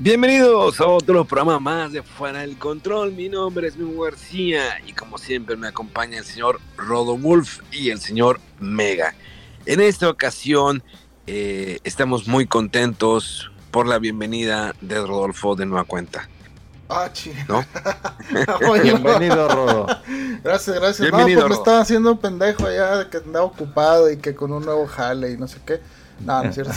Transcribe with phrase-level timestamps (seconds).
[0.00, 3.12] Bienvenidos a otro programa más de Fuera del Control.
[3.12, 7.90] Mi nombre es Mimo García y como siempre me acompaña el señor Rodo Wolf y
[7.90, 9.14] el señor Mega.
[9.66, 10.82] En esta ocasión
[11.28, 16.28] eh, estamos muy contentos por la bienvenida de Rodolfo de Nueva Cuenta.
[16.88, 17.08] Ah.
[17.48, 17.64] ¿No?
[18.82, 19.86] Bienvenido, Rodo.
[20.42, 21.08] Gracias, gracias.
[21.08, 24.52] Bienvenido, no, pues me estaba haciendo pendejo allá de que andaba ocupado y que con
[24.52, 25.80] un nuevo jale y no sé qué.
[26.18, 26.74] No, no es cierto.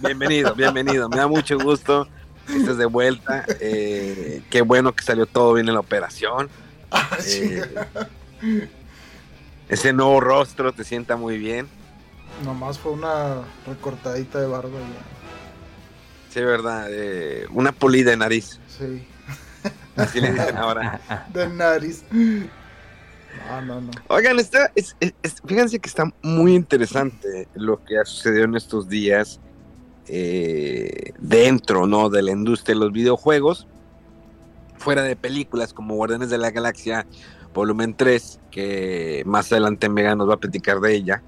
[0.00, 1.08] Bienvenido, bienvenido.
[1.08, 2.06] Me da mucho gusto
[2.46, 3.44] que estés de vuelta.
[3.60, 6.48] Eh, qué bueno que salió todo bien en la operación.
[6.92, 7.62] Ah, Eh,
[9.68, 11.68] ese nuevo rostro te sienta muy bien.
[12.44, 16.32] Nomás fue una recortadita de barba ya.
[16.34, 16.86] Sí, verdad.
[16.90, 18.58] eh, una pulida de nariz.
[18.76, 19.06] Sí.
[19.96, 21.00] Así le dicen ahora.
[21.32, 22.02] De nariz.
[22.10, 23.90] No, no, no.
[24.08, 28.56] Oigan, está, es- es- es- fíjense que está muy interesante lo que ha sucedido en
[28.56, 29.38] estos días
[30.12, 32.10] eh, dentro ¿no?
[32.10, 33.66] de la industria de los videojuegos,
[34.76, 37.06] fuera de películas como Guardianes de la Galaxia
[37.54, 41.22] Volumen 3, que más adelante Mega nos va a platicar de ella.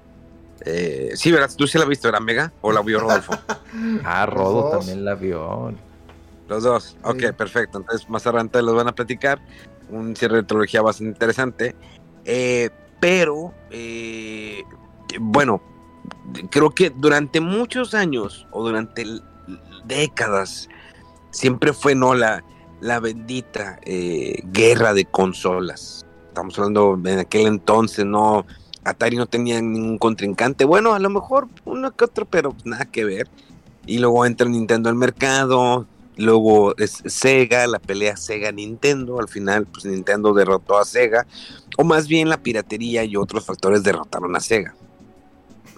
[0.65, 1.49] Eh, sí, ¿verdad?
[1.57, 2.53] ¿Tú sí la has visto, ¿verdad, Mega?
[2.61, 3.33] ¿O la vio Rodolfo?
[4.05, 5.73] Ah, Rodo también la vio.
[6.47, 6.97] Los dos.
[7.03, 7.25] Ok, Sí.
[7.37, 7.79] perfecto.
[7.79, 9.41] Entonces, más adelante los van a platicar.
[9.89, 11.75] Un cierre de trilogía bastante interesante.
[12.25, 14.63] Eh, pero, eh,
[15.19, 15.61] bueno,
[16.49, 19.05] creo que durante muchos años o durante
[19.85, 20.69] décadas
[21.31, 22.43] siempre fue no la,
[22.81, 26.05] la bendita eh, guerra de consolas.
[26.27, 28.45] Estamos hablando en aquel entonces, no.
[28.83, 30.65] Atari no tenía ningún contrincante.
[30.65, 33.29] Bueno, a lo mejor uno que otro, pero nada que ver.
[33.85, 39.85] Y luego entra Nintendo al mercado, luego es Sega, la pelea Sega-Nintendo, al final pues
[39.85, 41.25] Nintendo derrotó a Sega,
[41.77, 44.75] o más bien la piratería y otros factores derrotaron a Sega.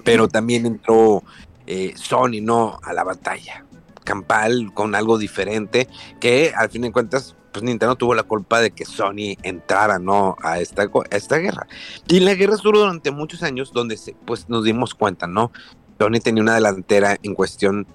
[0.05, 1.21] Pero también entró
[1.67, 2.79] eh, Sony, ¿no?
[2.83, 3.65] A la batalla
[4.05, 5.89] campal con algo diferente,
[6.21, 10.35] que al fin de cuentas pues Nintendo tuvo la culpa de que Sony entrara, ¿no?
[10.43, 11.67] A esta, esta guerra.
[12.05, 15.51] Y la guerra duró durante muchos años donde se, pues nos dimos cuenta, ¿no?
[15.97, 17.87] Sony tenía una delantera en cuestión,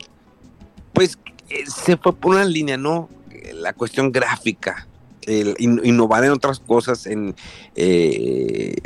[0.94, 1.18] pues
[1.50, 3.10] eh, se fue por una línea, ¿no?
[3.52, 4.88] La cuestión gráfica,
[5.26, 7.36] el in- innovar en otras cosas, en
[7.76, 8.76] eh,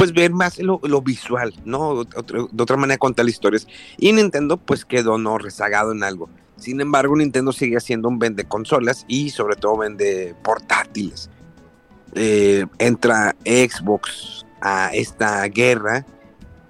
[0.00, 1.90] pues ver más lo, lo visual, ¿no?
[1.90, 3.66] Otro- de otra manera contar historias.
[3.98, 6.30] Y Nintendo pues quedó no rezagado en algo.
[6.56, 11.28] Sin embargo, Nintendo sigue siendo un vende consolas y sobre todo vende portátiles.
[12.14, 16.06] Eh, entra Xbox a esta guerra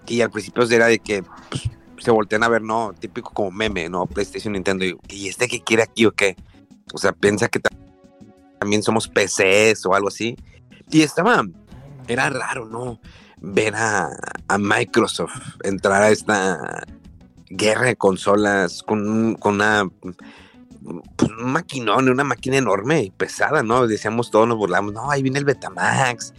[0.08, 1.68] y al principio era de que pues,
[2.04, 2.92] se voltean a ver, ¿no?
[2.98, 4.06] Típico como meme, ¿no?
[4.06, 4.84] PlayStation, Nintendo.
[4.84, 6.34] Y, ¿y este que quiere aquí o qué?
[6.92, 7.70] O sea, piensa que ta-
[8.58, 10.36] también somos PCs o algo así.
[10.91, 11.44] Y estaba,
[12.10, 13.00] era raro, ¿no?
[13.38, 14.10] Ver a,
[14.48, 16.84] a Microsoft entrar a esta
[17.48, 19.88] guerra de consolas con, con una
[21.16, 23.87] pues, un maquinón, una máquina enorme y pesada, ¿no?
[23.87, 26.32] Decíamos todos, nos burlamos, no, ahí viene el Betamax,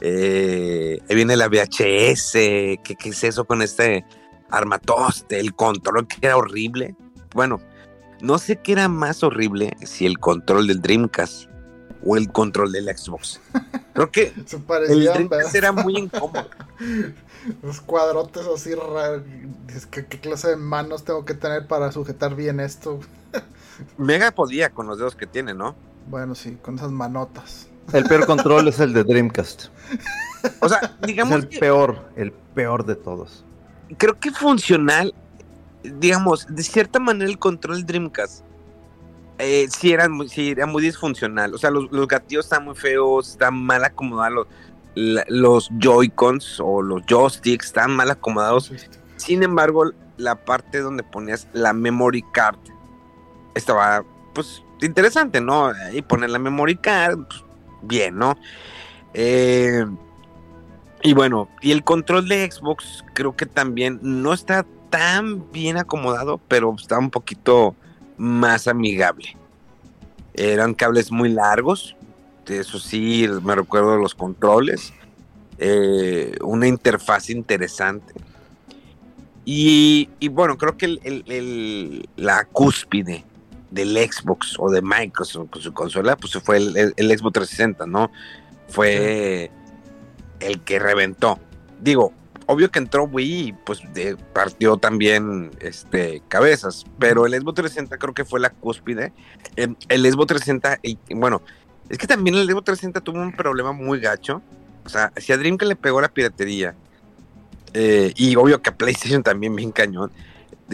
[0.00, 4.04] eh, ahí viene la VHS, ¿qué, qué es eso con este
[4.50, 5.38] armatoste?
[5.38, 6.96] El control que era horrible.
[7.34, 7.60] Bueno,
[8.20, 11.51] no sé qué era más horrible, si el control del Dreamcast
[12.04, 13.40] o el control del Xbox.
[13.94, 15.56] Creo que Se el parecían, Dreamcast ¿verdad?
[15.56, 16.48] era muy incómodo.
[17.62, 19.22] Los cuadrotes así raros.
[19.90, 23.00] ¿qué, ¿Qué clase de manos tengo que tener para sujetar bien esto?
[23.98, 25.74] Mega podía con los dedos que tiene, ¿no?
[26.08, 27.66] Bueno, sí, con esas manotas.
[27.92, 29.66] El peor control es el de Dreamcast.
[30.60, 33.44] O sea, Es digamos el que peor, el peor de todos.
[33.98, 35.12] creo que funcional,
[35.82, 38.44] digamos, de cierta manera el control Dreamcast
[39.38, 41.54] eh, sí, era muy, sí era muy disfuncional.
[41.54, 44.46] O sea, los, los gatillos están muy feos, están mal acomodados.
[44.94, 48.70] la- los Joy-Cons o los joysticks están mal acomodados.
[49.16, 52.58] Sin embargo, la parte donde ponías la memory card
[53.54, 55.66] estaba, pues, interesante, ¿no?
[55.68, 57.42] Ahí poner la memory card, pues,
[57.82, 58.36] bien, ¿no?
[59.14, 59.84] Eh,
[61.04, 66.38] Y bueno, y el control de Xbox creo que también no está tan bien acomodado,
[66.48, 67.74] pero está un poquito
[68.16, 69.36] más amigable.
[70.34, 71.96] Eran cables muy largos,
[72.46, 74.92] eso sí, me recuerdo los controles,
[75.58, 78.14] eh, una interfaz interesante.
[79.44, 83.24] Y, y bueno, creo que el- el- el- la cúspide
[83.70, 87.86] del Xbox o de Microsoft con su consola, pues fue el, el- el Xbox 360,
[87.86, 88.10] ¿no?
[88.68, 89.50] Fue
[90.40, 91.38] el que reventó.
[91.80, 92.12] Digo,
[92.46, 97.98] obvio que entró Wii y pues de- partió también este, cabezas, pero el Xbox 360
[97.98, 99.12] creo que fue la cúspide.
[99.56, 101.42] El, el Xbox 360, y, bueno,
[101.88, 104.42] es que también el Xbox 360 tuvo un problema muy gacho.
[104.84, 106.74] O sea, si a Dreamcast le pegó la piratería,
[107.74, 110.10] eh, y obvio que a PlayStation también bien cañón,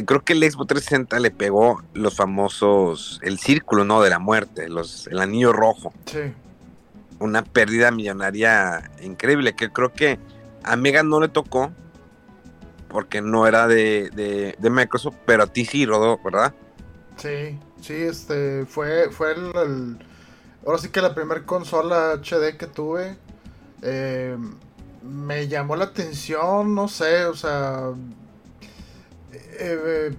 [0.07, 4.01] creo que el Xbox 360 le pegó los famosos, el círculo, ¿no?
[4.03, 6.19] De la muerte, los, el anillo rojo Sí.
[7.21, 10.19] una pérdida millonaria increíble que creo que
[10.73, 11.73] a Mega no le tocó
[12.89, 16.55] porque no era de, de- Microsoft, pero a ti sí, Rodó, ¿verdad?
[17.17, 19.99] Sí, sí, este fue, fue el,
[20.67, 23.17] ahora sí que la primera consola HD que tuve.
[23.83, 24.37] eh,
[25.03, 27.93] me llamó la atención, no sé, o sea,
[29.33, 30.15] eh,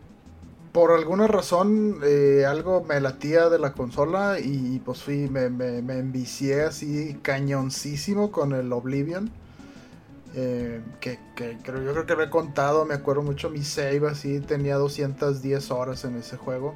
[0.72, 5.81] por alguna razón eh, algo me latía de la consola y pues fui, me, me,
[5.81, 9.31] me envicié así cañoncísimo con el Oblivion.
[10.36, 14.76] Eh, que, creo, yo creo que he contado, me acuerdo mucho mi save así, tenía
[14.76, 16.76] 210 horas en ese juego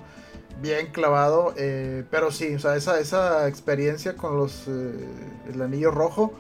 [0.61, 1.53] bien clavado.
[1.57, 5.07] eh, pero sí, o sea, esa, esa experiencia con los eh,
[5.51, 6.33] el anillo rojo.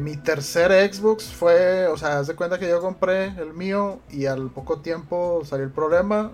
[0.00, 4.26] mi tercer Xbox fue, o sea, haz de cuenta que yo compré el mío y
[4.26, 6.32] al poco tiempo salió el problema.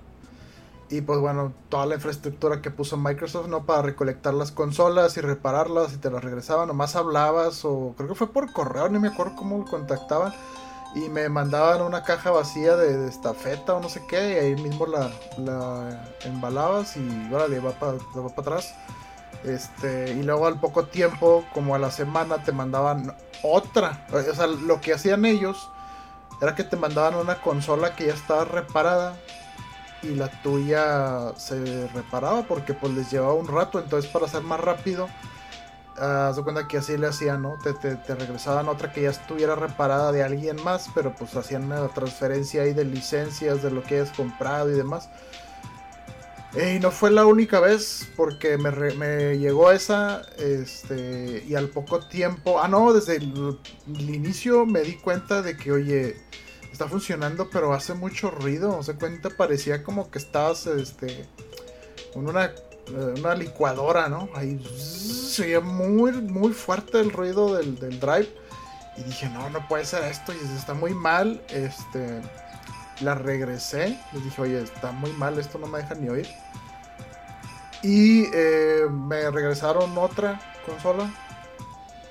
[0.88, 3.66] Y pues bueno, toda la infraestructura que puso Microsoft, ¿no?
[3.66, 8.14] Para recolectar las consolas y repararlas y te las regresaban, nomás hablabas o creo que
[8.14, 10.32] fue por correo, ni me acuerdo cómo contactaban
[10.94, 14.86] y me mandaban una caja vacía de, estafeta o no sé qué, y ahí mismo
[14.86, 18.74] la, la embalabas y órale, va para pa atrás.
[19.44, 24.06] Este, y luego al poco tiempo, como a la semana, te mandaban otra.
[24.12, 25.68] O sea, lo que hacían ellos
[26.40, 29.16] era que te mandaban una consola que ya estaba reparada
[30.02, 33.78] y la tuya se reparaba porque pues les llevaba un rato.
[33.80, 35.08] Entonces, para ser más rápido,
[35.96, 37.58] haz de cuenta que así le hacían, ¿no?
[37.62, 41.68] Te, te- te regresaban otra que ya estuviera reparada de alguien más, pero pues hacían
[41.70, 45.08] la transferencia ahí de licencias, de lo que hayas comprado y demás.
[46.54, 51.68] Eh, Y no fue la única vez, porque me, me llegó esa, este, y al
[51.68, 56.16] poco tiempo, ah, no, desde el inicio me di cuenta de que, oye,
[56.76, 61.26] está funcionando, pero hace mucho ruido, se cuenta, parecía como que estabas, este,
[62.14, 62.52] una
[62.88, 64.28] eh, una licuadora, ¿no?
[64.34, 68.28] Ahí se oía muy, muy fuerte el ruido del, del drive.
[68.96, 71.42] Y dije, no, no puede ser esto, y está muy mal.
[71.48, 72.22] Este,
[73.00, 76.28] la regresé, les dije, oye, está muy mal, esto no me deja ni oír.
[77.82, 81.12] Y eh, me regresaron otra consola.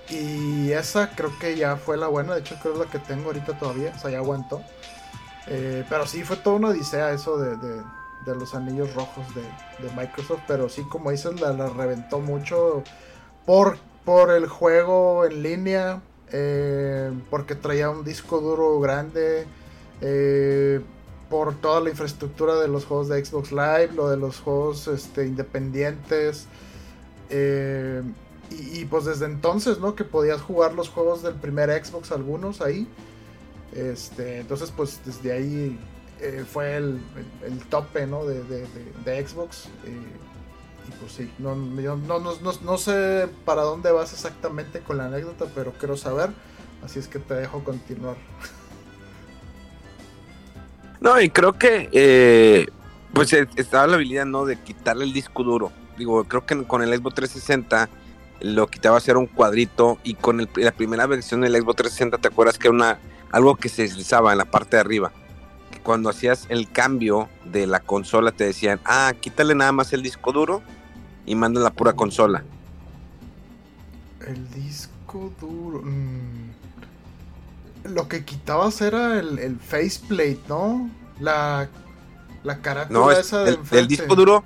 [0.07, 2.99] Y esa creo que ya fue la buena, de hecho creo que es la que
[2.99, 4.67] tengo ahorita todavía, o sea, ya aguantó.
[5.47, 7.83] Eh, pero sí, fue toda una odisea eso de, de-
[8.35, 9.41] los anillos rojos de,
[9.77, 10.41] de Microsoft.
[10.47, 12.83] Pero sí, como dices, la, la reventó mucho
[13.45, 16.01] por, por el juego en línea.
[16.31, 19.47] eh, porque traía un disco duro grande.
[20.01, 20.81] eh,
[21.29, 23.89] por toda la infraestructura de los juegos de Xbox Live.
[23.95, 26.47] Lo de los juegos este, independientes.
[27.29, 28.03] eh,
[28.51, 29.95] y, pues desde entonces, ¿no?
[29.95, 32.87] Que podías jugar los juegos del primer Xbox, algunos ahí.
[33.73, 35.79] Este, entonces, pues desde ahí
[36.21, 37.01] eh, fue el,
[37.43, 38.25] el- tope ¿no?
[38.25, 38.67] de, de-
[39.03, 39.65] de- Xbox.
[39.85, 39.99] eh,
[40.87, 45.05] y pues sí, no, yo no, no, no- sé para dónde vas exactamente con la
[45.05, 46.29] anécdota, pero quiero saber.
[46.83, 48.15] Así es que te dejo continuar.
[51.01, 52.67] No, y creo que eh,
[53.13, 54.45] pues estaba la habilidad, ¿no?
[54.45, 55.71] De quitarle el disco duro.
[55.97, 57.89] Digo, creo que con el Xbox 360
[58.41, 62.27] lo quitabas era un cuadrito y con el- la primera versión del Xbox 360 te
[62.27, 62.99] acuerdas que era una
[63.31, 65.11] algo que se deslizaba en la parte de arriba.
[65.71, 70.01] Que cuando hacías el cambio de la consola te decían, ah, quítale nada más el
[70.03, 70.61] disco duro
[71.25, 72.43] y manda la pura consola.
[74.25, 75.81] El disco duro.
[75.83, 76.45] mm.
[77.85, 80.89] Lo que quitabas era el, el faceplate, ¿no?
[81.19, 81.67] La,
[82.43, 83.79] la carátula No, es esa de el, enfrente.
[83.79, 84.43] el disco duro.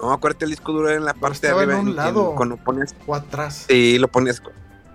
[0.00, 1.74] No, acuérdate, el disco duro era en la parte de en arriba.
[1.74, 2.34] un en- en- lado.
[2.36, 3.64] cuando ponías, O atrás.
[3.68, 4.40] sí, lo ponías.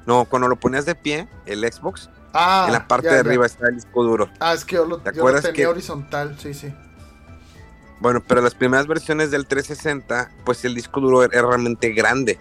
[0.06, 3.46] No, cuando lo ponías de pie, el Xbox, Ah, en la parte ya, de arriba
[3.46, 4.28] está el disco duro.
[4.40, 6.74] Ah, es que yo lo, ¿Te yo lo acuerdas tenía que- horizontal, sí, sí.
[8.00, 12.38] Bueno, pero las primeras versiones del 360, pues el disco duro era, realmente grande.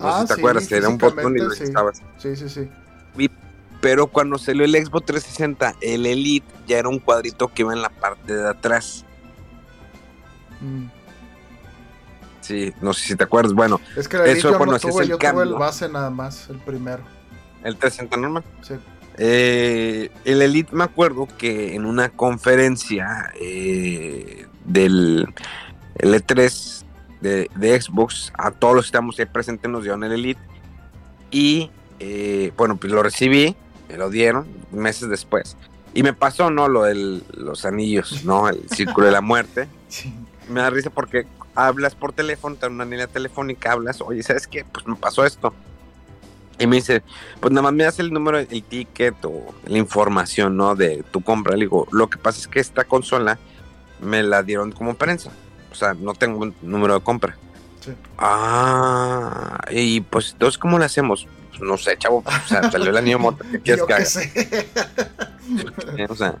[0.00, 1.64] No Ah, sé si te sí, acuerdas, era un botón y lo sí.
[2.18, 2.68] Sí, sí, sí.
[3.18, 3.30] Y
[3.80, 7.82] Pero cuando salió el Xbox 360, el Elite ya era un cuadrito que iba en
[7.82, 9.04] la parte de atrás.
[10.60, 10.84] Mm.
[12.42, 13.54] Sí, no sé si te acuerdas.
[13.54, 15.58] Bueno, Es que Eso, yo bueno, no ese es tuve, el yo tuve el cambio.
[15.58, 17.02] base nada más, el primero.
[17.64, 18.44] el 360 normal.
[18.60, 18.74] Sí.
[19.18, 25.32] Eh, el Elite me acuerdo que en una conferencia eh, del
[25.98, 26.84] L3
[27.20, 30.40] de, de Xbox, a todos los que estamos ahí presentes nos dieron el Elite.
[31.30, 31.70] Y
[32.00, 33.54] eh, bueno, pues lo recibí,
[33.88, 35.56] me lo dieron meses después.
[35.94, 36.68] Y me pasó, ¿no?
[36.68, 38.48] Lo de los anillos, ¿no?
[38.48, 39.68] El círculo de la muerte.
[39.92, 40.10] Sí.
[40.48, 44.46] Me da risa porque hablas por teléfono, te dan una línea telefónica, hablas, oye, ¿sabes
[44.46, 44.64] qué?
[44.64, 45.52] Pues me pasó esto.
[46.58, 47.02] Y me dice,
[47.40, 50.74] pues nada más me das el número, el ticket o la información, ¿no?
[50.74, 51.56] De tu compra.
[51.56, 53.38] Le digo, lo que pasa es que esta consola
[54.00, 55.30] me la dieron como prensa.
[55.70, 57.36] O sea, no tengo un número de compra.
[57.80, 57.92] Sí.
[58.18, 61.26] Ah, y pues entonces, ¿cómo lo hacemos?
[61.50, 62.18] Pues no sé, chavo.
[62.18, 63.44] O sea, salió el anillo mota.
[63.50, 64.04] ¿Qué quieres que haga?
[64.04, 64.68] sé.
[66.08, 66.36] O sea,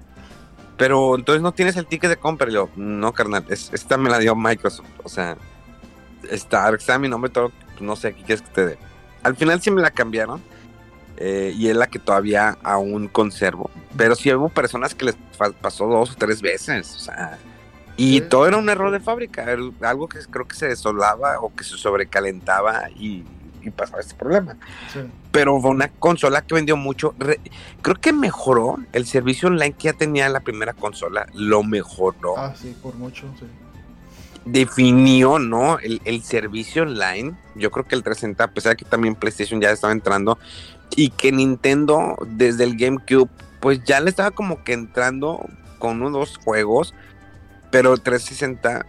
[0.82, 2.50] pero entonces no tienes el ticket de compra.
[2.50, 4.88] Y yo, no, carnal, es- esta me la dio Microsoft.
[5.04, 5.36] O sea,
[6.28, 7.52] está, está mi nombre, todo.
[7.78, 8.78] no sé qué quieres que te dé.
[9.22, 10.42] Al final sí me la cambiaron.
[11.18, 13.70] eh, y es la que todavía aún conservo.
[13.96, 15.16] Pero sí hubo personas que les
[15.60, 16.96] pasó dos o tres veces.
[16.96, 17.38] O sea,
[17.96, 19.46] y todo era un error de fábrica.
[19.82, 23.22] Algo que creo que se desolaba o que se sobrecalentaba y,
[23.62, 24.56] y pasaba este problema
[24.92, 25.00] Sí.
[25.30, 27.14] pero fue una consola que vendió mucho.
[27.18, 27.40] Re-
[27.80, 32.36] creo que mejoró el servicio online que ya tenía la primera consola, lo mejoró.
[32.38, 33.46] Ah, sí, por mucho, sí.
[34.44, 35.78] Definió, ¿no?
[35.78, 37.34] El, el servicio online.
[37.54, 40.36] Yo creo que el 360, a pesar de que también PlayStation ya estaba entrando
[40.96, 45.46] y que Nintendo desde el GameCube, pues ya le estaba como que entrando
[45.78, 46.92] con unos dos juegos,
[47.70, 48.84] pero el 360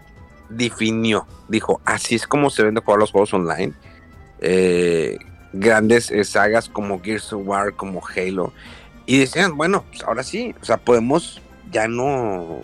[0.50, 3.74] definió, dijo, así es como se ven de jugar los juegos online.
[4.46, 5.18] Eh,
[5.54, 8.54] grandes eh, sagas como Gears of War, como Halo.
[9.06, 12.62] Y decían, bueno, pues ahora sí, o sea, podemos, ya no,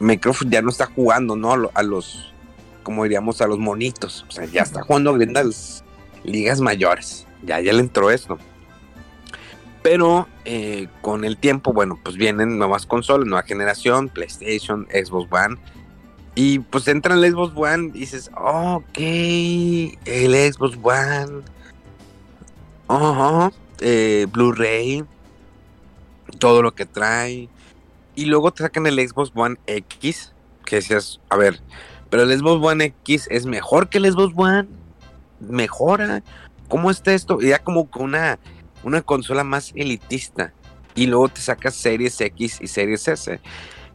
[0.00, 1.52] Microsoft ya no está jugando, ¿no?
[1.52, 2.32] A, lo- a los,
[2.82, 4.24] como diríamos, a los monitos.
[4.28, 5.84] O sea, ya está jugando grandes
[6.24, 7.26] ligas mayores.
[7.44, 8.38] Ya, ya le entró esto.
[9.82, 15.56] Pero eh, con el tiempo, bueno, pues vienen nuevas consolas, nueva generación, PlayStation, Xbox One.
[16.34, 21.42] Y pues entra el Xbox One y dices, ok, el Xbox One.
[23.80, 25.04] Eh, Blu-ray,
[26.38, 27.48] todo lo que trae.
[28.14, 30.32] Y luego te sacan el Xbox One X,
[30.64, 31.60] que decías, a ver,
[32.10, 34.68] pero el Xbox One X es mejor que el Xbox One.
[35.40, 36.22] Mejora.
[36.68, 37.38] ¿Cómo está esto?
[37.40, 38.38] Y ya como una,
[38.84, 40.52] una consola más elitista.
[40.94, 43.40] Y luego te sacas Series X y Series S.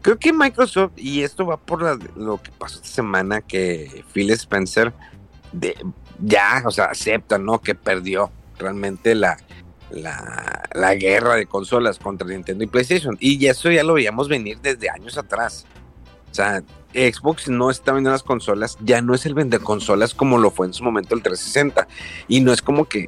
[0.08, 4.30] Creo que Microsoft, y esto va por la- lo que pasó esta semana, que Phil
[4.32, 4.94] Spencer
[6.24, 7.60] ya, o sea, acepta, ¿no?
[7.60, 9.36] Que perdió realmente la,
[9.90, 13.18] la, la guerra de consolas contra Nintendo y PlayStation.
[13.20, 15.66] Y eso ya lo veíamos venir desde años atrás.
[16.32, 20.38] O sea, Xbox no está vendiendo las consolas, ya no es el vende consolas como
[20.38, 21.86] lo fue en su momento el 360.
[22.30, 23.08] Y no es como que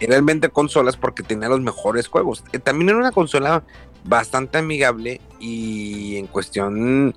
[0.00, 2.42] era el vende consolas porque tenía los mejores juegos.
[2.52, 3.62] Eh, También era una consola
[4.04, 7.14] bastante amigable y en cuestión,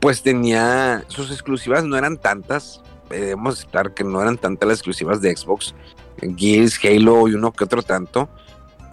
[0.00, 2.80] pues tenía sus exclusivas, no eran tantas.
[3.08, 5.74] Debemos aceptar que no eran tantas las exclusivas de Xbox.
[6.36, 8.28] Gears, Halo y uno que otro tanto.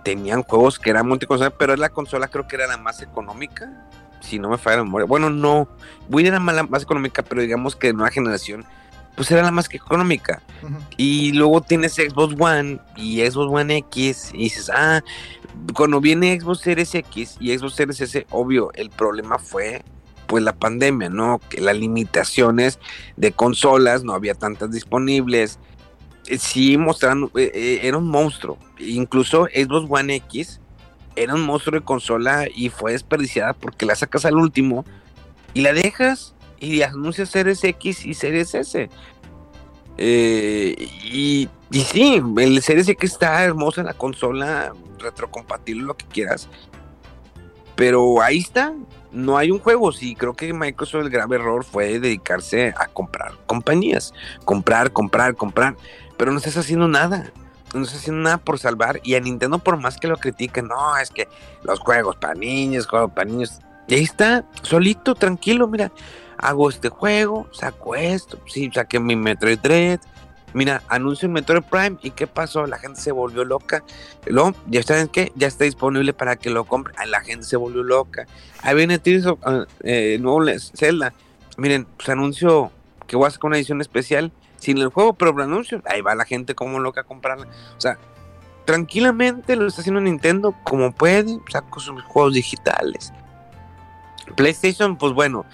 [0.04, 3.88] Tenían juegos que eran multiconsola, pero la consola creo que era la más económica.
[4.22, 5.06] Si no me falla la memoria.
[5.08, 5.68] Bueno, no.
[6.10, 8.66] Wii era la más económica, pero digamos que de nueva generación,
[9.16, 10.42] pues era la más que económica.
[10.98, 15.02] Y luego tienes Xbox One y Xbox One X y dices, ah,
[15.74, 19.84] cuando viene Xbox Series X y Xbox Series S, obvio, el problema fue
[20.28, 21.42] pues la pandemia, ¿no?
[21.50, 22.80] Que las limitaciones
[23.18, 25.60] de consolas, no había tantas disponibles.
[26.28, 28.58] Eh, Sí mostraron, eh, eh, era un monstruo.
[28.80, 30.62] Incluso Xbox One X
[31.16, 34.86] era un monstruo de consola y fue desperdiciada porque la sacas al último
[35.54, 38.90] y la dejas y anuncias Series X y Series S.
[39.98, 46.06] Eh, y, y sí, el Series X está hermoso en la consola, retrocompatible, lo que
[46.06, 46.48] quieras.
[47.76, 48.74] Pero ahí está,
[49.12, 49.92] no hay un juego.
[49.92, 54.14] Sí, creo que Microsoft el grave error fue dedicarse a comprar compañías.
[54.46, 55.76] Comprar, comprar, comprar.
[56.16, 57.32] Pero no estás haciendo nada.
[57.74, 59.00] No estás haciendo nada por salvar.
[59.04, 61.28] Y a Nintendo, por más que lo critiquen, no, es que
[61.64, 63.60] los juegos para niños, juegos para niños.
[63.88, 65.92] Y ahí está, solito, tranquilo, mira.
[66.42, 70.00] Hago este juego, saco esto, sí, saqué mi Metroid Dread.
[70.54, 72.66] Mira, anuncio en Metroid Prime y ¿qué pasó?
[72.68, 73.84] La gente se volvió loca.
[74.68, 75.32] ¿ya saben qué?
[75.36, 76.96] Ya está disponible para que lo compren.
[77.00, 78.26] Ah, La gente se volvió loca.
[78.62, 80.44] Ahí viene Tears of, ah, eh, nuevo
[80.76, 81.14] Zelda.
[81.58, 82.72] Miren, pues anuncio
[83.08, 85.82] que voy a sacar una edición especial sin el juego, pero lo anuncio.
[85.86, 87.48] Ahí va la gente como loca a comprarla.
[87.78, 87.98] O sea,
[88.66, 93.14] tranquilamente lo está haciendo Nintendo como puede, saco sus juegos digitales.
[94.36, 95.46] PlayStation, pues bueno,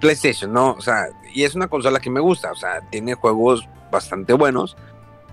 [0.00, 0.72] PlayStation, ¿no?
[0.72, 4.76] O sea, y es una consola que me gusta, o sea, tiene juegos bastante buenos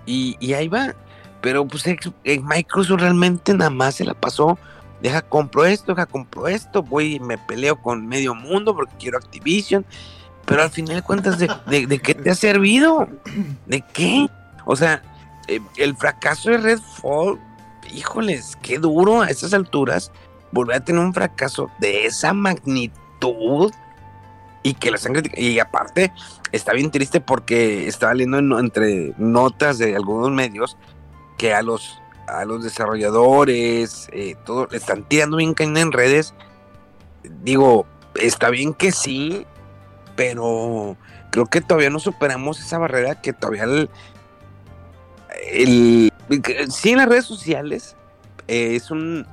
[0.06, 0.94] y, ahí va.
[1.40, 1.84] Pero pues
[2.24, 4.58] Microsoft realmente nada más se la pasó.
[5.00, 9.16] Deja, compro esto, deja, compro esto, voy y me peleo con medio mundo porque quiero
[9.16, 9.86] Activision.
[10.44, 11.48] Pero al final de cuentas, ¿de,
[11.86, 13.08] de, qué te ha servido?
[13.66, 14.28] ¿De qué?
[14.66, 15.02] O sea,
[15.48, 17.38] eh, el fracaso de Redfall,
[17.94, 20.12] híjoles, qué duro a esas alturas
[20.52, 23.72] volver a tener un fracaso de esa magnitud
[24.62, 25.42] y que los han criticado.
[25.42, 26.12] Y aparte,
[26.52, 30.76] está bien triste porque estaba leyendo entre notas de algunos medios
[31.38, 36.34] que a los, a los desarrolladores, eh, todo, le están tirando bien cañón en redes.
[37.42, 39.46] Digo, está bien que sí,
[40.16, 40.96] pero
[41.30, 43.90] creo que todavía no superamos esa barrera que todavía el,
[46.68, 47.96] sí en las redes sociales
[48.48, 49.26] eh, es un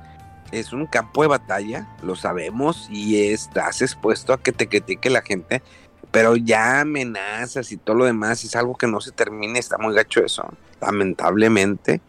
[0.52, 5.22] es un campo de batalla, lo sabemos, y estás expuesto a que te critique la
[5.22, 5.62] gente,
[6.10, 9.94] pero ya amenazas y todo lo demás es algo que no se termine, está muy
[9.94, 10.48] gacho eso,
[10.80, 12.00] lamentablemente.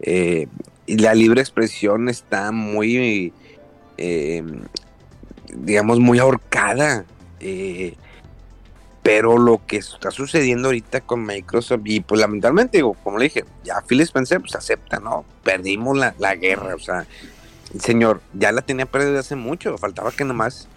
[0.00, 0.48] Eh,
[0.86, 3.32] y la libre expresión está muy,
[3.96, 4.42] eh,
[5.54, 7.04] digamos, muy ahorcada.
[7.40, 7.94] Eh,
[9.04, 13.44] pero lo que está sucediendo ahorita con Microsoft, y pues lamentablemente, digo, como le dije,
[13.62, 15.26] ya Phil Spencer pues acepta, ¿no?
[15.42, 17.06] Perdimos la, la guerra, o sea,
[17.78, 20.68] señor, ya la tenía perdida hace mucho, faltaba que nomás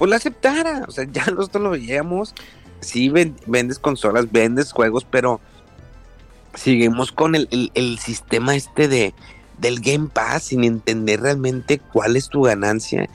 [0.00, 0.84] pues la aceptara.
[0.88, 2.34] O sea, ya nosotros lo veíamos.
[2.80, 5.40] Sí, vendes consolas, vendes juegos, pero
[6.54, 9.14] seguimos con el, sistema este de
[9.58, 13.10] del Game Pass sin entender realmente cuál es tu ganancia,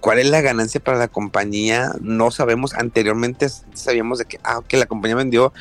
[0.00, 1.92] cuál es la ganancia para la compañía.
[2.02, 5.54] No sabemos, anteriormente sabíamos de que, ah, que la compañía vendió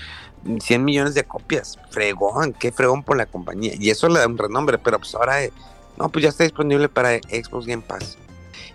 [0.60, 1.80] 100 millones de copias.
[1.89, 3.75] Fregón, qué fregón por la compañía.
[3.80, 5.38] Y eso le da un renombre, pero pues ahora,
[6.00, 8.18] no, pues ya está disponible para Xbox Game Pass.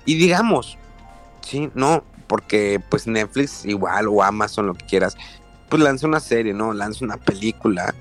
[0.04, 0.76] Y digamos,
[1.44, 5.16] Sí, no, porque pues Netflix igual o Amazon, lo que quieras,
[5.68, 6.72] pues lanza una serie, ¿no?
[6.72, 7.94] Lanza una película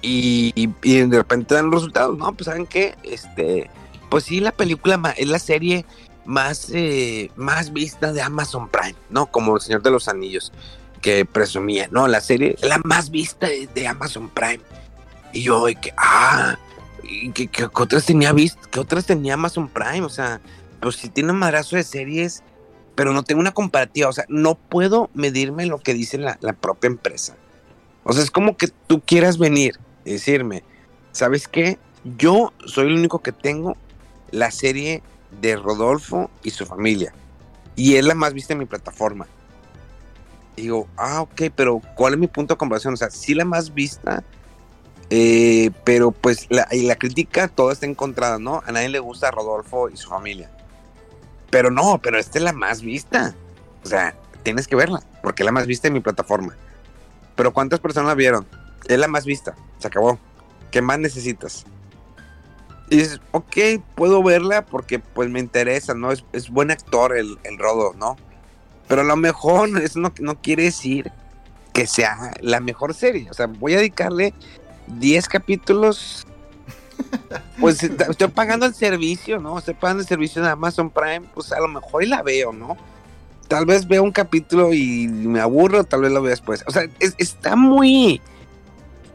[0.00, 2.32] y, de repente dan resultados, ¿no?
[2.32, 3.70] Pues saben qué, este,
[4.10, 5.84] pues sí, la película es la serie
[6.24, 9.26] más, eh, más vista de Amazon Prime, ¿no?
[9.26, 10.52] Como El Señor de los Anillos,
[11.00, 12.06] que presumía, ¿no?
[12.08, 14.60] La serie, la más vista de, Amazon Prime.
[15.32, 16.58] Y yo, que, ah,
[17.32, 20.40] que, otras tenía visto, que otras tenía Amazon Prime, o sea,
[20.80, 22.42] pues si tiene un madrazo de series
[22.94, 26.88] pero no tengo una comparativa, o sea, no puedo medirme lo que dice la, propia
[26.88, 27.36] empresa.
[28.04, 30.62] O sea, es como que tú quieras venir y decirme,
[31.12, 31.78] ¿sabes qué?
[32.18, 33.76] Yo soy el único que tengo
[34.30, 35.02] la serie
[35.40, 37.14] de Rodolfo y su familia.
[37.76, 39.26] Y es la más vista en mi plataforma.
[40.56, 42.94] digo, ah, ok, pero ¿cuál es mi punto de comparación?
[42.94, 44.22] O sea, sí la más vista,
[45.14, 48.62] eh, pero pues la, y la crítica toda está encontrada, ¿no?
[48.64, 50.50] A nadie le gusta Rodolfo y su familia.
[51.50, 53.34] Pero no, pero esta es la más vista.
[53.84, 56.56] O sea, tienes que verla, porque es la más vista en mi plataforma.
[57.36, 58.46] Pero ¿cuántas personas la vieron?
[58.88, 60.18] Es la más vista, se acabó.
[60.70, 61.66] ¿Qué más necesitas?
[62.88, 66.10] Y dices, ok, puedo verla porque pues me interesa, ¿no?
[66.10, 68.16] Es, buen actor el, el, Rodo, ¿no?
[68.88, 71.12] Pero a lo mejor eso no, no quiere decir
[71.74, 73.28] que sea la mejor serie.
[73.30, 74.32] O sea, voy a dedicarle
[74.86, 76.26] 10 capítulos
[77.60, 79.58] pues estoy pagando el servicio, ¿no?
[79.58, 82.76] Estoy pagando el servicio de Amazon Prime, pues a lo mejor y la veo, ¿no?
[83.48, 86.64] Tal vez veo un capítulo y me aburro, tal vez lo vea después.
[86.66, 86.84] O sea,
[87.18, 88.20] está muy...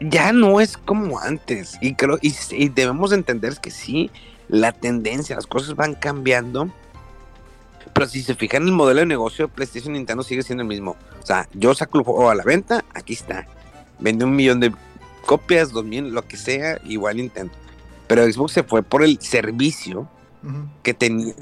[0.00, 1.76] Ya no es como antes.
[1.80, 4.12] Y creo, y, y debemos entender que sí,
[4.46, 6.70] la tendencia, las cosas van cambiando.
[7.92, 10.68] Pero si se fijan en el modelo de negocio, PlayStation y Nintendo sigue siendo el
[10.68, 10.94] mismo.
[11.20, 13.44] O sea, yo saco el juego a la venta, aquí está.
[13.98, 14.72] Vende un millón de
[15.28, 17.52] copias, dos mil, lo que sea, igual Nintendo.
[18.06, 20.08] Pero Xbox se fue por el servicio
[20.82, 20.96] que,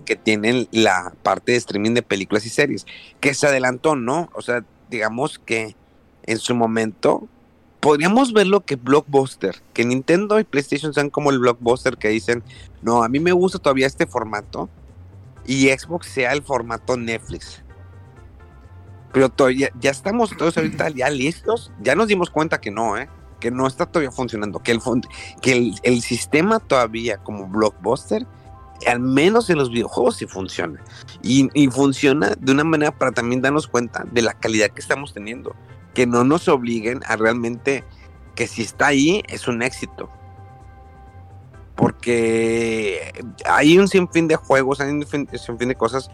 [0.05, 2.85] que tienen la parte de streaming de películas y series,
[3.20, 4.29] que se adelantó, ¿no?
[4.35, 5.77] O sea, digamos que
[6.25, 7.29] en su momento
[7.79, 12.42] podríamos ver lo que Blockbuster, que Nintendo y PlayStation sean como el Blockbuster que dicen,
[12.83, 14.68] no, a mí me gusta todavía este formato
[15.46, 17.62] y Xbox sea el formato Netflix.
[19.12, 23.09] Pero todavía, ya estamos todos ahorita ya listos, ya nos dimos cuenta que no, ¿eh?
[23.40, 24.81] Que no está todavía funcionando, que el,
[25.40, 28.27] que el, sistema todavía como blockbuster,
[28.87, 30.83] al menos en los videojuegos sí funciona.
[31.22, 35.55] Y, funciona de una manera para también darnos cuenta de la calidad que estamos teniendo,
[35.94, 37.85] que no nos obliguen a realmente
[38.35, 40.11] que si está ahí es un éxito.
[41.75, 43.12] Porque
[43.44, 46.11] hay un sinfín de juegos, hay un sinfín de cosas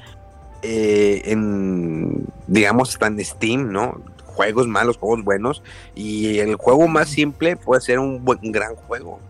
[0.62, 4.00] eh, en, digamos, están en Steam, ¿no?
[4.42, 5.62] Juegos malos, juegos buenos,
[5.94, 9.20] y el juego más simple puede ser un buen, gran juego.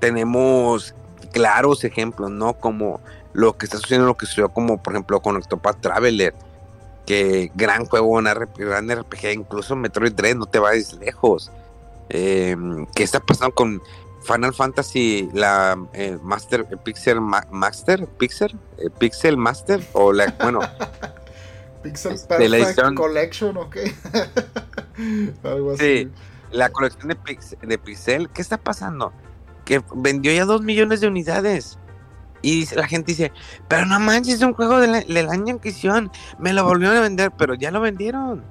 [0.00, 0.94] Tenemos
[1.32, 2.54] claros ejemplos, ¿no?
[2.54, 3.00] Como
[3.32, 6.34] lo que está sucediendo, lo que sucedió como por ejemplo con Octopath Traveler,
[7.06, 11.50] que gran juego, un gran RPG, incluso Metroid Dread, no te vayas lejos.
[12.08, 12.56] Eh,
[12.94, 13.82] ¿Qué está pasando con
[14.22, 18.56] Final Fantasy, la eh, Master, eh, Pixel Master, Pixel,
[18.98, 20.60] Pixel Master, o la, bueno,
[21.82, 23.76] Pixel este, Perfect Collection, ¿ok?
[25.44, 25.84] Algo así.
[25.84, 26.10] Sí,
[26.50, 27.16] la colección de,
[27.66, 29.12] de Pixel, ¿qué está pasando?
[29.64, 31.78] Que vendió ya dos millones de unidades.
[32.42, 33.32] Y la gente dice,
[33.68, 36.10] pero no manches, es un juego del año Inquisición.
[36.38, 38.44] Me lo volvieron a vender, pero ya lo vendieron.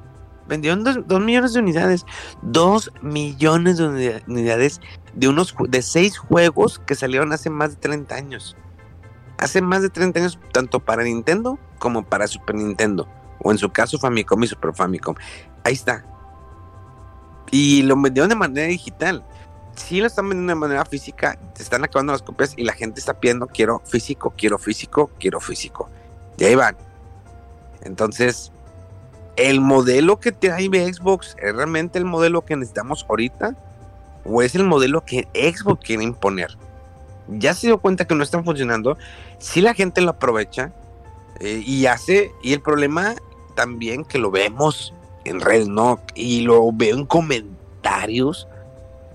[0.48, 2.06] Vendieron dos, millones de unidades.
[2.42, 4.82] Dos millones de unidades
[5.14, 8.56] de unos de seis juegos que salieron hace más de 30 años.
[9.38, 13.08] Hace más de 30 años, tanto para Nintendo como para Super Nintendo.
[13.44, 15.16] O en su caso Famicom y Super Famicom.
[15.64, 16.06] Ahí está.
[17.52, 19.24] Y lo vendieron de manera digital
[19.76, 23.00] si lo están vendiendo de manera física, se están acabando las copias y la gente
[23.00, 25.90] está pidiendo quiero físico, quiero físico, quiero físico.
[26.38, 26.76] Y ahí van.
[27.82, 28.52] Entonces,
[29.38, 33.56] ¿el modelo que trae Xbox es realmente el modelo que necesitamos ahorita?
[34.26, 36.58] ¿O es el modelo que Xbox quiere imponer?
[37.28, 38.98] Ya se dio cuenta que no están funcionando.
[39.40, 40.72] Si la gente lo aprovecha
[41.40, 43.16] eh, y hace, y el problema
[43.62, 44.92] también que lo vemos
[45.24, 46.02] en redes, ¿no?
[46.16, 48.48] Y lo veo en comentarios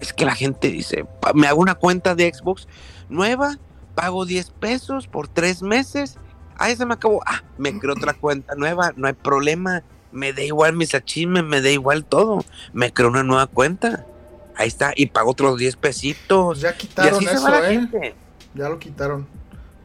[0.00, 1.04] es que la gente dice,
[1.34, 2.68] me hago una cuenta de Xbox
[3.08, 3.58] nueva,
[3.96, 6.16] pago 10 pesos por 3 meses,
[6.58, 9.82] ahí se me acabó, ah, me creo otra cuenta nueva, no hay problema,
[10.12, 14.06] me da igual mis achievements, me da igual todo, me creo una nueva cuenta,
[14.54, 16.60] ahí está, y pago otros 10 pesitos.
[16.60, 18.14] Ya quitaron eso, ¿eh?
[18.54, 19.26] Ya lo quitaron.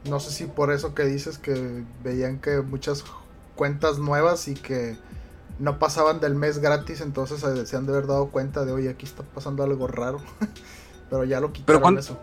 [0.08, 3.04] No sé si por eso que dices que veían que muchas
[3.62, 4.97] cuentas nuevas y que
[5.60, 9.06] no pasaban del mes gratis, entonces se han de haber dado cuenta de, oye, aquí
[9.06, 10.19] está pasando algo raro.
[11.12, 12.17] Pero ya lo quitaron ¿Pero eso.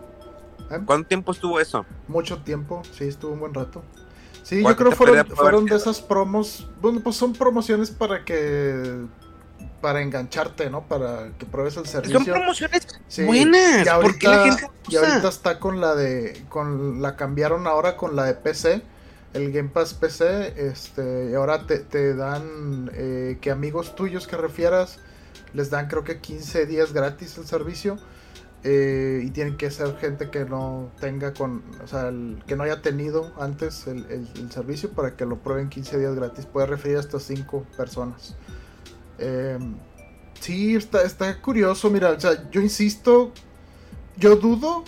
[0.69, 0.81] ¿Eh?
[0.85, 1.85] ¿Cuánto tiempo estuvo eso?
[2.09, 3.83] Mucho tiempo, sí, estuvo un buen rato.
[4.43, 9.05] Sí, yo creo que fueron, fueron de esas promos, bueno, pues son promociones para que
[9.79, 10.81] para engancharte, ¿no?
[10.89, 12.19] Para que pruebes el servicio.
[12.19, 12.85] Son promociones
[13.25, 13.85] buenas.
[13.85, 14.57] Y ahorita,
[14.89, 18.98] y ahorita está con la de, con la cambiaron ahora con la de PC
[19.33, 24.99] el Game Pass PC, este, ahora te, dan eh, que amigos tuyos que refieras
[25.53, 27.97] les dan creo que 15 días gratis el servicio.
[28.65, 32.11] Eh, y tienen que ser gente que no tenga con, o sea,
[32.45, 36.45] que no haya tenido antes el, servicio para que lo prueben 15 días gratis.
[36.45, 38.35] Puede referir hasta 5 personas.
[39.17, 39.57] Eh,
[40.41, 41.89] sí, está, está curioso.
[41.89, 43.31] Mira, o sea, yo insisto,
[44.17, 44.83] yo dudo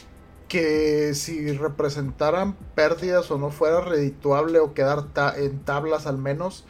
[0.51, 5.05] que si representaran pérdidas o no fuera redituable o quedar
[5.37, 6.65] en tablas al menos,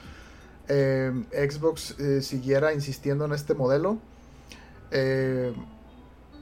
[0.68, 3.98] eh, Xbox eh, siguiera insistiendo en este modelo.
[4.92, 5.52] Eh,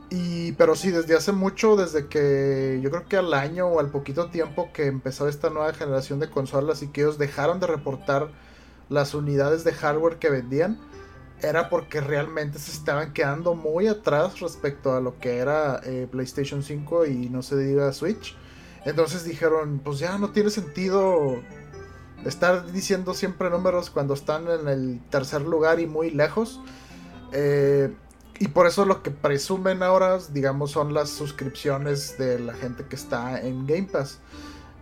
[0.09, 3.89] y, pero sí, desde hace mucho, desde que yo creo que al año o al
[3.89, 8.31] poquito tiempo que empezó esta nueva generación de consolas y que ellos dejaron de reportar
[8.89, 10.77] las unidades de hardware que vendían,
[11.41, 16.63] era porque realmente se estaban quedando muy atrás respecto a lo que era eh, PlayStation
[16.63, 18.35] 5 y no se diga Switch.
[18.85, 21.41] Entonces dijeron, pues ya no tiene sentido
[22.25, 26.61] estar diciendo siempre números cuando están en el tercer lugar y muy lejos.
[27.31, 27.93] Eh,
[28.39, 32.95] y por eso lo que presumen ahora, digamos, son las suscripciones de la gente que
[32.95, 34.19] está en Game Pass.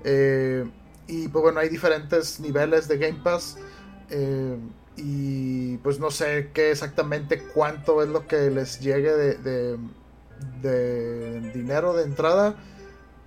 [0.04, 0.70] Eh,
[1.08, 3.58] y pues bueno, hay diferentes niveles de Game Pass
[4.98, 9.78] y pues no sé qué exactamente cuánto es lo que les llegue de,
[10.62, 12.56] de, dinero de entrada,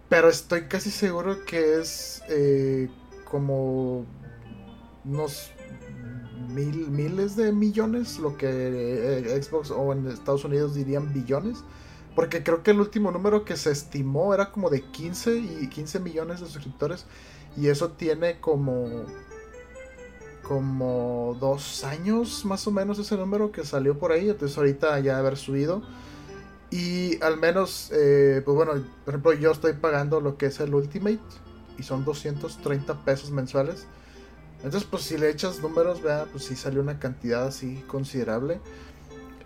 [0.08, 2.88] pero estoy casi seguro que es eh,
[3.24, 4.04] como
[5.04, 5.52] unos
[6.52, 11.58] mil, miles de millones, lo que eh, Xbox o en Estados Unidos dirían billones.
[12.14, 16.00] Porque creo que el último número que se estimó era como de 15 y 15
[16.00, 17.06] millones de suscriptores.
[17.56, 19.06] Y eso tiene como
[20.50, 25.16] como dos años más o menos ese número que salió por ahí, entonces ahorita ya
[25.16, 25.80] haber subido.
[26.72, 28.72] Y al menos, eh, pues bueno,
[29.04, 31.20] por ejemplo yo estoy pagando lo que es el Ultimate
[31.78, 33.86] y son 230 pesos mensuales.
[34.64, 38.60] Entonces pues si le echas números, vea, pues sí salió una cantidad así considerable.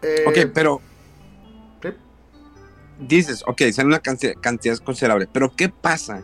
[0.00, 0.80] Eh, ok, pero...
[2.98, 6.22] Dices, ok, sale una cantidad, cantidad considerable, pero ¿qué pasa?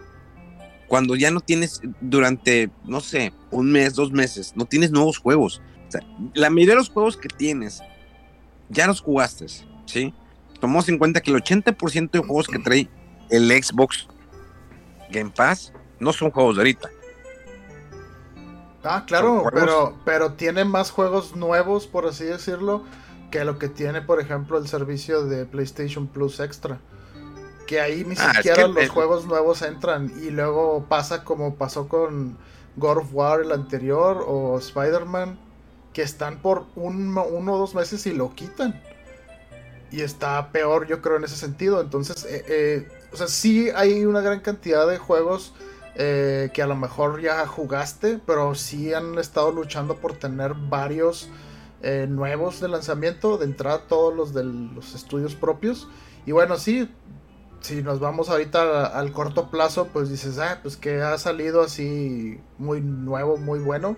[0.91, 5.63] Cuando ya no tienes durante, no sé, un mes, dos meses, no tienes nuevos juegos.
[5.87, 6.01] O sea,
[6.35, 7.81] la mayoría de los juegos que tienes,
[8.69, 9.47] ya los jugaste,
[9.87, 10.13] ¿sí?
[10.59, 12.89] Tomamos en cuenta que el 80% de juegos que trae
[13.31, 14.09] el Xbox
[15.13, 16.91] Game Pass no son juegos de ahorita.
[18.83, 22.83] Ah, claro, pero, pero tiene más juegos nuevos, por así decirlo,
[23.31, 26.81] que lo que tiene, por ejemplo, el servicio de PlayStation Plus Extra.
[27.71, 31.23] Que ahí ni Ah, es siquiera que los el- juegos nuevos entran y luego pasa
[31.23, 32.37] como pasó con
[32.75, 35.39] God of War el anterior o Spider-Man,
[35.93, 38.83] que están por un, uno o dos meses y lo quitan.
[39.93, 41.81] Y está peor, yo creo, en ese sentido.
[41.81, 45.53] Entonces, eh, eh, o sea, sí hay una gran cantidad de juegos
[45.95, 51.29] eh, que a lo mejor ya jugaste, pero sí han estado luchando por tener varios
[52.09, 55.89] nuevos de lanzamiento, de entrada todos los de los estudios propios.
[56.27, 56.91] Y bueno, sí,
[57.61, 62.41] si nos vamos ahorita al corto plazo, pues dices, ah, pues que ha salido así
[62.59, 63.97] muy nuevo, muy bueno.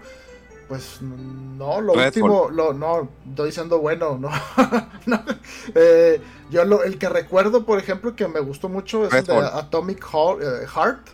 [0.69, 2.07] Pues no, lo Redfall.
[2.07, 4.31] último, lo, no, estoy diciendo bueno, no.
[5.07, 5.23] no.
[5.75, 6.21] Eh,
[6.51, 9.37] yo lo, el que recuerdo, por ejemplo, que me gustó mucho es el de.
[9.37, 11.13] Atomic Heart, eh,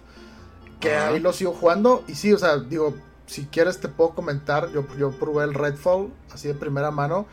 [0.81, 1.09] que Ajá.
[1.09, 2.05] ahí lo sigo jugando.
[2.07, 2.95] Y sí, o sea, digo,
[3.27, 7.27] si quieres te puedo comentar, yo, yo probé el Redfall, así de primera mano.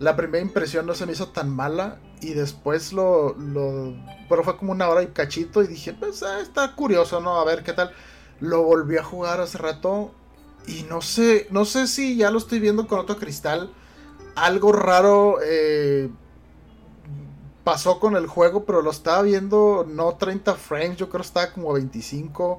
[0.00, 3.94] La primera impresión no se me hizo tan mala y después lo, lo...
[4.30, 7.38] Pero fue como una hora y cachito y dije, pues ah, está curioso, ¿no?
[7.38, 7.92] A ver qué tal.
[8.40, 10.12] Lo volví a jugar hace rato
[10.66, 13.70] y no sé, no sé si ya lo estoy viendo con otro cristal.
[14.36, 16.08] Algo raro eh,
[17.62, 21.52] pasó con el juego, pero lo estaba viendo no 30 frames, yo creo que estaba
[21.52, 22.58] como 25.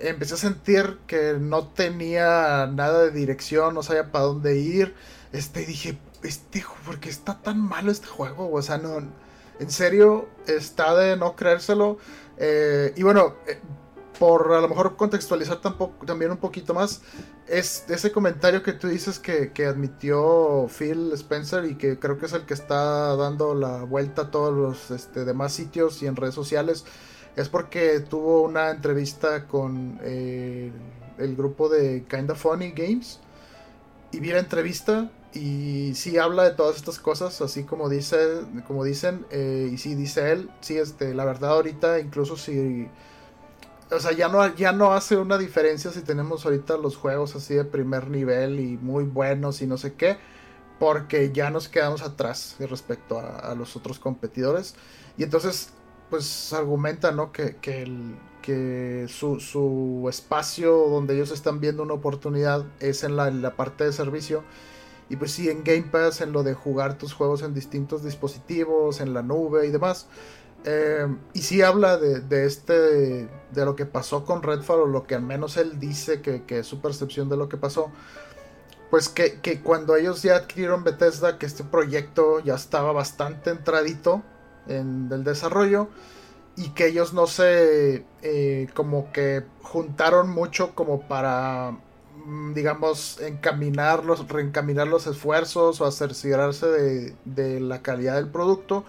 [0.00, 4.94] Empecé a sentir que no tenía nada de dirección, no sabía para dónde ir.
[5.32, 8.52] Este, dije, este, ¿por qué está tan malo este juego?
[8.52, 8.98] O sea, no,
[9.58, 11.98] en serio, está de no creérselo.
[12.36, 13.58] Eh, y bueno, eh,
[14.18, 15.60] por a lo mejor contextualizar
[16.04, 17.02] también un poquito más,
[17.46, 22.26] es ese comentario que tú dices que, que admitió Phil Spencer y que creo que
[22.26, 26.16] es el que está dando la vuelta a todos los este, demás sitios y en
[26.16, 26.84] redes sociales,
[27.36, 30.72] es porque tuvo una entrevista con eh,
[31.18, 33.20] el grupo de Kinda Funny Games
[34.10, 38.84] y vi la entrevista y sí habla de todas estas cosas, así como dice, como
[38.84, 42.88] dicen, eh, y sí dice él, sí, este, la verdad ahorita incluso si
[43.90, 47.54] o sea, ya no, ya no hace una diferencia si tenemos ahorita los juegos así
[47.54, 50.18] de primer nivel y muy buenos y no sé qué,
[50.78, 54.74] porque ya nos quedamos atrás respecto a, los otros competidores.
[55.16, 55.70] Y entonces,
[56.10, 57.32] pues argumenta, ¿no?
[57.32, 63.42] Que, que su, su espacio donde ellos están viendo una oportunidad es en la, en
[63.42, 64.44] la parte de servicio.
[65.10, 69.00] Y pues sí, en Game Pass, en lo de jugar tus juegos en distintos dispositivos,
[69.00, 70.06] en la nube y demás.
[70.64, 75.14] Eh, y sí habla de, este de lo que pasó con Redfall o lo que
[75.14, 77.92] al menos él dice que, que es su percepción de lo que pasó
[78.90, 84.22] pues que, que cuando ellos ya adquirieron Bethesda que este proyecto ya estaba bastante entradito
[84.66, 85.88] en el desarrollo
[86.56, 91.78] y que ellos no se eh, como que juntaron mucho como para
[92.54, 98.84] digamos encaminar los reencaminar los esfuerzos o asegurarse de, de la calidad del producto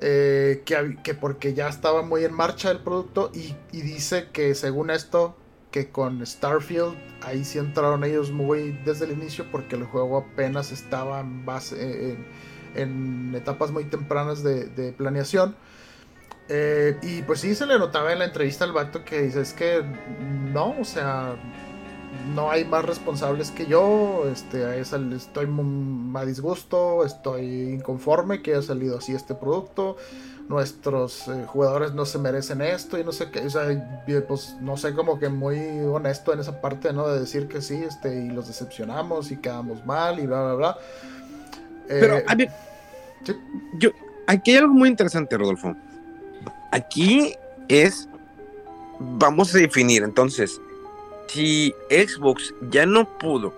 [0.00, 4.54] eh, que, que porque ya estaba muy en marcha el producto y, y dice que
[4.54, 5.36] según esto
[5.72, 10.70] que con Starfield ahí sí entraron ellos muy desde el inicio porque el juego apenas
[10.72, 12.26] estaba en, base, en,
[12.74, 15.56] en etapas muy tempranas de, de planeación.
[16.50, 19.52] Eh, y pues sí se le notaba en la entrevista al vato que dice es
[19.52, 19.82] que
[20.52, 21.36] no, o sea
[22.34, 25.46] no hay más responsables que yo, este, es el- estoy
[26.14, 29.96] a disgusto, estoy inconforme que haya salido así este producto,
[30.48, 33.64] nuestros eh, jugadores no se merecen esto y no sé qué, o sea,
[34.26, 37.06] pues no sé, como que muy honesto en esa parte, ¿no?
[37.08, 40.78] De decir que sí, este, y los decepcionamos y quedamos mal y bla, bla, bla.
[41.88, 42.50] Eh, Pero, a ver,
[43.24, 43.34] sí.
[43.78, 43.90] yo,
[44.26, 45.76] aquí hay algo muy interesante, Rodolfo.
[46.72, 47.34] Aquí
[47.68, 48.08] es,
[48.98, 50.58] vamos a definir, entonces,
[51.28, 53.52] si Xbox ya no pudo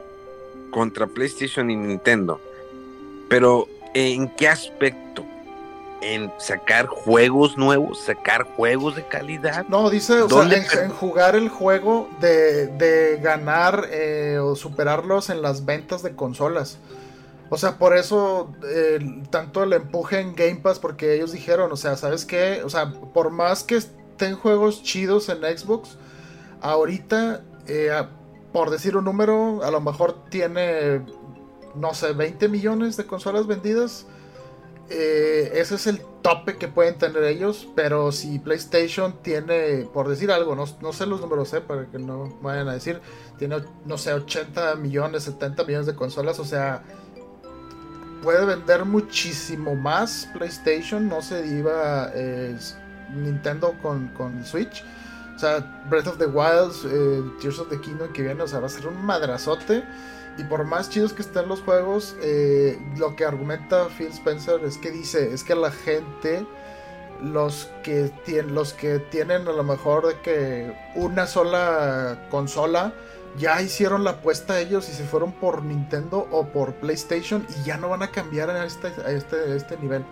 [0.71, 2.41] contra PlayStation y Nintendo,
[3.29, 5.25] pero ¿en qué aspecto?
[6.03, 9.67] ¿En sacar juegos nuevos, sacar juegos de calidad?
[9.69, 15.29] No, dice, o sea, ¿Dónde en, jugar el juego de, de ganar eh, o superarlos
[15.29, 16.79] en las ventas de consolas.
[17.51, 21.77] O sea, por eso eh, tanto el empuje en Game Pass, porque ellos dijeron, o
[21.77, 22.63] sea, ¿sabes qué?
[22.65, 25.99] O sea, por más que estén juegos chidos en Xbox,
[26.61, 27.91] ahorita, eh,
[28.53, 31.03] por decir un número, a lo mejor tiene,
[31.75, 34.07] no sé, 20 millones de consolas vendidas.
[34.93, 40.33] Eh, ese es el tope que pueden tener ellos, pero si PlayStation tiene, por decir
[40.33, 43.01] algo, no, no sé los números, eh, para que no vayan a decir,
[43.39, 46.83] tiene, no sé, 80 millones, 70 millones de consolas, o sea,
[48.23, 52.59] puede vender muchísimo más PlayStation, no se diva eh,
[53.15, 54.85] Nintendo con, con Switch.
[55.41, 58.67] Sea, Breath of the Wild, eh, Tears of the Kingdom que viene, o sea, va
[58.67, 59.85] a ser un madrazote.
[60.39, 64.79] Y por más chidos que estén los juegos, eh, lo que argumenta Phil Spencer es
[64.79, 66.47] que dice, es que la gente,
[67.23, 72.95] los que, tienen, los que tienen a lo mejor de que una sola consola,
[73.39, 77.77] ya hicieron la apuesta ellos y se fueron por Nintendo o por PlayStation y ya
[77.77, 80.05] no van a cambiar a este, a este, a este nivel.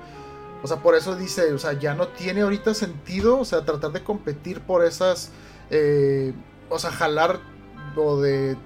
[0.62, 3.92] O sea, por eso dice, o sea, ya no tiene ahorita sentido, o sea, tratar
[3.92, 5.31] de competir por esas,
[5.71, 6.33] eh,
[6.68, 7.40] o sea, jalar
[7.97, 8.57] o de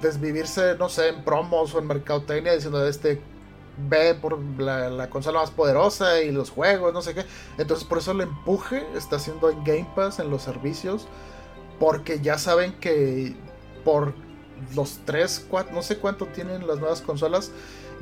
[0.00, 3.20] desvivirse, no sé, en promos o en mercadotecnia diciendo, este,
[3.88, 7.24] ve por la, la, consola más poderosa y los juegos, no sé qué.
[7.58, 11.08] Entonces, por eso el empuje está haciendo en Game Pass, en los servicios,
[11.80, 13.34] porque ya saben que
[13.84, 14.14] por
[14.74, 17.50] los 3, 4, no sé cuánto tienen las nuevas consolas,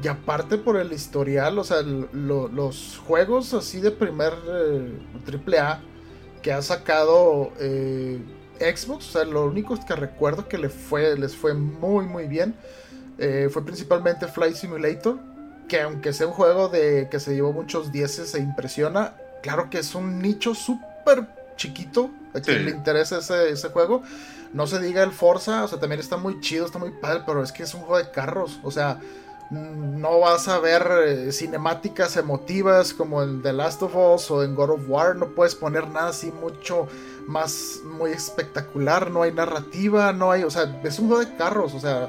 [0.02, 5.58] y aparte por el historial, o sea, lo, los juegos así de primer eh, triple
[5.58, 5.80] A
[6.42, 8.18] que ha sacado eh,
[8.58, 12.54] Xbox, o sea, lo único que recuerdo que le fue, les fue muy muy bien
[13.18, 15.18] eh, fue principalmente Flight Simulator,
[15.68, 19.78] que aunque sea un juego de que se llevó muchos dieces e impresiona, claro que
[19.78, 22.64] es un nicho súper chiquito a quien sí.
[22.64, 24.02] le interesa ese, ese juego.
[24.54, 27.42] No se diga el Forza, o sea, también está muy chido, está muy padre, pero
[27.42, 28.98] es que es un juego de carros, o sea,
[29.50, 34.54] no vas a ver eh, cinemáticas emotivas como en The Last of Us o en
[34.54, 36.86] God of War, no puedes poner nada así mucho
[37.26, 41.74] más muy espectacular, no hay narrativa, no hay, o sea, es un juego de carros,
[41.74, 42.08] o sea,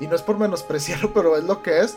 [0.00, 1.96] y no es por menospreciarlo, pero es lo que es.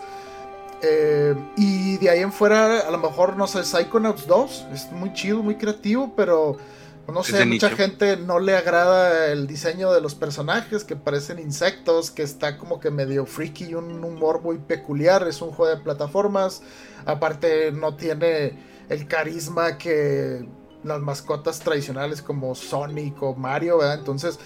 [0.81, 5.13] Eh, y de ahí en fuera, a lo mejor, no sé, Psychonauts 2, es muy
[5.13, 6.57] chido, muy creativo, pero
[7.07, 7.69] no sé, mucha nicho.
[7.75, 12.79] gente no le agrada el diseño de los personajes que parecen insectos, que está como
[12.79, 15.27] que medio freaky y un humor muy peculiar.
[15.27, 16.61] Es un juego de plataformas.
[17.05, 18.57] Aparte, no tiene
[18.89, 20.47] el carisma que
[20.83, 23.99] las mascotas tradicionales como Sonic o Mario, ¿verdad?
[23.99, 24.39] Entonces,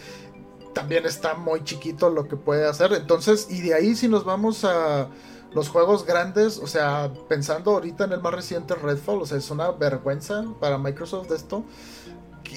[0.74, 2.94] también está muy chiquito lo que puede hacer.
[2.94, 5.10] Entonces, y de ahí, si nos vamos a
[5.54, 9.50] los juegos grandes, o sea, pensando ahorita en el más reciente Redfall, o sea, es
[9.50, 11.64] una vergüenza para Microsoft esto.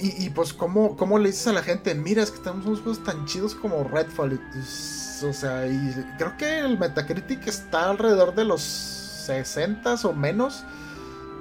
[0.03, 1.95] Y, pues, ¿cómo, ¿cómo, le dices a la gente?
[1.95, 4.35] Mira, es que tenemos unos juegos tan chidos como Redfall.
[4.35, 10.65] Y, o sea, y creo que el Metacritic está alrededor de los 60 o menos.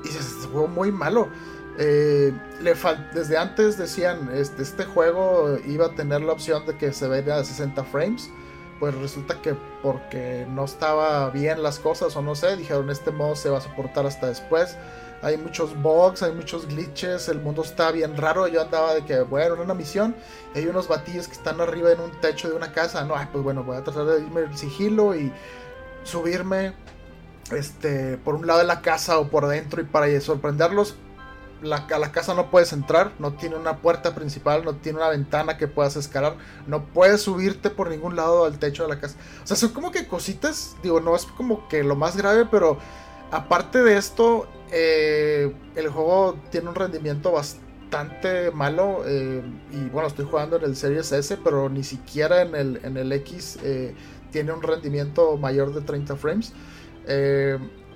[0.04, 1.30] Y es un juego muy malo.
[1.78, 2.75] Eh, le
[3.13, 7.38] desde antes decían, este, este juego iba a tener la opción de que se vea
[7.38, 8.30] a 60 frames.
[8.80, 13.36] Pues resulta que porque no estaba bien las cosas o no sé, dijeron este modo
[13.36, 14.78] se va a soportar hasta después
[15.21, 18.47] hay muchos bugs, hay muchos glitches, el mundo está bien raro.
[18.47, 20.15] Yo andaba de que, bueno, en una misión,
[20.55, 23.03] hay unos batillos que están arriba en un techo de una casa.
[23.03, 25.32] No, pues bueno, voy a tratar de irme el sigilo y
[26.03, 26.73] subirme
[27.51, 30.95] este, por un lado de la casa o por dentro y para sorprenderlos.
[31.62, 35.10] La, a la casa no puedes entrar, no tiene una puerta principal, no tiene una
[35.10, 39.17] ventana que puedas escalar, no puedes subirte por ningún lado al techo de la casa.
[39.43, 42.77] O sea, son como que cositas, digo, no es como que lo más grave, pero
[43.29, 49.03] aparte de esto, eh, el juego tiene un rendimiento bastante malo.
[49.05, 52.97] Eh, y bueno, estoy jugando en el Series S, pero ni siquiera en el, en
[52.97, 53.95] el X eh,
[54.32, 56.53] tiene un rendimiento mayor de 30 frames.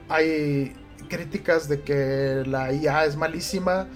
[0.09, 0.75] Hay
[1.09, 3.87] críticas de que la IA es malísima.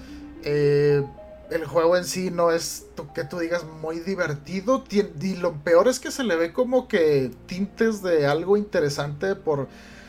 [0.43, 2.85] el juego en sí no es
[3.15, 4.83] que tú digas muy divertido.
[4.91, 9.67] Y lo peor es que se le ve como que tintes de algo interesante por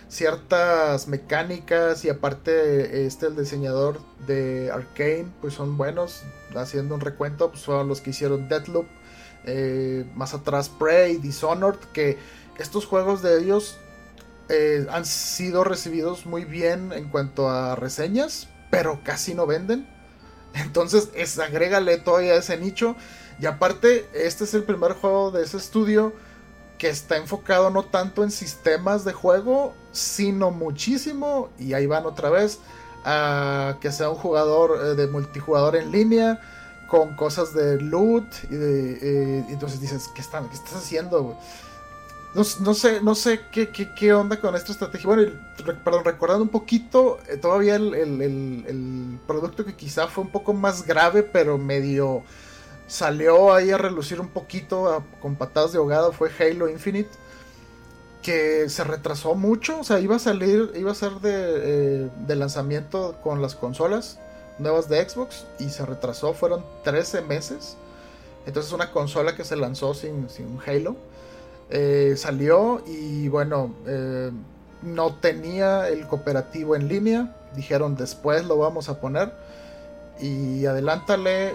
[0.09, 6.23] ciertas mecánicas y aparte este el diseñador de Arkane pues son buenos
[6.57, 8.87] haciendo un recuento pues fueron los que hicieron Deathloop
[9.45, 12.17] eh, más atrás Prey Dishonored que
[12.59, 13.77] estos juegos de ellos
[14.49, 19.87] eh, han sido recibidos muy bien en cuanto a reseñas pero casi no venden.
[20.55, 22.97] Entonces es agrégale todavía ese nicho.
[23.41, 26.13] Y aparte este es el primer juego de ese estudio
[26.79, 32.31] que está enfocado no tanto en sistemas de juego, sino muchísimo, y ahí van otra
[32.31, 32.61] vez,
[33.05, 36.41] a que sea un jugador eh, de multijugador en línea,
[36.87, 41.37] con cosas de loot, y de, eh, entonces dices, ¿qué, están, qué estás haciendo?
[42.35, 45.07] No, sé, no sé qué, qué, qué, onda con esta estrategia.
[45.07, 45.33] Bueno,
[45.83, 50.31] perdón, recordando un poquito, eh, todavía el, el, el, el producto que quizá fue un
[50.31, 52.23] poco más grave, pero medio
[52.89, 57.11] salió ahí a relucir un poquito con patadas de ahogado fue Halo Infinite
[58.23, 63.17] que se retrasó mucho o sea iba a salir iba a ser de, eh, lanzamiento
[63.23, 64.19] con las consolas
[64.59, 67.77] nuevas de Xbox y se retrasó fueron 13 meses.
[68.47, 70.97] Entonces una consola que se lanzó sin, sin Halo
[71.71, 74.31] eh, salió y bueno eh,
[74.83, 79.33] no tenía el cooperativo en línea dijeron después lo vamos a poner
[80.21, 81.55] y adelántale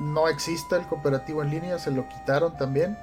[0.00, 2.96] no existe el cooperativo en línea, se lo quitaron también.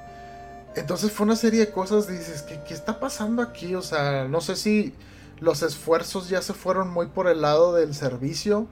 [0.75, 3.75] Entonces fue una serie de cosas, dices, ¿qué, qué está pasando aquí?
[3.75, 4.93] O sea, no sé si
[5.39, 8.67] los esfuerzos ya se fueron muy por el lado del servicio.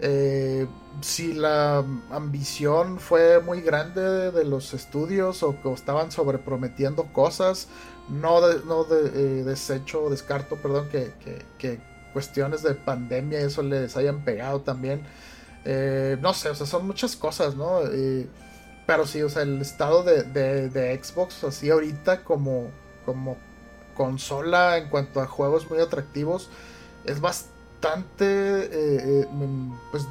[0.00, 0.66] Eh,
[1.00, 7.68] si la ambición fue muy grande de, los estudios o que estaban sobreprometiendo cosas,
[8.08, 11.12] no, no de, eh, desecho, descarto, perdón, que,
[11.58, 11.80] que,
[12.12, 15.02] cuestiones de pandemia eso les hayan pegado también.
[15.64, 17.80] Eh, no sé, o sea, son muchas cosas, ¿no?
[18.86, 20.24] pero sí, o sea, el estado de,
[20.68, 22.70] de, Xbox, así ahorita como,
[23.06, 23.38] como
[23.96, 26.50] consola en cuanto a juegos muy atractivos,
[27.06, 30.06] es bastante, mm, pues,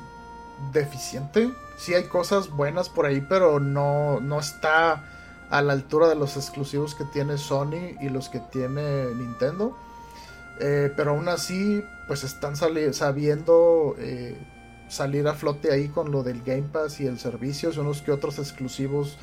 [0.71, 1.51] deficiente.
[1.77, 5.03] Sí hay cosas buenas por ahí, pero no, no está
[5.49, 9.77] a la altura de los exclusivos que tiene Sony y los que tiene Nintendo.
[10.59, 14.37] Eh, pero aún así, pues están sabiendo eh,
[14.93, 17.71] salir a flote ahí con lo del Game Pass y el servicio.
[17.71, 19.17] Son unos que otros exclusivos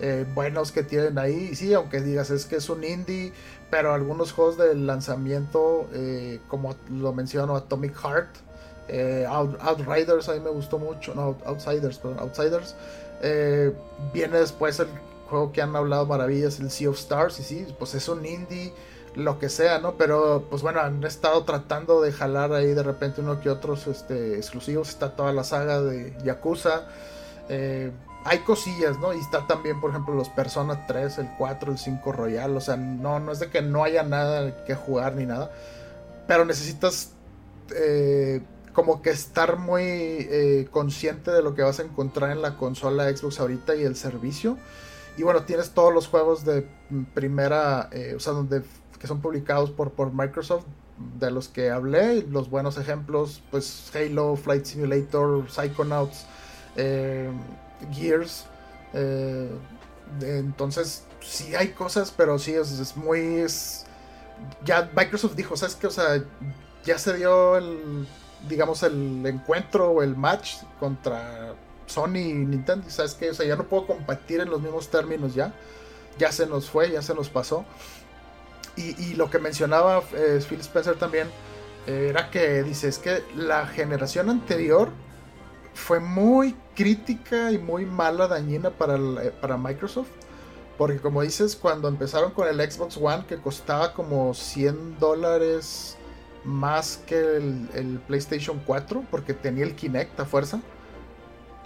[0.00, 1.50] eh, buenos que tienen ahí.
[1.52, 3.32] Y sí, aunque digas es que es un indie,
[3.70, 5.88] pero algunos juegos del lanzamiento,
[6.48, 8.46] como lo menciono, Atomic Heart,
[8.88, 12.74] eh, Outriders a mí me gustó mucho, no, Outsiders, perdón, Outsiders.
[13.22, 13.72] Eh,
[14.12, 14.88] viene después el
[15.28, 18.72] juego que han hablado maravillas, el Sea of Stars, y sí, pues es un indie,
[19.16, 19.94] lo que sea, ¿no?
[19.94, 24.36] Pero pues bueno, han estado tratando de jalar ahí de repente uno que otros este,
[24.36, 26.86] exclusivos, está toda la saga de Yakuza.
[27.48, 27.90] Eh,
[28.24, 29.12] hay cosillas, ¿no?
[29.14, 32.56] Y está también, por ejemplo, los Persona 3, el 4, el 5 Royal.
[32.56, 35.50] O sea, no, no es de que no haya nada que jugar ni nada.
[36.26, 37.12] Pero necesitas
[37.74, 38.42] eh,
[38.72, 43.08] como que estar muy eh, consciente de lo que vas a encontrar en la consola
[43.08, 44.58] Xbox ahorita y el servicio.
[45.16, 46.66] Y bueno, tienes todos los juegos de
[47.14, 48.62] primera, eh, o sea, donde,
[49.06, 50.64] son publicados por, por Microsoft,
[51.18, 56.26] de los que hablé, los buenos ejemplos, pues Halo, Flight Simulator, Psychonauts,
[56.76, 57.30] eh,
[57.92, 58.46] Gears.
[60.20, 63.44] entonces, sí hay cosas, pero sí es, es muy...
[64.64, 65.86] ya Microsoft dijo, ¿sabes qué?
[65.86, 66.22] O sea,
[66.84, 68.06] ya se dio el
[68.48, 71.54] digamos, el encuentro o el match contra
[71.86, 72.88] Sony y Nintendo.
[72.88, 73.30] ¿Sabes qué?
[73.30, 75.52] O sea, ya no puedo compartir en los mismos términos ya.
[76.18, 77.64] Ya se nos fue, ya se nos pasó.
[78.76, 81.28] Y, lo que mencionaba eh, Phil Spencer también
[81.86, 84.90] eh, era que dice, es que la generación anterior
[85.72, 90.08] fue muy crítica y muy mala, dañina para, eh, para Microsoft.
[90.76, 95.96] Porque como dices, cuando empezaron con el Xbox One, que costaba como 100 dólares
[96.44, 100.60] más que el, PlayStation 4 porque tenía el Kinect a fuerza.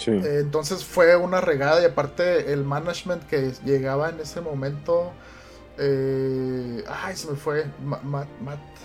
[0.06, 5.12] Eh, entonces fue una regada y aparte el management que llegaba en ese momento...
[5.78, 7.66] Eh, ay, se me fue.
[7.82, 8.28] Matt,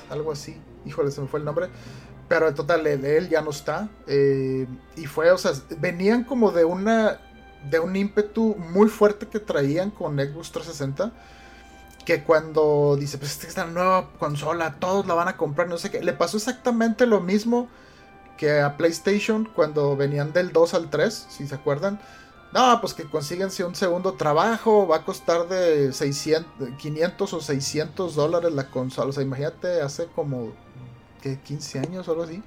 [0.09, 0.59] algo así.
[0.85, 1.69] Híjole, se me fue el nombre.
[2.27, 3.89] Pero en total, él, ya no está.
[4.07, 7.19] Eh, y fue, o sea, venían como de una.
[7.69, 11.11] De un ímpetu muy fuerte que traían con Xbox 360
[12.05, 15.79] que cuando dice, pues esta es la nueva consola, todos la van a comprar, no
[15.79, 17.67] sé qué, le pasó exactamente lo mismo
[18.37, 21.99] que a PlayStation cuando venían del 2 al 3, si se acuerdan.
[22.55, 28.15] No, pues que consíguense un segundo trabajo, va a costar de 600, 500 o 600
[28.15, 29.09] dólares la consola.
[29.09, 30.53] O sea, imagínate, hace como
[31.21, 32.41] ¿qué, 15 años o algo así,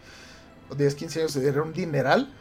[0.70, 2.32] o 10, 15 años, era un dineral.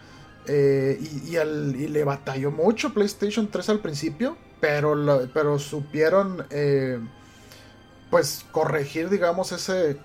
[0.47, 6.99] Eh, y, y, le batalló mucho PlayStation 3 al principio pero, pero supieron eh,
[8.09, 9.97] pues corregir digamos ese,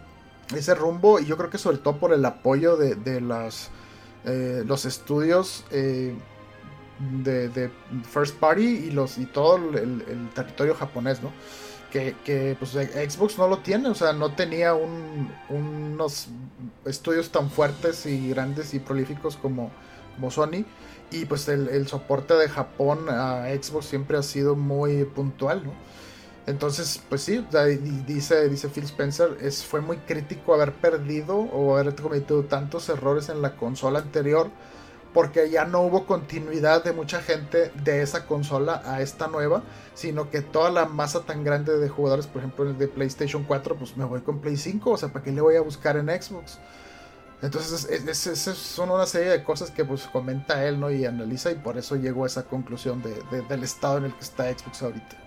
[0.52, 3.70] ese rumbo y yo creo que sobre todo por el apoyo de, las,
[4.24, 5.64] eh, los estudios
[7.22, 7.70] de,
[8.10, 11.32] First Party y, los, y todo el, territorio japonés, ¿no?
[11.90, 16.28] Que, pues Xbox no lo tiene, o sea, no tenía unos
[16.86, 19.70] estudios tan fuertes y grandes y prolíficos como,
[20.14, 20.64] como Sony
[21.12, 25.72] y pues el, soporte de Japón a Xbox siempre ha sido muy puntual, ¿no?
[26.46, 27.44] Entonces, pues sí,
[28.06, 33.28] dice, dice Phil Spencer, es, fue muy crítico haber perdido o haber cometido tantos errores
[33.28, 34.50] en la consola anterior,
[35.12, 39.62] porque ya no hubo continuidad de mucha gente de esa consola a esta nueva,
[39.94, 43.76] sino que toda la masa tan grande de jugadores, por ejemplo, el de PlayStation 4,
[43.76, 46.08] pues me voy con Play 5, o sea, ¿para qué le voy a buscar en
[46.08, 46.58] Xbox?
[47.42, 48.18] Entonces, es,
[48.56, 50.92] son una serie de cosas que pues comenta él, ¿no?
[50.92, 54.20] Y analiza y por eso llegó a esa conclusión de, del estado en el que
[54.20, 55.18] está Xbox ahorita.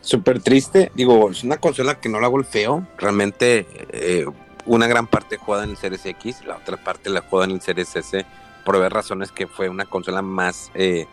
[0.00, 4.26] Súper triste, digo, es una consola que no la golfeo, realmente eh,
[4.66, 7.60] una gran parte jugada en el Series X, la otra parte la juega en el
[7.60, 8.24] Series S,
[8.64, 10.70] por ver razones que fue una consola más...
[10.74, 11.06] Eh,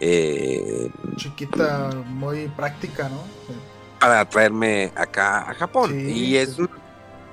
[0.00, 3.22] eh, Chiquita, muy práctica, ¿no?
[3.98, 6.08] Para traerme acá a Japón.
[6.08, 6.56] y es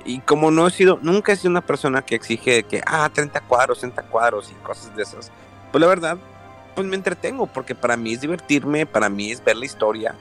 [0.05, 3.41] y como no he sido, nunca he sido una persona que exige que, ah, 30
[3.41, 5.31] cuadros, 30 cuadros y cosas de esas,
[5.71, 6.17] pues la verdad,
[6.75, 10.15] pues me entretengo, porque para mí es divertirme, para mí es ver la historia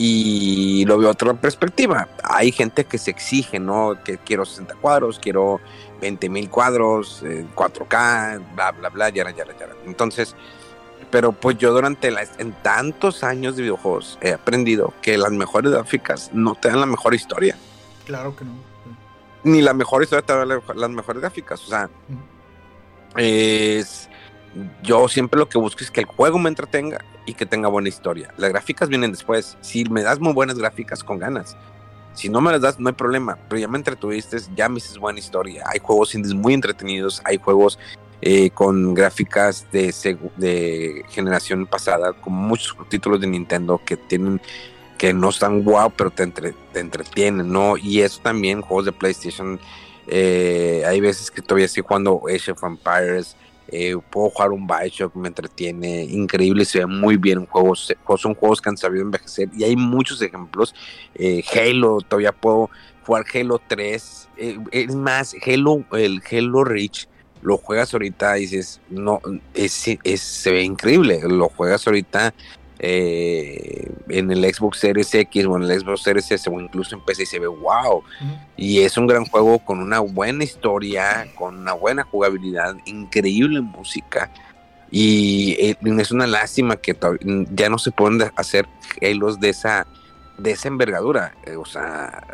[0.00, 2.08] y lo veo otra perspectiva.
[2.22, 3.98] Hay gente que se exige, ¿no?
[4.04, 5.60] Que quiero 60 cuadros, quiero
[6.00, 9.68] 20 mil cuadros, 4K, bla, bla, bla, ya, ya, ya.
[9.86, 10.36] Entonces,
[11.10, 16.30] pero pues yo durante en tantos años de videojuegos he aprendido que las mejores gráficas
[16.32, 17.56] no te dan la mejor historia.
[18.06, 18.52] Claro que no.
[19.42, 21.60] Ni la mejor historia te dan las mejores gráficas.
[21.64, 21.90] O sea,
[23.16, 24.07] es,
[24.82, 27.88] yo siempre lo que busco es que el juego me entretenga y que tenga buena
[27.88, 28.32] historia.
[28.36, 29.56] Las gráficas vienen después.
[29.60, 31.56] Si me das muy buenas gráficas, con ganas.
[32.14, 33.38] Si no me las das, no hay problema.
[33.48, 35.64] Pero ya me entretuviste, ya me dices buena historia.
[35.66, 37.78] Hay juegos indies muy entretenidos, hay juegos
[38.20, 44.40] eh, con gráficas de, generación pasada, como muchos títulos de Nintendo que tienen
[44.96, 47.76] que no están guau, pero te, te entretienen, ¿no?
[47.76, 49.60] Y eso también, juegos de PlayStation,
[50.08, 53.36] eh, hay veces que todavía estoy jugando Age of Empires,
[53.68, 58.60] eh, puedo jugar un Bioshock, me entretiene, increíble, se ve muy bien, juegos, son juegos
[58.60, 60.74] que han sabido envejecer y hay muchos ejemplos,
[61.54, 62.70] Halo, todavía puedo
[63.04, 64.28] jugar Halo 3,
[64.70, 67.08] es más, Halo, el Halo Reach,
[67.42, 69.20] lo juegas ahorita y dices, no,
[69.54, 72.34] es, se ve increíble, lo juegas ahorita
[72.78, 77.04] eh, en el Xbox Series X o en el Xbox Series S o incluso en
[77.04, 78.02] PC y se ve wow.
[78.56, 84.30] Y es un gran juego con una buena historia, con una buena jugabilidad, increíble música.
[84.90, 86.96] Y eh, es una lástima que
[87.50, 88.66] ya no se pueden hacer
[89.02, 89.86] Halos de esa,
[90.38, 91.34] de esa envergadura.
[91.44, 92.24] Eh, o sea,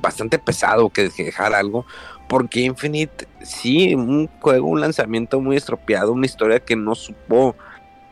[0.00, 1.84] bastante pesado que dejar algo
[2.28, 7.56] porque Infinite, sí, un juego, un lanzamiento muy estropeado, una historia que no supo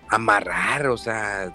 [0.08, 1.52] amarrar, o sea,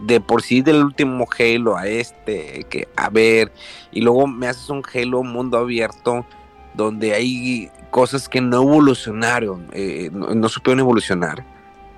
[0.00, 3.52] de, por sí del último Halo a este, que a ver,
[3.90, 6.24] y luego me haces un Halo mundo abierto
[6.74, 11.44] donde hay cosas que no evolucionaron, eh, no, supieron evolucionar,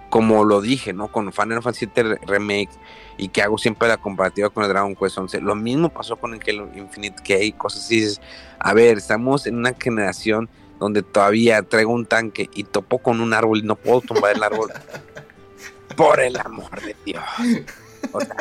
[0.08, 1.08] como lo dije, ¿no?
[1.08, 2.70] Con Final Fantasy VII Remake
[3.16, 5.40] y que hago siempre la comparativa con el Dragon Quest 11.
[5.42, 8.16] Lo mismo pasó con el Halo Infinite, que hay cosas así,
[8.58, 13.34] a ver, estamos en una generación donde todavía traigo un tanque y topo con un
[13.34, 14.72] árbol y no puedo tumbar el árbol.
[16.00, 17.24] Por el amor de Dios.
[18.12, 18.34] O sea,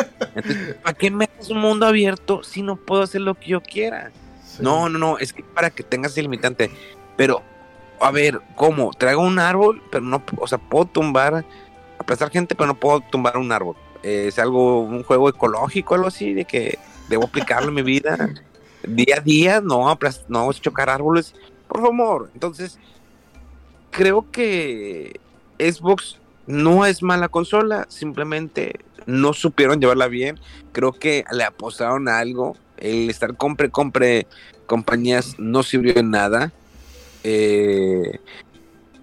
[0.83, 4.11] ¿para qué me haces un mundo abierto si no puedo hacer lo que yo quiera?
[4.59, 6.71] No, no, no, es que para que tengas el limitante.
[7.17, 7.43] Pero,
[7.99, 8.91] a ver, ¿cómo?
[8.93, 11.45] Traigo un árbol, pero no, o sea, puedo tumbar,
[11.97, 16.33] aplastar gente, pero no puedo tumbar un árbol es algo, un juego ecológico, algo así,
[16.33, 18.29] de que debo aplicarlo en mi vida
[18.83, 19.97] día a día, no,
[20.29, 21.35] no chocar árboles,
[21.67, 22.29] por favor.
[22.33, 22.79] Entonces,
[23.91, 25.19] creo que
[25.59, 26.17] Xbox
[26.49, 30.39] no es mala consola, simplemente no supieron llevarla bien.
[30.71, 32.57] Creo que le apostaron a algo.
[32.77, 34.25] El estar compre, compre
[34.65, 36.51] compañías no sirvió en nada.
[37.23, 38.19] Eh,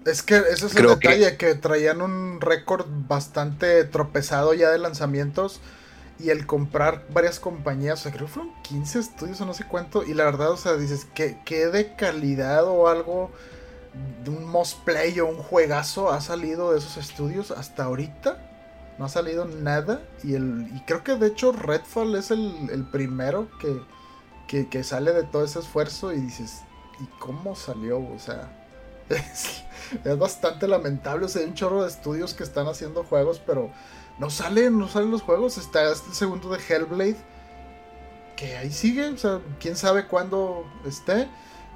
[0.05, 1.55] es que ese es el detalle, que...
[1.55, 5.61] traían un récord bastante tropezado ya de lanzamientos
[6.19, 9.65] y el comprar varias compañías, o sea, creo que fueron 15 estudios o no sé
[9.69, 13.31] cuánto, y la verdad, o sea, dices, que qué de calidad o algo
[14.23, 18.43] de un Mosplay o un juegazo ha salido de esos estudios hasta ahorita?
[18.97, 23.47] No ha salido nada, y, el, y creo que de hecho Redfall es el, primero
[23.59, 23.79] que,
[24.47, 26.63] que, que sale de todo ese esfuerzo y dices,
[26.99, 27.99] ¿y cómo salió?
[27.99, 28.51] O sea...
[30.03, 31.25] Es, bastante lamentable.
[31.25, 33.71] O sea, hay un chorro de estudios que están haciendo juegos, pero
[34.19, 35.57] no salen, no salen los juegos.
[35.57, 37.17] Está este segundo de Hellblade,
[38.35, 39.07] que ahí sigue.
[39.07, 41.29] O sea, quién sabe cuándo esté.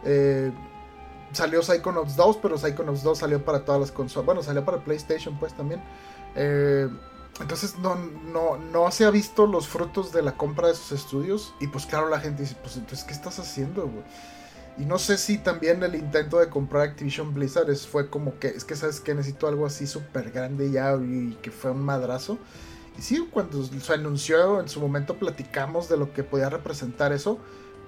[0.03, 0.51] Eh,
[1.33, 4.25] salió Psychonauts 2, pero Psychonauts 2 salió para todas las consolas.
[4.25, 5.81] Bueno, salió para PlayStation, pues también.
[6.35, 6.89] Eh,
[7.39, 11.53] entonces no, no, no se ha visto los frutos de la compra de esos estudios.
[11.59, 13.89] Y pues claro, la gente dice, pues entonces, ¿qué estás haciendo?
[14.77, 18.63] Y no sé si también el intento de comprar Activision Blizzard fue como que, es
[18.63, 22.37] que sabes que necesito algo así súper grande ya y que fue un madrazo.
[22.97, 27.39] Y sí, cuando se anunció en su momento platicamos de lo que podía representar eso,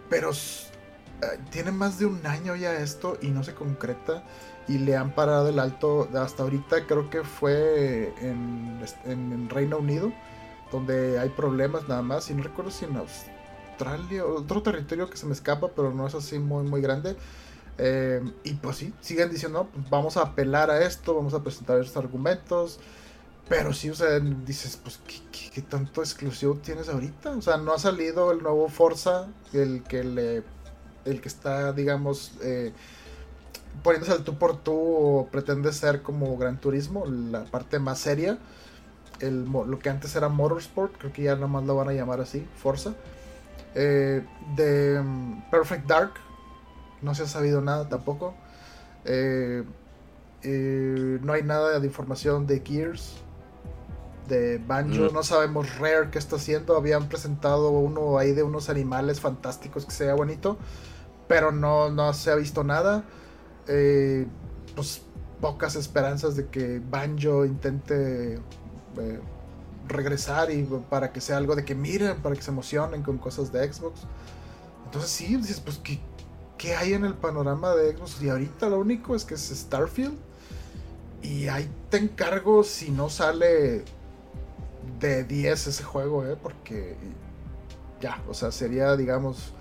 [0.10, 0.32] pero
[1.50, 4.24] tiene más de un año ya esto y no se concreta
[4.68, 10.14] y le han parado el alto hasta ahorita creo que fue en, en, Reino Unido
[10.72, 15.26] donde hay problemas nada más y no recuerdo si en Australia, otro territorio que se
[15.26, 17.16] me escapa, pero no es así muy, muy grande.
[17.78, 21.80] Eh, y pues sí, siguen diciendo, pues vamos a apelar a esto, vamos a presentar
[21.80, 22.80] estos argumentos.
[23.50, 25.00] Pero sí, o sea, dices, pues,
[25.54, 27.32] ¿qué, tanto exclusivo tienes ahorita?
[27.32, 30.44] O sea, no ha salido el nuevo Forza, el que le.
[31.06, 32.74] El que está, digamos, eh,
[33.84, 38.38] poniéndose al tú por tú o pretende ser como Gran Turismo, la parte más seria.
[39.20, 42.46] El, lo que antes era Motorsport, creo que ya nomás lo van a llamar así,
[42.58, 42.94] Forza.
[43.76, 44.26] Eh,
[44.56, 46.14] de mm, Perfect Dark,
[47.02, 48.34] no se ha sabido nada tampoco.
[49.06, 49.64] Eh,
[50.46, 53.16] Eh, no hay nada de información de Gears,
[54.28, 55.10] de Banjo.
[55.10, 55.14] Mm.
[55.14, 56.76] No sabemos Rare qué está haciendo.
[56.76, 60.58] Habían presentado uno ahí de unos animales fantásticos que se vea bonito,
[61.28, 63.04] pero no, no se ha visto nada.
[63.68, 64.28] Eh,
[64.76, 65.02] pues
[65.40, 69.20] pocas esperanzas de que Banjo intente eh,
[69.88, 73.52] regresar y para que sea algo de que miren, para que se emocionen con cosas
[73.52, 74.02] de Xbox.
[74.86, 76.00] Entonces sí, dices, pues ¿qué,
[76.58, 78.22] qué hay en el panorama de Xbox?
[78.22, 80.18] Y ahorita lo único es que es Starfield.
[81.22, 83.84] Y ahí te encargo si no sale
[85.00, 86.38] de 10 ese juego, ¿eh?
[86.42, 86.96] Porque
[88.02, 89.54] ya, o sea, sería, digamos...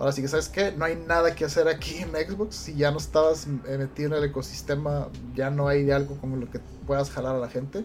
[0.00, 0.72] Ahora sí que, ¿sabes qué?
[0.72, 2.56] No hay nada que hacer aquí en Xbox.
[2.56, 6.50] Si ya no estabas eh, metido en el ecosistema, ya no hay algo como lo
[6.50, 7.84] que puedas jalar a la gente.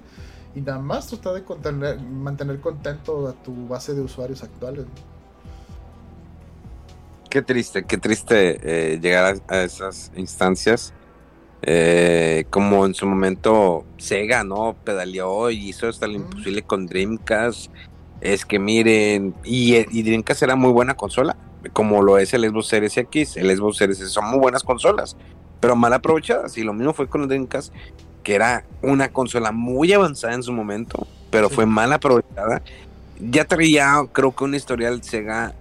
[0.55, 4.85] Y nada más tratar de contener- mantener contento a tu base de usuarios actuales.
[7.29, 10.93] Qué triste, qué triste eh, llegar a, a esas instancias.
[11.63, 14.73] Eh, como en su momento Sega, ¿no?
[14.85, 16.21] Pedaleó y hizo hasta lo Mm.
[16.21, 17.69] imposible con Dreamcast.
[18.21, 21.35] Es que miren, y, y Dreamcast era muy buena consola,
[21.73, 25.15] como lo es el Xbox Series X, el Xbox Series S, son muy buenas consolas,
[25.59, 26.57] pero mal aprovechadas.
[26.57, 27.73] Y lo mismo fue con el Dreamcast,
[28.23, 31.55] que era una consola muy avanzada en su momento, pero Sí.
[31.55, 32.61] fue mal aprovechada.
[33.19, 35.53] Ya traía, creo que un historial Sega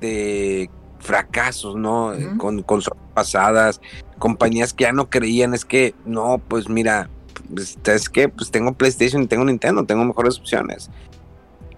[0.00, 2.12] de fracasos, ¿no?
[2.36, 3.80] Con consolas pasadas,
[4.18, 7.08] compañías que ya no creían, es que, no, pues mira,
[7.52, 10.90] pues, es que pues tengo PlayStation y tengo Nintendo, tengo mejores opciones.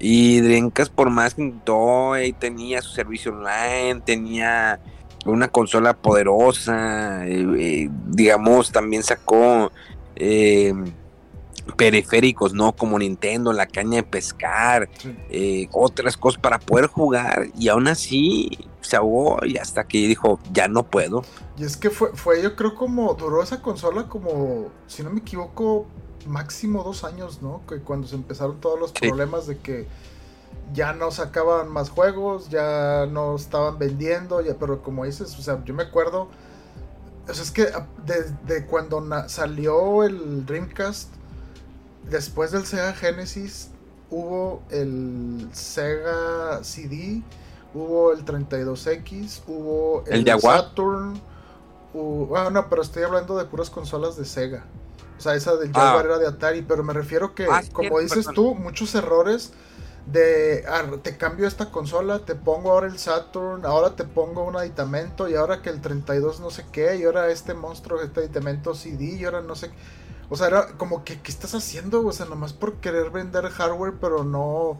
[0.04, 4.80] Y Dreamcast por más que intentó, eh, tenía su servicio online, tenía
[5.24, 9.70] una consola poderosa, eh, eh, digamos, también sacó
[10.16, 10.74] eh,
[11.76, 12.72] periféricos, ¿no?
[12.72, 15.68] Como Nintendo, la caña de pescar, Sí.
[15.72, 20.66] otras cosas para poder jugar y aún así se ahogó y hasta que dijo, ya
[20.66, 21.24] no puedo.
[21.56, 25.20] Y es que fue, fue, yo creo como duró esa consola como, si no me
[25.20, 25.86] equivoco,
[26.26, 27.62] máximo dos años, ¿no?
[27.68, 29.86] Que cuando se empezaron todos los problemas de que
[30.74, 35.62] ya no sacaban más juegos, ya no estaban vendiendo, ya, pero como dices, o sea,
[35.64, 36.28] yo me acuerdo,
[37.28, 37.68] o sea, es que
[38.06, 41.08] desde cuando na- salió el Dreamcast,
[42.08, 43.70] después del Sega Genesis,
[44.10, 47.22] hubo el Sega CD,
[47.74, 50.20] hubo el 32X, hubo El.
[50.58, 51.20] Saturn,
[51.94, 54.64] hubo, ah, no, pero estoy hablando de puras consolas de Sega.
[55.22, 55.80] O sea, esa del Ah.
[55.80, 59.52] Jaguar era de Atari, pero me refiero que, Ah, como dices tú, muchos errores
[60.06, 64.56] de ah, te cambio esta consola, te pongo ahora el Saturn, ahora te pongo un
[64.56, 68.74] aditamento y ahora que el 32 no sé qué, y ahora este monstruo, este aditamento
[68.74, 69.74] CD, y ahora no sé qué.
[70.28, 72.04] O sea, era como que, ¿qué estás haciendo?
[72.04, 74.76] O sea, nomás por querer vender hardware, pero no,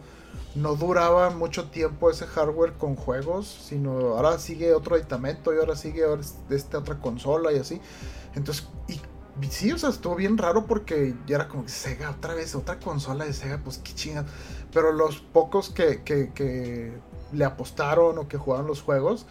[0.55, 5.77] no duraba mucho tiempo ese hardware con juegos, sino ahora sigue otro aditamento y ahora
[5.77, 7.79] sigue ahora es- esta otra consola y así.
[8.35, 8.99] Entonces, y
[9.49, 12.79] sí, o sea, estuvo bien raro porque ya era como que Sega, otra vez, otra
[12.79, 14.27] consola de Sega, pues qué chingada.
[14.71, 16.93] Pero los pocos que, que, que
[17.31, 19.25] le apostaron o que jugaron los juegos,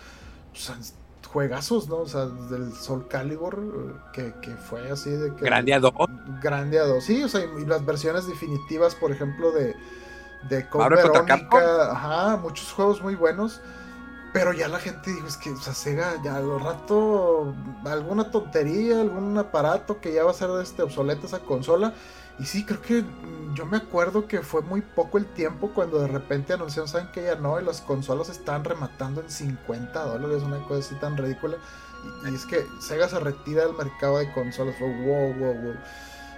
[0.53, 0.95] pues
[1.33, 1.97] juegazos, ¿no?
[1.97, 5.47] O sea, del Soul Calibur, que, que fue así de que...
[5.47, 5.93] Grande a dos.
[6.43, 9.75] Grande a dos, sí, o sea, y, las versiones definitivas, por ejemplo, de,
[10.51, 13.63] de Code Verónica, ajá, muchos juegos muy buenos.
[14.33, 17.55] Pero ya la gente dijo, es que, o sea, Sega, ya al rato,
[17.85, 21.93] alguna tontería, algún aparato que ya va a ser este, obsoleta esa consola.
[22.39, 26.01] Y sí, creo que mm, yo me acuerdo que fue muy poco el tiempo cuando
[26.01, 27.61] de repente anunciaron, ¿saben que ya no?
[27.61, 31.59] Y las consolas estaban rematando en 50 dólares, una cosa así tan ridícula.
[32.25, 35.75] Y, es que Sega se retira del mercado de consolas, fue wow, wow, wow.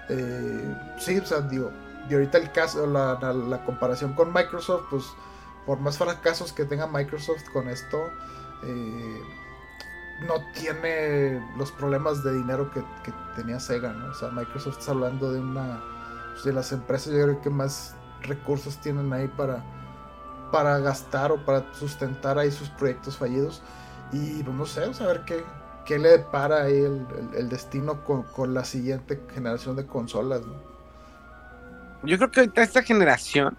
[0.09, 1.71] Eh, sí, o sea, digo,
[2.11, 5.05] y ahorita el caso, la comparación con Microsoft, pues
[5.67, 8.11] por más fracasos que tenga Microsoft con esto,
[8.65, 9.21] eh,
[10.29, 14.11] no tiene los problemas de dinero que, que tenía Sega, ¿no?
[14.11, 15.83] O sea, Microsoft está hablando de una
[16.45, 19.63] de las empresas, yo creo que más recursos tienen ahí para,
[20.53, 23.63] para gastar o para sustentar ahí sus proyectos fallidos.
[24.13, 25.45] Y pues no sé, sea, a ver qué,
[25.85, 30.43] qué le depara ahí el, el- el destino con, con la siguiente generación de consolas,
[30.47, 30.55] ¿no?
[32.03, 33.57] Yo creo que ahorita esta generación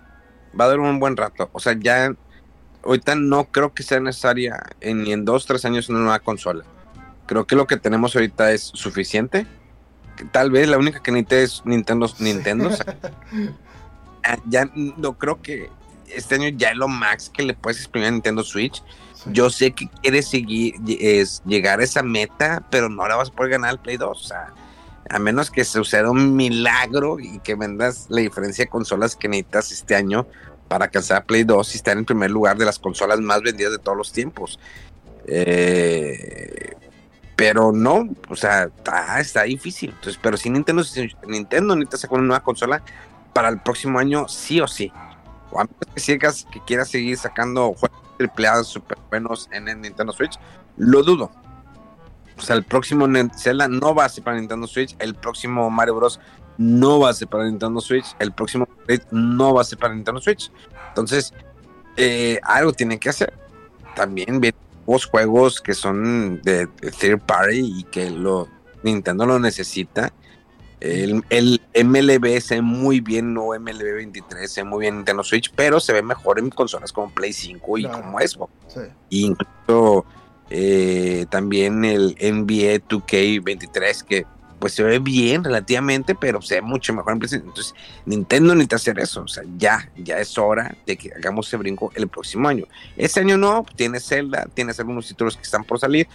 [0.60, 1.50] va a durar un buen rato.
[1.54, 2.14] O sea, ya
[2.84, 6.64] ahorita no creo que sea necesaria en, ni en dos, tres años una nueva consola.
[7.26, 9.48] Creo que lo que tenemos ahorita es suficiente.
[10.32, 12.08] Tal vez la única que necesite es Nintendo.
[12.20, 12.70] Nintendo.
[12.70, 12.96] O sea,
[14.48, 15.70] ya- no creo que
[16.08, 18.84] este año ya es lo max que le puedes exprimir a Nintendo Switch.
[19.14, 19.30] Sí.
[19.34, 23.34] Yo sé que quieres seguir, es llegar a esa meta, pero no la vas a
[23.34, 24.10] poder ganar al Play 2.
[24.10, 24.54] O sea,
[25.10, 29.72] a menos que suceda un milagro y que vendas la diferencia de consolas que necesitas
[29.72, 30.28] este año
[30.68, 33.72] para alcanzar a Play 2 y estar en primer lugar de las consolas más vendidas
[33.72, 34.60] de todos los tiempos.
[35.28, 36.74] Eh,
[37.36, 38.70] Pero no, o sea,
[39.20, 39.90] está, difícil.
[39.90, 40.84] Entonces, pero si Nintendo,
[41.28, 42.82] Nintendo necesita sacar una nueva consola
[43.34, 44.92] para el próximo año, sí o sí.
[45.52, 49.82] O a menos que, sigas, que quieras seguir sacando juegos AAA super buenos en el
[49.82, 50.40] Nintendo Switch,
[50.78, 51.30] lo dudo.
[52.38, 53.08] O sea, el próximo
[53.38, 56.20] Zelda no va a ser para Nintendo Switch, el próximo Mario Bros.
[56.58, 58.68] no va a ser para Nintendo Switch, el próximo
[59.12, 60.52] no va a ser para Nintendo Switch.
[60.90, 61.34] Entonces,
[61.98, 63.34] eh, algo tienen que hacer.
[63.96, 68.48] También vienen nuevos juegos que son de, de third party y que lo,
[68.84, 70.12] Nintendo lo necesita.
[70.82, 74.98] El, el MLB se ve muy bien, no MLB 23, se ve muy bien en
[75.00, 78.02] Nintendo Switch, pero se ve mejor en consolas como Play 5 y Claro.
[78.04, 78.52] como Xbox.
[78.68, 78.82] Sí.
[79.10, 80.06] Incluso
[80.50, 84.26] eh, también el NBA 2K23, que
[84.60, 87.50] pues se ve bien relativamente, pero se ve mucho mejor en PlayStation.
[87.50, 87.76] Entonces,
[88.06, 89.22] Nintendo necesita hacer eso.
[89.22, 92.66] O sea, ya, ya es hora de que hagamos ese brinco el próximo año.
[92.98, 96.08] Este año no, tienes Zelda, tienes algunos títulos que están por salir,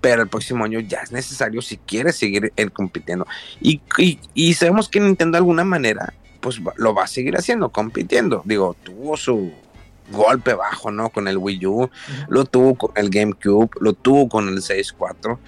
[0.00, 3.26] pero el próximo año ya es necesario si quieres seguir el compitiendo.
[3.60, 7.70] Y, y, y sabemos que Nintendo de alguna manera, pues lo va a seguir haciendo,
[7.70, 8.42] compitiendo.
[8.44, 9.52] Digo, tuvo su
[10.10, 11.10] golpe bajo, ¿no?
[11.10, 11.90] Con el Wii U,
[12.28, 15.38] lo tuvo con el GameCube, lo tuvo con el 6.4,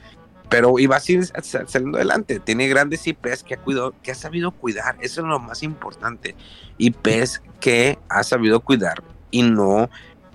[0.49, 2.41] pero iba a seguir sa- saliendo adelante.
[2.41, 6.35] Tiene grandes IPs que ha, cuidado, que ha sabido cuidar, eso es lo más importante.
[6.79, 9.91] IPs que ha sabido cuidar y no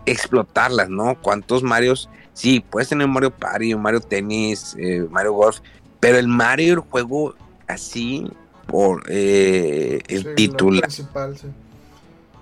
[0.06, 1.16] explotarlas, ¿no?
[1.22, 2.10] ¿Cuántos Marios?
[2.34, 5.60] Sí, puedes tener un Mario Party, un Mario Tennis, eh, Mario Golf,
[6.00, 7.36] pero el Mario, el juego
[7.68, 8.28] así,
[8.68, 11.48] por eh, el Sí, título, principal, sí.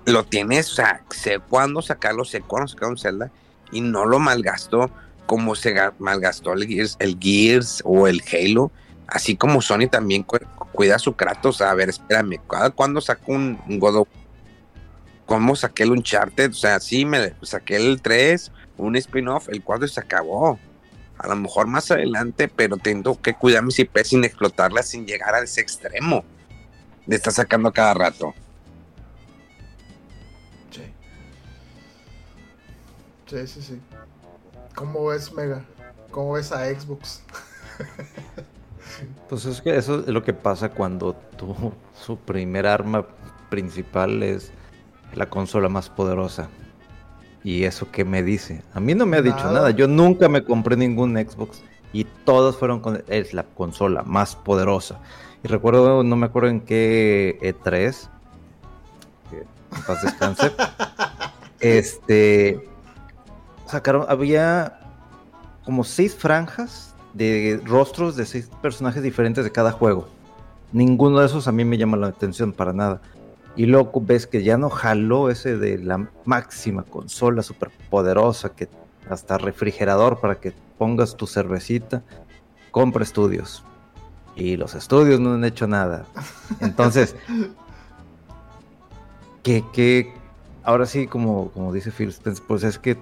[0.06, 3.30] Lo tienes, o sea, sé cuándo sacarlo, sé cuándo sacar un Zelda
[3.70, 4.90] y no lo malgastó
[5.26, 8.70] como se ga- malgastó el Gears, el Gears o el Halo,
[9.06, 10.38] así como Sony también cu-
[10.72, 14.08] cuida su Kratos, a ver, espérame, ¿cada cuándo saco un, un God of
[15.26, 16.50] ¿Cómo saqué el Uncharted?
[16.50, 20.58] O sea, sí, me saqué el 3, un spin-off, el 4 se acabó.
[21.16, 25.34] A lo mejor más adelante, pero tengo que cuidar mis IP sin explotarlas, sin llegar
[25.34, 26.24] a ese extremo
[27.06, 28.34] de estar sacando cada rato.
[33.32, 33.80] Sí, sí, sí.
[34.74, 35.64] ¿Cómo ves Mega?
[36.10, 37.22] ¿Cómo ves a Xbox?
[39.28, 43.06] Pues es que eso es lo que pasa cuando tu su primer arma
[43.48, 44.52] principal es
[45.14, 46.50] la consola más poderosa.
[47.42, 48.62] ¿Y eso qué me dice?
[48.74, 49.52] A mí no me ha dicho Nada.
[49.52, 49.70] nada.
[49.70, 51.62] Yo nunca me compré ningún Xbox
[51.94, 55.00] y todos fueron con es la consola más poderosa.
[55.42, 58.08] Y recuerdo, no me acuerdo en qué E3,
[59.30, 60.52] que en paz descanse,
[61.60, 62.71] este
[63.72, 64.78] sacaron, había
[65.64, 70.08] como seis franjas de rostros de seis personajes diferentes de cada juego.
[70.72, 73.00] Ninguno de esos a mí me llama la atención para nada.
[73.54, 78.68] Y luego ves que ya no jaló ese de la máxima consola super poderosa que
[79.10, 82.02] hasta refrigerador para que pongas tu cervecita.
[82.70, 83.62] Compra estudios.
[84.34, 86.06] Y los estudios no han hecho nada.
[86.60, 87.14] Entonces,
[89.42, 90.14] que, que
[90.62, 92.96] ahora sí, como, como dice Phil Spencer, pues es que,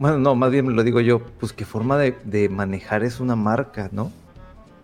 [0.00, 3.36] bueno, no, más bien lo digo yo, pues qué forma de, de manejar es una
[3.36, 4.10] marca, ¿no?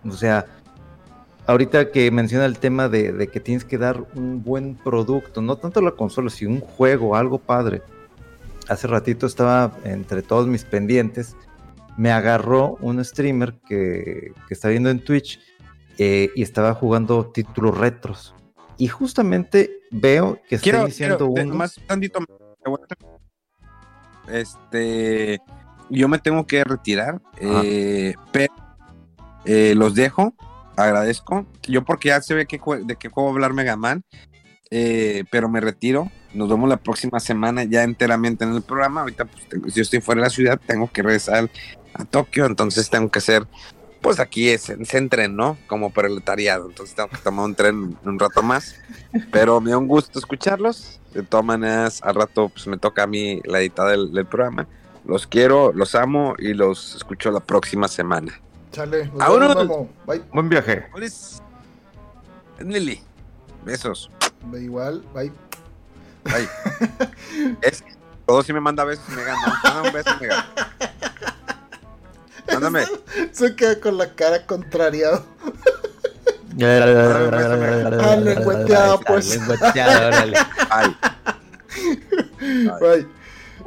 [0.07, 0.45] O sea,
[1.47, 5.57] ahorita que menciona el tema de, de que tienes que dar un buen producto, no
[5.57, 7.81] tanto la consola, sino un juego, algo padre.
[8.69, 11.35] Hace ratito estaba entre todos mis pendientes,
[11.97, 15.39] me agarró un streamer que, que está viendo en Twitch
[15.97, 18.35] eh, y estaba jugando títulos retros.
[18.77, 21.55] Y justamente veo que está Quiero, iniciando quiero, te- uno.
[21.55, 22.19] más tantito.
[24.29, 25.39] Este,
[25.89, 28.53] yo me tengo que retirar, eh, pero
[29.45, 30.33] eh, los dejo,
[30.75, 31.45] agradezco.
[31.63, 34.03] Yo porque ya se ve que, de qué juego hablar Mega Man,
[34.69, 36.11] eh, pero me retiro.
[36.33, 39.01] Nos vemos la próxima semana ya enteramente en el programa.
[39.01, 41.49] Ahorita, pues, tengo- si yo estoy fuera de la ciudad, tengo que regresar
[41.93, 43.47] a Tokio, entonces tengo que hacer,
[44.07, 45.57] pues aquí es, se tren, ¿no?
[45.67, 48.75] Como proletariado, entonces tengo que tomar un tren un rato más.
[49.33, 51.01] Pero me da un gusto escucharlos.
[51.13, 54.65] De todas maneras, al rato pues, me toca a mí la editada del, del programa.
[55.03, 58.39] Los quiero, los amo y los escucho la próxima semana.
[58.71, 59.55] Chale, nos Vámonos.
[59.57, 59.87] vemos.
[60.05, 60.21] Bye.
[60.31, 60.85] Buen viaje.
[60.93, 61.43] Pues,
[62.63, 63.01] Nelly,
[63.65, 64.09] besos.
[64.49, 65.33] Da igual, bye.
[66.23, 67.57] Bye.
[67.61, 67.83] es,
[68.25, 69.59] todo si me manda besos me gana.
[69.65, 70.47] Mándame un beso y me gana.
[72.51, 72.85] Mándame.
[73.31, 75.23] Se queda con la cara contrariado.
[76.59, 79.29] Ah, lengüeteado, pues.
[79.29, 80.37] lengüeteado, órale.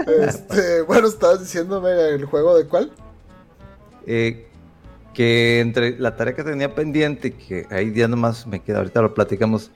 [0.07, 2.91] Este, bueno, estabas diciendo, Mega, el juego de cuál?
[4.07, 4.47] Eh,
[5.15, 9.15] que entre la tarea que tenía pendiente, que ahí ya nomás me queda, ahorita lo
[9.15, 9.71] platicamos.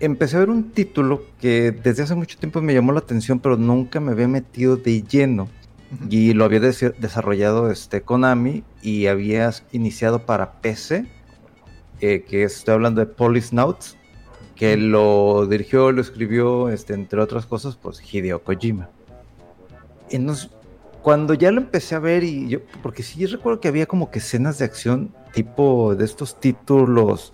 [0.00, 3.56] Empecé a ver un título que desde hace mucho tiempo me llamó la atención, pero
[3.56, 5.48] nunca me había metido de lleno.
[6.08, 11.06] Y lo había desarrollado este Konami y había iniciado para PC,
[12.00, 13.96] eh, que estoy hablando de Polisnauts,
[14.54, 18.90] que lo dirigió, lo escribió, este, entre otras cosas, pues Hideo Kojima.
[20.10, 20.50] Entonces,
[21.02, 24.18] cuando ya lo empecé a ver y yo, porque sí recuerdo que había como que
[24.18, 27.32] escenas de acción tipo de estos títulos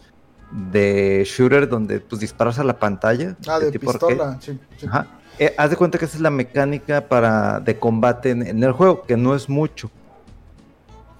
[0.70, 3.36] de shooter donde pues disparas a la pantalla.
[3.48, 5.15] Ah, de, pistola, sí, Ajá.
[5.38, 9.02] Eh, haz de cuenta que esa es la mecánica para, de combate en, el juego,
[9.02, 9.90] que no es mucho.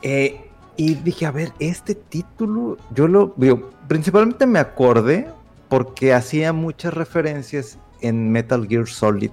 [0.03, 0.41] Eh,
[0.77, 5.29] y dije, a ver, este título, yo lo veo, principalmente me acordé
[5.69, 9.31] porque hacía muchas referencias en Metal Gear Solid,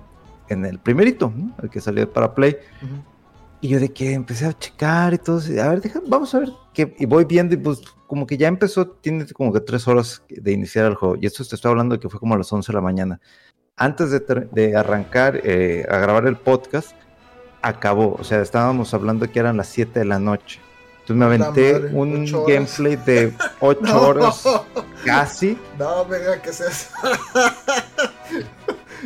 [0.50, 1.32] en el primerito,
[1.62, 2.58] el que salió para Play.
[3.62, 6.94] Y yo de que empecé a checar y todo, a ver, vamos a ver, qué,
[7.00, 10.52] y voy viendo y pues como que ya empezó, tiene como que tres horas de
[10.52, 11.16] iniciar el juego.
[11.20, 13.22] Y esto te estoy hablando de que fue como a las 11 de la mañana
[13.76, 16.92] antes de, arrancar eh, a grabar el podcast,
[17.62, 18.16] acabó.
[18.20, 20.60] O sea, estábamos hablando que eran las 7 de la noche.
[21.02, 24.44] Entonces me aventé un gameplay de 8 horas
[25.04, 25.58] casi.
[25.78, 26.90] No, venga, ¿qué es eso?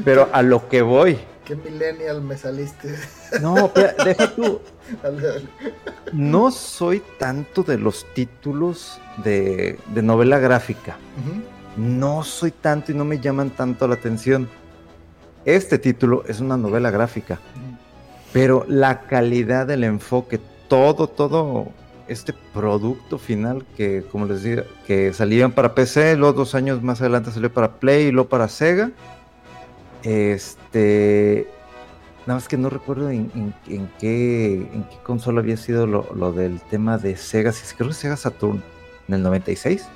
[0.05, 1.17] Pero a lo que voy.
[1.43, 2.93] ¿Qué millennial me saliste?
[3.41, 4.59] No, pero deja tú.
[6.13, 10.97] No soy tanto de los títulos de, novela gráfica
[11.77, 14.49] no soy tanto y no me llaman tanto la atención.
[15.45, 17.39] Este título es una novela gráfica,
[18.33, 21.67] pero la calidad del enfoque, todo, todo
[22.07, 26.99] este producto final que, como les decía, que salían para PC, luego dos años más
[27.01, 28.91] adelante salió para Play y luego para Sega.
[30.03, 31.47] Este,
[32.25, 36.97] nada más que no recuerdo en, qué, en qué consola había sido lo, del tema
[36.97, 38.61] de Sega, si es que Sega Saturn,
[39.07, 39.87] en el 96.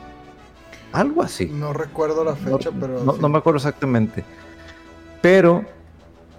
[0.93, 1.45] Algo así.
[1.47, 3.03] No recuerdo la fecha, pero.
[3.03, 4.23] No, me acuerdo exactamente.
[5.21, 5.63] Pero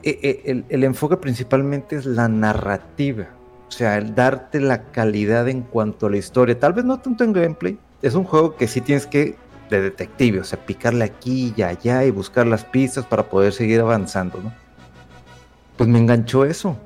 [0.02, 3.28] eh, eh, el, enfoque principalmente es la narrativa.
[3.68, 6.58] O sea, el darte la calidad en cuanto a la historia.
[6.58, 7.78] Tal vez no tanto en gameplay.
[8.02, 9.36] Es un juego que sí tienes que.
[9.70, 10.40] de detective.
[10.40, 14.52] O sea, picarle aquí y allá y buscar las pistas para poder seguir avanzando, ¿no?
[15.78, 16.76] Pues me enganchó eso.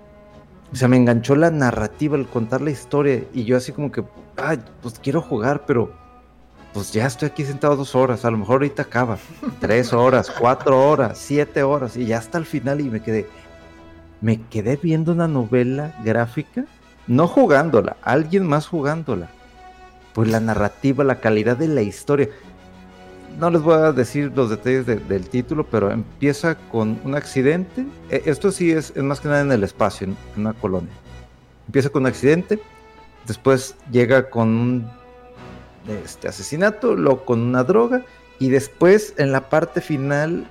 [0.72, 3.24] O sea, me enganchó la narrativa, el contar la historia.
[3.32, 4.04] Y yo así como que,
[4.36, 6.05] ay, pues quiero jugar, pero
[6.76, 9.16] pues ya estoy aquí sentado dos horas, a lo mejor ahorita acaba,
[9.60, 13.26] tres horas, cuatro horas, siete horas, y ya hasta el final y me quedé,
[14.20, 16.66] me quedé viendo una novela gráfica,
[17.06, 19.30] no jugándola, alguien más jugándola.
[20.12, 22.28] Pues la narrativa, la calidad de la historia.
[23.38, 27.86] No les voy a decir los detalles del título, pero empieza con un accidente.
[28.10, 30.92] E, esto sí es, más que nada en el espacio, en una colonia.
[31.68, 32.60] Empieza con un accidente,
[33.26, 34.95] después llega con un
[35.88, 38.04] este asesinato, lo con una droga
[38.38, 40.46] y después en la parte final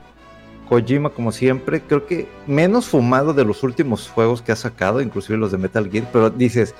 [0.68, 5.38] Kojima como siempre, creo que menos fumado de los últimos juegos que ha sacado, inclusive
[5.38, 6.74] los de Metal Gear, pero dices,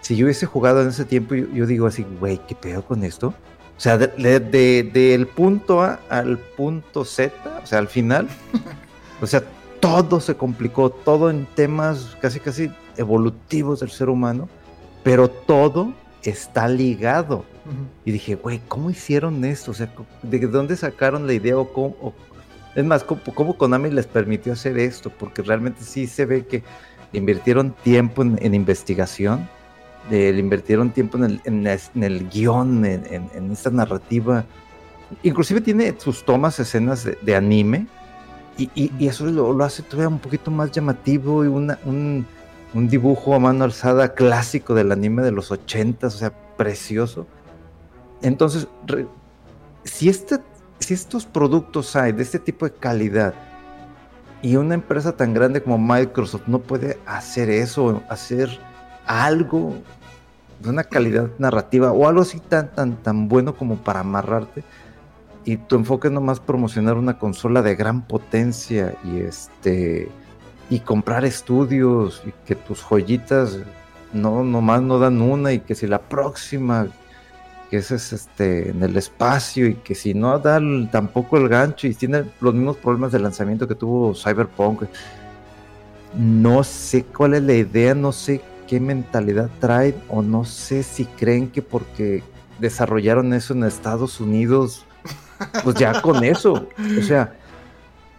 [0.00, 3.28] si yo hubiese jugado en ese tiempo, yo, digo así, güey, ¿qué pedo con esto?
[3.76, 7.32] O sea, del de, punto A al punto Z,
[7.62, 8.28] o sea, al final,
[9.20, 9.42] o sea,
[9.80, 14.48] todo se complicó, todo en temas casi, casi evolutivos del ser humano,
[15.02, 17.44] pero todo está ligado.
[18.04, 19.70] Y dije, güey, ¿cómo hicieron esto?
[19.70, 19.92] O sea,
[20.22, 22.14] ¿de dónde sacaron la idea o cómo?
[22.74, 25.10] es más, ¿cómo, Konami les permitió hacer esto?
[25.10, 26.62] Porque realmente sí se ve que
[27.12, 29.48] invirtieron tiempo en, investigación,
[30.10, 34.44] le invirtieron tiempo en el, en, el guion, en, esta narrativa.
[35.22, 37.86] Inclusive tiene sus tomas, escenas de, anime,
[38.56, 42.26] y, eso lo, hace todavía un poquito más llamativo y una, un,
[42.72, 47.26] un dibujo a mano alzada clásico del anime de los ochentas, o sea, precioso.
[48.22, 48.68] Entonces,
[49.84, 50.38] si, este,
[50.78, 53.34] si estos productos hay de este tipo de calidad
[54.40, 58.48] y una empresa tan grande como Microsoft no puede hacer eso, hacer
[59.06, 59.74] algo
[60.60, 64.62] de una calidad narrativa o algo así tan, tan, tan bueno como para amarrarte
[65.44, 70.08] y tu enfoque es nomás promocionar una consola de gran potencia y este
[70.70, 73.58] y comprar estudios y que tus joyitas
[74.12, 76.86] no nomás no dan una y que si la próxima
[77.72, 80.60] que es este en el espacio y que si no da
[80.90, 84.82] tampoco el gancho y tiene los mismos problemas de lanzamiento que tuvo Cyberpunk
[86.14, 91.06] no sé cuál es la idea no sé qué mentalidad trae o no sé si
[91.06, 92.22] creen que porque
[92.58, 94.84] desarrollaron eso en Estados Unidos
[95.64, 96.68] pues ya con eso
[96.98, 97.34] o sea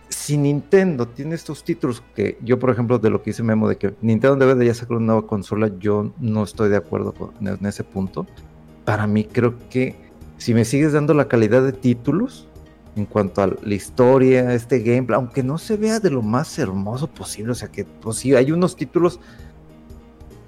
[0.10, 3.78] si Nintendo tiene estos títulos que yo, por ejemplo, de lo que dice Memo, de
[3.78, 7.66] que Nintendo debe de ya sacar una nueva consola, yo no estoy de acuerdo en
[7.66, 8.28] ese punto.
[8.86, 9.96] Para mí creo que
[10.38, 12.48] si me sigues dando la calidad de títulos
[12.96, 17.08] en cuanto a la historia, este gameplay, aunque no se vea de lo más hermoso
[17.08, 19.20] posible, o sea que pues sí, hay unos títulos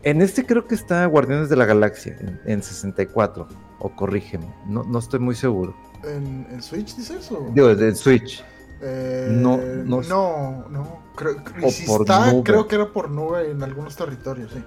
[0.03, 3.47] En este creo que está Guardianes de la Galaxia, en, 64,
[3.79, 5.75] o corrígeme, no, no estoy muy seguro.
[6.03, 7.49] ¿En, Switch dices eso?
[7.53, 8.43] Digo, en Switch.
[8.81, 14.51] Eh, no, no, no, creo, si está, creo que era por nube en algunos territorios,
[14.51, 14.63] sí.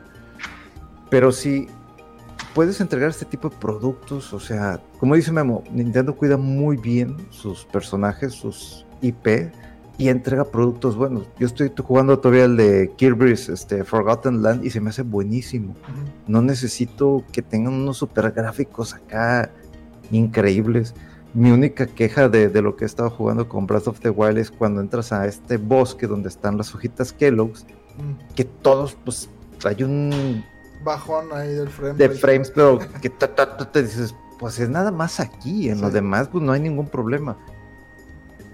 [1.11, 1.69] Pero sí,
[2.55, 7.17] puedes entregar este tipo de productos, o sea, como dice Memo, Nintendo cuida muy bien
[7.31, 9.53] sus personajes, sus IP,
[9.99, 11.27] y entrega productos buenos.
[11.41, 15.75] Yo estoy jugando todavía el de Kirby's este, Forgotten Land y se me hace buenísimo.
[16.29, 19.51] No necesito que tengan unos super gráficos acá
[20.13, 20.95] increíbles.
[21.35, 24.53] Mi única queja de, lo que he estado jugando con Breath of the Wild es
[24.53, 27.67] cuando entras a este bosque donde están las hojitas Kellogg's,
[28.37, 29.29] que todos, pues,
[29.65, 30.45] hay un
[30.89, 31.95] bajón ahí del frame.
[31.95, 36.43] De frames, pero que te dices, pues es nada más aquí, en lo demás, pues
[36.43, 37.37] no hay ningún problema.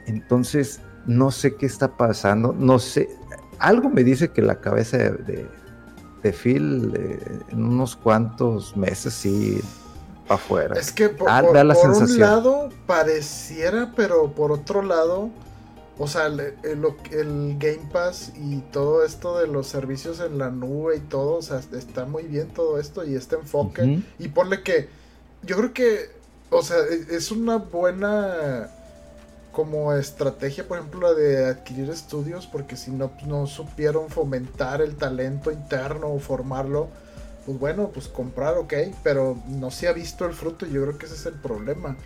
[0.06, 3.08] Entonces, no sé qué está pasando, no sé,
[3.58, 5.48] algo me dice que la cabeza de,
[6.22, 7.18] de, Phil eh,
[7.50, 9.60] en unos cuantos meses sí
[10.26, 10.74] para afuera.
[10.78, 15.30] Es que por, un lado pareciera, pero por otro lado,
[15.96, 16.40] o sea, el,
[16.70, 21.42] el, Game Pass y todo esto de los servicios en la nube y todo, o
[21.42, 24.02] sea, está muy bien todo esto y este enfoque.
[24.18, 24.88] Y ponle que,
[25.42, 26.10] yo creo que,
[26.50, 28.70] o sea, e, es una buena
[29.52, 34.82] como estrategia, por ejemplo, la de adquirir estudios, porque si no, pues, no supieron fomentar
[34.82, 36.88] el talento interno o formarlo,
[37.46, 38.74] pues bueno, pues comprar, ok,
[39.04, 41.96] pero no se ha visto el fruto y yo creo que ese es el problema.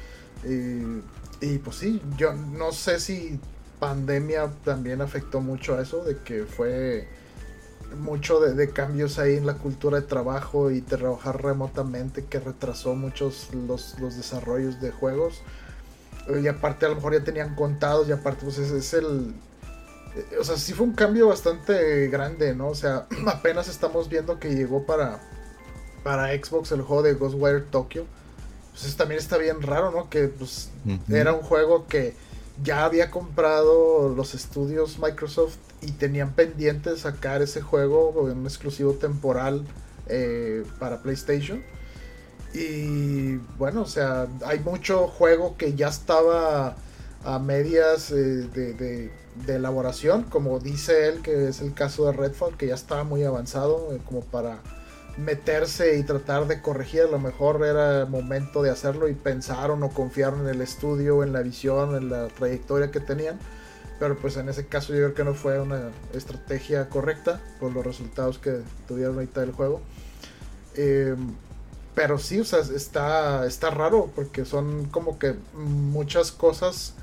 [1.40, 3.40] y pues sí, yo no sé si
[3.78, 7.08] pandemia también afectó mucho a eso, de que fue
[7.98, 12.94] mucho de, de, cambios ahí en la cultura de trabajo y trabajar remotamente que retrasó
[12.94, 15.42] muchos los, los desarrollos de juegos
[16.36, 19.34] y aparte a lo mejor ya tenían contados y aparte pues es, el...
[20.38, 22.68] O sea, sí fue un cambio bastante grande, ¿no?
[22.68, 25.20] O sea, apenas estamos viendo que llegó para,
[26.02, 28.04] para Xbox el juego de Ghostwire Tokyo.
[28.72, 30.08] Pues también está bien raro, ¿no?
[30.08, 30.70] Que pues
[31.08, 32.14] era un juego que
[32.62, 38.94] ya había comprado los estudios Microsoft y tenían pendiente sacar ese juego en un exclusivo
[38.94, 39.64] temporal
[40.08, 41.62] eh, para PlayStation.
[42.54, 46.76] Y bueno, o sea, hay mucho juego que ya estaba
[47.24, 49.10] a medias eh, de,
[49.46, 53.92] elaboración, como dice él, que es el caso de Redfall, que ya estaba muy avanzado,
[53.92, 54.58] eh, como para
[55.18, 57.02] meterse y tratar de corregir.
[57.02, 61.32] A lo mejor era momento de hacerlo y pensaron o confiaron en el estudio, en
[61.32, 63.38] la visión, en la trayectoria que tenían.
[63.98, 67.84] Pero pues en ese caso yo creo que no fue una estrategia correcta por los
[67.84, 69.80] resultados que tuvieron ahorita del juego.
[70.76, 71.16] Eh,
[71.96, 76.94] pero sí, o sea, está, está raro porque son como que muchas cosas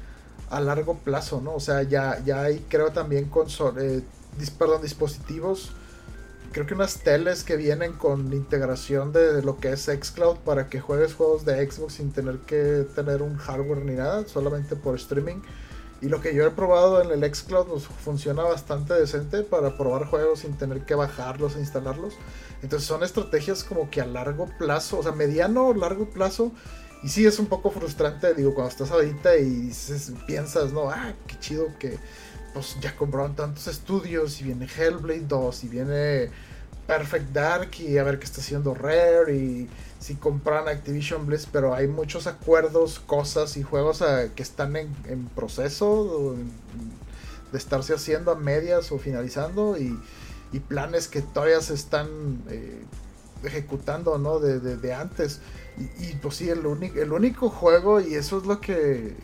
[0.50, 1.54] a largo plazo, ¿no?
[1.56, 3.48] O sea, ya, ya hay, creo también con
[3.78, 4.04] eh,
[4.58, 5.74] perdón, dispositivos,
[6.56, 10.80] creo que unas teles que vienen con integración de, lo que es Xcloud para que
[10.80, 15.42] juegues juegos de Xbox sin tener que tener un hardware ni nada, solamente por streaming.
[16.02, 20.06] Y lo que yo he probado en el Xcloud pues, funciona bastante decente para probar
[20.06, 22.14] juegos sin tener que bajarlos e instalarlos.
[22.64, 26.54] Entonces son estrategias como que a largo plazo, o sea, mediano o largo plazo.
[27.04, 29.74] Y sí es un poco frustrante, digo, cuando estás ahorita y
[30.26, 32.00] piensas, no, ah, qué chido que
[32.56, 36.32] pues ya compraron tantos estudios y viene Hellblade 2 y viene
[36.88, 41.76] Perfect Dark y a ver qué está haciendo Rare y si compran Activision Bliss, pero
[41.76, 46.36] hay muchos acuerdos, cosas y juegos ah, que están en, proceso
[47.52, 49.96] de estarse haciendo a medias o finalizando y
[50.56, 52.08] y planes que todavía se están
[52.50, 52.82] eh,
[53.44, 54.40] ejecutando, ¿no?
[54.40, 55.42] De, antes.
[56.00, 59.16] Y, pues sí, el, único el único juego, y eso es lo que,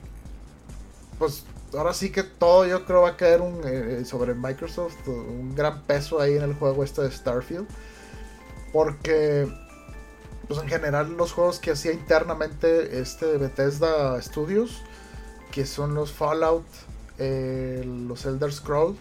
[1.17, 5.55] pues ahora sí que todo yo creo va a caer un, eh, sobre Microsoft, un
[5.55, 7.67] gran peso ahí en el juego este de Starfield.
[8.73, 9.51] Porque,
[10.47, 14.81] pues en general los juegos que hacía internamente este Bethesda Studios,
[15.51, 16.65] que son los Fallout,
[17.17, 18.97] eh, los Elder Scrolls,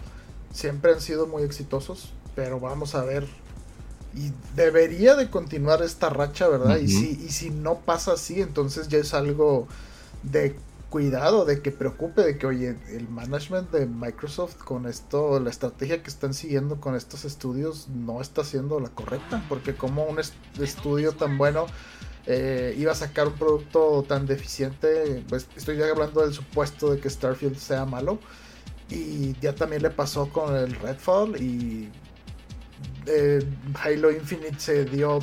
[0.52, 3.26] siempre han sido muy exitosos pero vamos a ver.
[4.14, 6.78] Y debería de continuar esta racha, ¿verdad?
[6.78, 9.68] y, si, y si no pasa así, entonces ya es algo
[10.22, 10.56] de
[10.90, 16.02] cuidado, de que preocupe, de que, oye, el management de Microsoft con esto, la estrategia
[16.02, 21.12] que están siguiendo con estos estudios no está siendo la correcta, porque como un estudio
[21.12, 21.66] tan bueno
[22.26, 27.00] eh, iba a sacar un producto tan deficiente, pues estoy ya hablando del supuesto de
[27.00, 28.18] que Starfield sea malo,
[28.90, 31.88] y ya también le pasó con el Redfall y
[33.06, 33.40] eh,
[33.82, 35.20] Halo Infinite se dio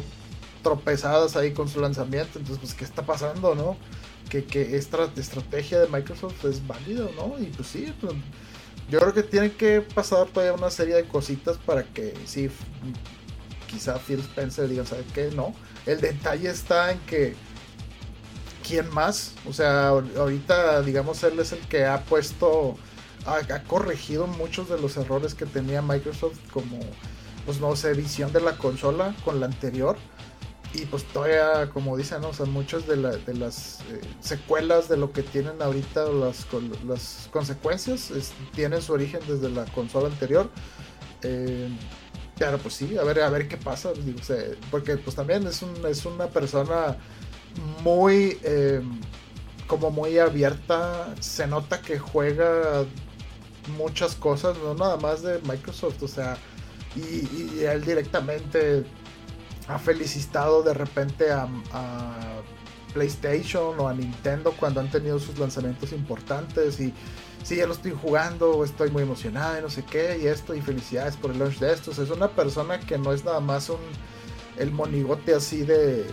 [0.63, 2.39] tropezadas ahí con su lanzamiento.
[2.39, 3.77] Entonces, pues, ¿qué está pasando, no?
[4.29, 7.39] Que, esta estrategia de Microsoft es válida, ¿no?
[7.39, 8.13] Y pues sí, pues,
[8.89, 12.49] yo creo que tiene que pasar todavía una serie de cositas para que sí
[13.67, 15.29] quizá Phil Spencer diga, ¿sabes qué?
[15.35, 15.53] No.
[15.85, 17.35] El detalle está en que
[18.67, 19.33] ¿quién más?
[19.47, 22.75] O sea, ahorita, digamos, él es el que ha puesto,
[23.25, 26.79] ha, corregido muchos de los errores que tenía Microsoft, como,
[27.45, 29.97] pues no sé, visión de la consola con la anterior.
[30.73, 35.23] Y pues todavía, como dicen, o sea, muchas de, las eh, secuelas de lo que
[35.23, 36.45] tienen ahorita, las,
[36.85, 38.11] las consecuencias,
[38.53, 40.49] tienen su origen desde la consola anterior.
[41.23, 41.69] Eh,
[42.37, 43.91] pero pues sí, a ver, a ver qué pasa.
[44.69, 46.97] porque pues también es, un, es una persona
[47.83, 48.81] muy eh,
[49.67, 51.15] como muy abierta.
[51.19, 52.85] Se nota que juega
[53.77, 56.37] muchas cosas, no nada más de Microsoft, o sea,
[56.95, 58.85] y, él directamente
[59.67, 61.47] ha felicitado de repente a,
[62.93, 66.91] PlayStation o a Nintendo cuando han tenido sus lanzamientos importantes y
[67.43, 70.61] sí, ya lo estoy jugando, estoy muy emocionada y no sé qué, y esto, y
[70.61, 71.99] felicidades por el launch de estos.
[71.99, 73.77] Es una persona que no es nada más un
[74.59, 76.05] el monigote así de,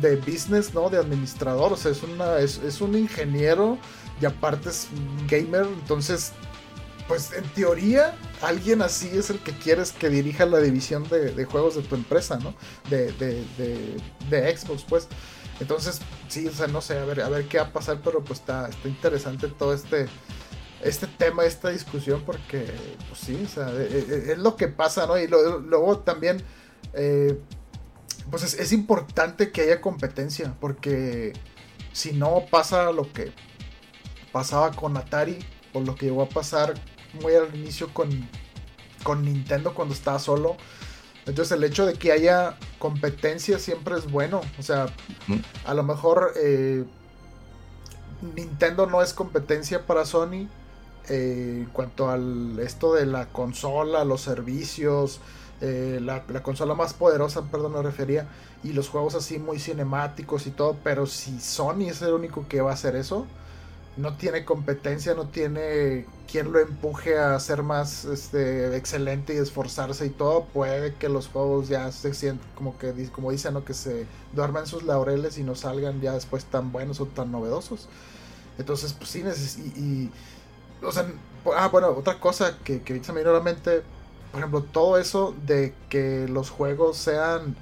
[0.00, 0.90] de business, ¿no?
[0.90, 1.72] De administrador.
[1.72, 3.78] O sea, es, una, es, un ingeniero
[4.20, 4.88] y aparte es
[5.28, 5.66] gamer.
[5.66, 6.32] Entonces,
[7.10, 11.74] pues en teoría, alguien así es el que quieres que dirija la división de, juegos
[11.74, 12.54] de tu empresa, ¿no?
[12.88, 13.44] De, de,
[14.28, 15.08] de, Xbox, pues.
[15.58, 15.98] Entonces,
[16.28, 18.38] sí, o sea, no sé, a ver, a ver qué va a pasar, pero pues
[18.38, 20.06] está, está interesante todo este,
[20.84, 22.64] este tema, esta discusión, porque,
[23.08, 25.18] pues sí, o sea, e, e, e, es, lo que pasa, ¿no?
[25.18, 26.40] Y luego también,
[26.92, 27.36] eh,
[28.30, 31.32] pues es, importante que haya competencia, porque
[31.92, 33.32] si no pasa lo que
[34.30, 35.40] pasaba con Atari,
[35.72, 36.74] o lo que llegó a pasar
[37.14, 38.10] muy al inicio con,
[39.02, 40.56] con Nintendo cuando estaba solo.
[41.26, 44.40] Entonces el hecho de que haya competencia siempre es bueno.
[44.58, 44.86] O sea,
[45.64, 46.84] a lo mejor eh,
[48.34, 50.48] Nintendo no es competencia para Sony
[51.08, 55.20] eh, en cuanto al esto de la consola, los servicios,
[55.60, 58.28] eh, la, consola más poderosa, perdón, me refería,
[58.62, 62.60] y los juegos así muy cinemáticos y todo, pero si Sony es el único que
[62.60, 63.26] va a hacer eso,
[63.96, 70.06] no tiene competencia, no tiene quien lo empuje a ser más este, excelente y esforzarse
[70.06, 73.64] y todo, puede que los juegos ya se sientan como que como dicen, ¿no?
[73.64, 77.88] que se duerman sus laureles y no salgan ya después tan buenos o tan novedosos.
[78.58, 79.22] Entonces, pues sí,
[79.76, 80.10] y,
[80.84, 81.06] o sea,
[81.56, 83.82] ah, bueno, otra cosa que, que se me vino a la mente
[84.30, 87.56] por ejemplo, todo eso de que los juegos sean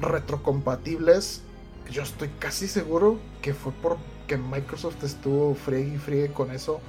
[0.00, 1.42] retrocompatibles,
[1.90, 3.72] yo estoy casi seguro que fue
[4.28, 6.80] porque Microsoft estuvo friegue y friegue con eso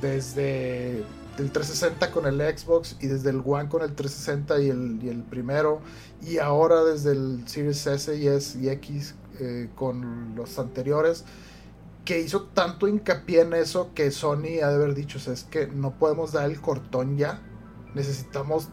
[0.00, 0.98] desde
[1.38, 5.08] el 360 con el Xbox y desde el One con el 360 y el, y
[5.08, 5.80] el primero
[6.22, 11.24] y ahora desde el Series S y S y X eh, con los anteriores
[12.04, 15.98] que hizo tanto hincapié en eso que Sony ha de haber dicho, es que no
[15.98, 17.42] podemos dar el cortón ya.
[17.94, 18.68] Necesitamos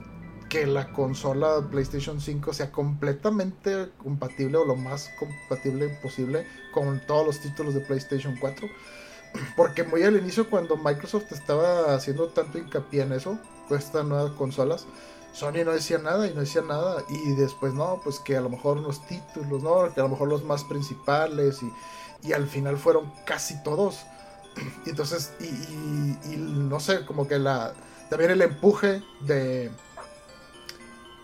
[0.56, 7.26] que la consola PlayStation 5 sea completamente compatible o lo más compatible posible con todos
[7.26, 8.70] los títulos de PlayStation 4.
[9.58, 13.38] Porque muy al inicio cuando Microsoft estaba haciendo tanto hincapié en eso,
[13.68, 14.86] con estas nuevas consolas,
[15.34, 17.03] Sony no decía nada y no decía nada.
[17.10, 19.93] Y después no, pues que a lo mejor unos títulos, ¿no?
[19.93, 24.06] Que a lo mejor los más principales y, y al final fueron casi todos.
[24.86, 27.74] Y entonces, y no sé, como que la
[28.10, 29.72] también el empuje de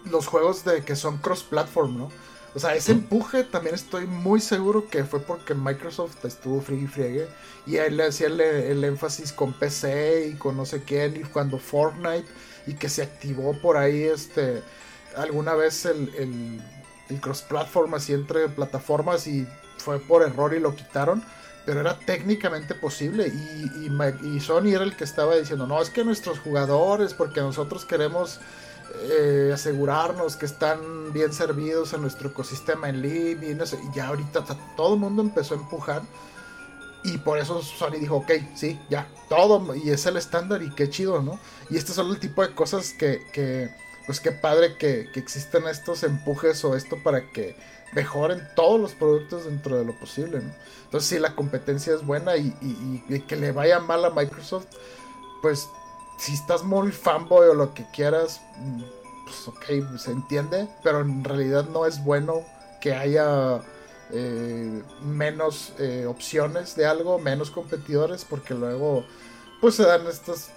[0.06, 2.10] los juegos de que son cross-platform, ¿no?
[2.54, 6.88] O sea, ese empuje también estoy muy seguro que fue porque Microsoft estuvo friegue y
[6.88, 7.28] friegue.
[7.66, 11.16] Y ahí le hacía el, énfasis con PC y con no sé quién.
[11.16, 12.28] Y cuando Fortnite.
[12.68, 14.62] Y que se activó por ahí este.
[15.16, 16.62] Alguna vez el, el,
[17.10, 19.28] el cross-platform así entre plataformas.
[19.28, 19.48] Y
[19.78, 21.24] fue por error y lo quitaron
[21.66, 23.92] pero era técnicamente posible y,
[24.26, 28.40] y, Sony era el que estaba diciendo, no, es que nuestros jugadores, porque nosotros queremos
[29.02, 33.96] eh, asegurarnos que están bien servidos en nuestro ecosistema en línea y, no sé, y
[33.96, 34.44] ya ahorita
[34.76, 36.02] todo el mundo empezó a empujar
[37.04, 40.90] y por eso Sony dijo, ok, sí, ya, todo, y es el estándar y qué
[40.90, 41.40] chido, ¿no?
[41.70, 43.74] Y este son el tipo de cosas que, que
[44.06, 47.56] pues qué padre que, que existen estos empujes o esto para que
[47.94, 50.40] mejoren todos los productos dentro de lo posible.
[50.40, 50.52] ¿no?
[50.86, 54.66] Entonces, si la competencia es buena y, que le vaya mal a Microsoft,
[55.42, 55.68] pues
[56.22, 58.82] si estás muy fanboy o lo que quieras, mm,
[59.26, 62.44] pues ok, se entiende, pero en realidad no es bueno
[62.80, 63.60] que haya
[64.12, 69.04] eh, menos eh, opciones de algo, menos competidores, porque luego
[69.62, 70.52] pues se dan estas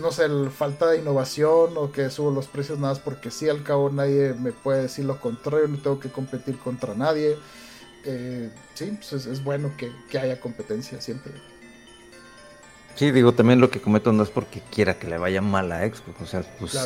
[0.00, 3.64] no sé, falta de innovación o que subo los precios nada más porque sí, al
[3.64, 7.36] cabo nadie me puede decir lo contrario, no tengo que competir contra nadie.
[8.04, 11.32] Eh, sí, pues es, bueno que, haya competencia siempre.
[12.98, 15.86] Sí, digo, también lo que cometo no es porque quiera que le vaya mal a
[15.86, 16.76] Xbox, o sea, pues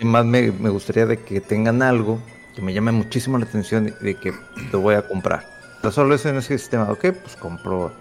[0.00, 2.20] más me, gustaría de que tengan algo
[2.54, 4.32] que me llame muchísimo la atención de que
[4.70, 5.44] lo voy a comprar.
[5.82, 7.92] No solo es en ese sistema, ok, pues compro,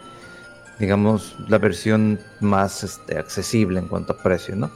[0.78, 4.70] digamos, la versión más este, accesible en cuanto a precio, ¿no?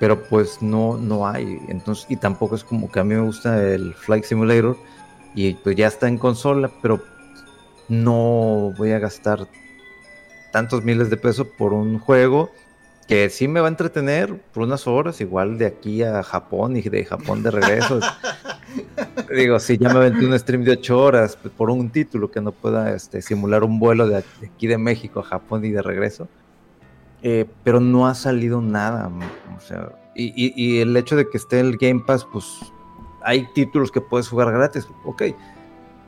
[0.00, 1.58] Pero pues no, no hay.
[1.68, 4.78] Entonces, y tampoco es como que a mí me gusta el Flight Simulator
[5.34, 7.04] y pues ya está en consola, pero
[7.88, 9.46] no voy a gastar
[10.52, 12.52] tantos miles de pesos por un juego
[13.08, 16.82] que sí me va a entretener por unas horas, igual de aquí a Japón y
[16.82, 18.00] de Japón de regreso.
[19.36, 22.52] Digo, si ya me aventé un stream de ocho horas por un título que no
[22.52, 26.28] pueda este, simular un vuelo de aquí de México a Japón y de regreso.
[27.22, 29.10] Eh, pero no ha salido nada.
[29.56, 32.46] O sea, y, y, el hecho de que esté el Game Pass, pues
[33.22, 35.22] hay títulos que puedes jugar gratis, ok.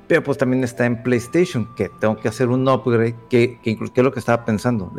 [0.07, 4.03] Pero pues también está en PlayStation, que tengo que hacer un upgrade, que, que es
[4.03, 4.93] lo que estaba pensando,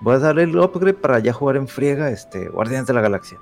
[0.00, 3.38] voy a darle el upgrade para ya jugar en friega este, Guardianes de la Galaxia.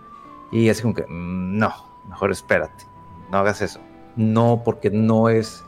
[0.50, 1.72] Y es como que, mm, no,
[2.08, 2.84] mejor espérate,
[3.30, 3.80] no hagas eso.
[4.16, 5.64] No, porque no es...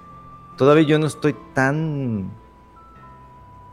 [0.57, 2.31] Todavía yo no estoy tan...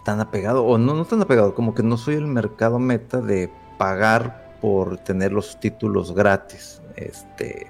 [0.03, 3.51] tan apegado, o no, no tan apegado, como que no soy el mercado meta de
[3.77, 7.67] pagar por tener los títulos gratis, este,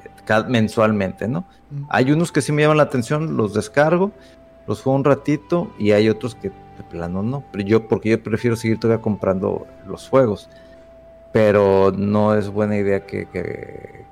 [0.47, 1.45] mensualmente, ¿no?
[1.89, 4.11] Hay unos que sí me llaman la atención, los descargo,
[4.67, 7.43] los juego un ratito y hay otros que de plano no.
[7.51, 10.49] Pero yo, porque yo prefiero seguir todavía comprando los juegos.
[11.31, 14.05] Pero no es buena idea que, que,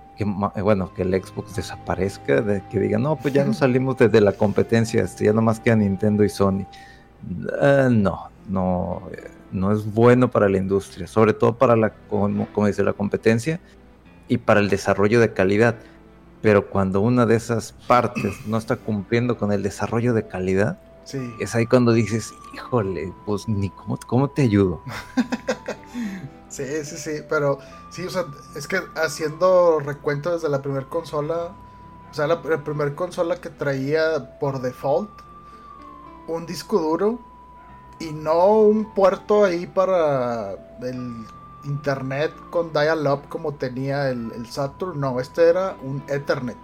[0.61, 4.33] bueno, que el Xbox desaparezca, de que diga, no, pues ya no salimos desde la
[4.33, 6.65] competencia, este, ya nomás queda Nintendo y Sony.
[7.61, 9.03] Ah, no, no,
[9.51, 13.59] no es bueno para la industria, sobre todo para la, como, como dice, la competencia
[14.27, 15.75] y para el desarrollo de calidad.
[16.41, 20.77] Pero cuando una de esas partes no está cumpliendo con el desarrollo de calidad,
[21.39, 24.81] es ahí cuando dices, híjole, pues ni cómo, cómo te ayudo.
[26.49, 27.59] sí, sí, sí, pero
[27.89, 28.25] sí, o sea,
[28.55, 31.51] es que haciendo recuento desde la primera consola,
[32.09, 35.09] o sea, la, la primera consola que traía por default
[36.27, 37.19] un disco duro
[37.99, 41.25] y no un puerto ahí para el
[41.63, 46.57] internet con dial-up como tenía el, Saturn, no, este era un Ethernet.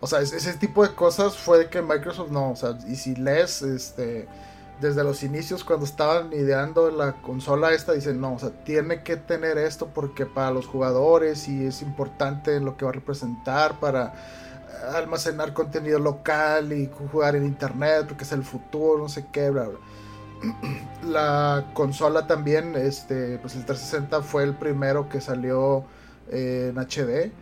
[0.00, 3.62] O sea, ese tipo de cosas fue que Microsoft no, o sea, y si lees
[3.62, 4.28] este
[4.80, 9.16] desde los inicios cuando estaban ideando la consola esta dicen, "No, o sea, tiene que
[9.16, 14.14] tener esto porque para los jugadores y es importante lo que va a representar para
[14.94, 19.64] almacenar contenido local y jugar en internet porque es el futuro, no sé qué, bla,
[19.64, 19.78] bla.
[21.06, 25.84] La consola también, este, pues el 360 fue el primero que salió
[26.30, 27.32] en HD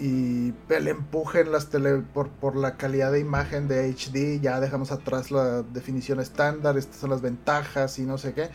[0.00, 4.58] y el empuje en las tele por, por, la calidad de imagen de HD, ya
[4.58, 8.48] dejamos atrás la definición estándar, estas son las ventajas y no sé qué,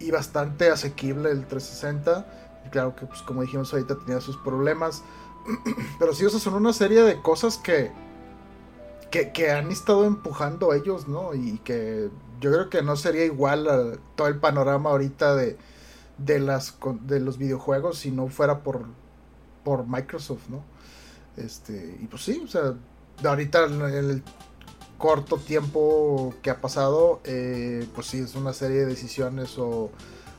[0.00, 2.26] y bastante asequible el 360,
[2.66, 5.04] y claro que pues como dijimos ahorita tenía sus problemas,
[6.00, 7.92] pero sí, o sea, son una serie de cosas que,
[9.12, 11.32] que, que, han estado empujando ellos, ¿no?
[11.32, 12.10] Y que
[12.40, 15.56] yo creo que no sería igual todo el panorama ahorita de,
[16.18, 18.86] de, las, de los videojuegos si no fuera por,
[19.64, 20.62] por Microsoft, ¿no?
[21.36, 22.74] Este, y pues sí, o sea,
[23.24, 24.22] ahorita en el
[24.98, 29.90] corto tiempo que ha pasado, eh, pues sí, es una serie de decisiones o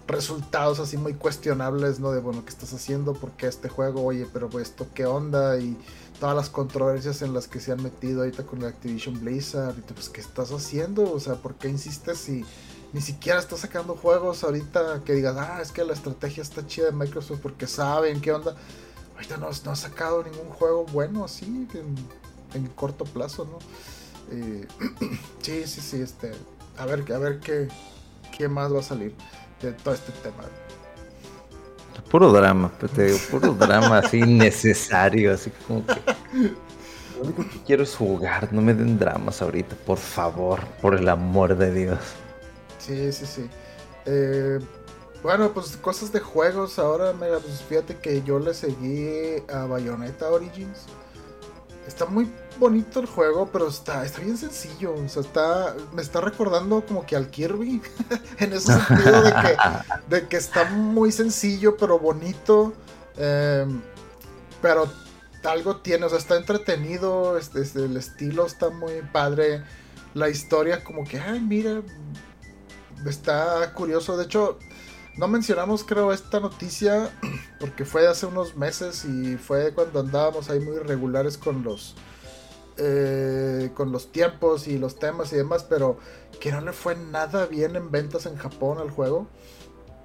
[0.08, 2.12] resultados así muy cuestionables, ¿no?
[2.12, 3.14] De, bueno, ¿qué estás haciendo?
[3.14, 4.04] ¿Por qué este juego?
[4.04, 5.58] Oye, pero esto qué onda?
[5.60, 5.78] Y
[6.20, 9.78] todas las controversias en las que se han metido ahorita con la Activision Blizzard.
[9.78, 11.12] Y pues, ¿qué estás haciendo?
[11.12, 12.46] O sea, ¿por qué insistes si
[12.92, 16.88] ni siquiera estás sacando juegos ahorita que digas, ah, es que la estrategia está chida
[16.88, 18.56] de Microsoft porque saben qué onda?
[19.20, 21.68] ahorita no, no ha sacado ningún juego bueno así
[22.54, 23.60] en, corto plazo, ¿no?
[24.32, 24.66] Eh,
[25.42, 26.32] sí, sí, sí, este,
[26.78, 27.68] a ver, a ver qué,
[28.38, 29.14] qué más va a salir
[29.62, 30.44] de todo este tema.
[32.10, 32.72] Puro drama,
[33.30, 35.94] puro drama así necesario, así como que.
[37.18, 41.08] Lo único que quiero es jugar, no me den dramas ahorita, por favor, por el
[41.10, 42.00] amor de Dios.
[42.80, 43.50] Sí, sí, sí.
[44.06, 44.60] Eh,
[45.22, 46.80] bueno, pues cosas de juegos.
[46.80, 50.86] Ahora, mira, pues fíjate que yo le seguí a Bayonetta Origins.
[51.88, 54.94] Está muy bonito el juego, pero está, está bien sencillo.
[54.94, 57.82] O sea, está, me está recordando como que al Kirby.
[58.40, 59.58] en ese sentido de que,
[60.16, 62.74] de que está muy sencillo, pero bonito.
[63.18, 63.82] Em,
[64.62, 64.90] pero
[65.44, 67.38] algo tiene, o sea, está entretenido.
[67.38, 69.64] Este, este, el estilo está muy padre.
[70.14, 71.82] La historia, como que, ay, mira,
[73.06, 74.18] está curioso.
[74.18, 74.60] De hecho,
[75.18, 77.12] no mencionamos, creo, esta noticia
[77.60, 81.96] porque fue hace unos meses y fue cuando andábamos ahí muy irregulares con los
[82.82, 85.98] eh, con los tiempos y los temas y demás, pero
[86.40, 89.28] que no le fue nada bien en ventas en Japón al juego.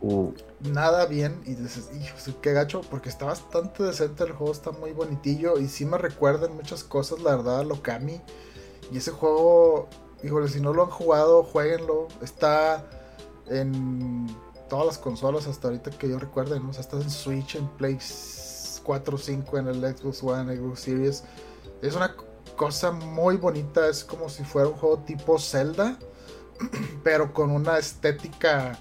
[0.00, 4.72] Uh, nada bien y dices, hijo, qué gacho, porque está bastante decente el juego, está
[4.72, 8.20] muy bonitillo y sí me recuerdan muchas cosas, la verdad, a Lokami.
[8.90, 9.88] Y ese juego,
[10.24, 12.08] híjole, si no lo han jugado, jueguenlo.
[12.22, 12.84] Está
[13.46, 14.26] en
[14.68, 16.70] todas las consolas hasta ahorita que yo recuerde, ¿no?
[16.70, 17.98] O sea, en Switch, en Play
[18.82, 21.24] 4, 5, en el Xbox One, Xbox Series.
[21.82, 22.14] Es una
[22.56, 25.98] cosa muy bonita, es como si fuera un juego tipo Zelda,
[27.02, 28.78] pero con una estética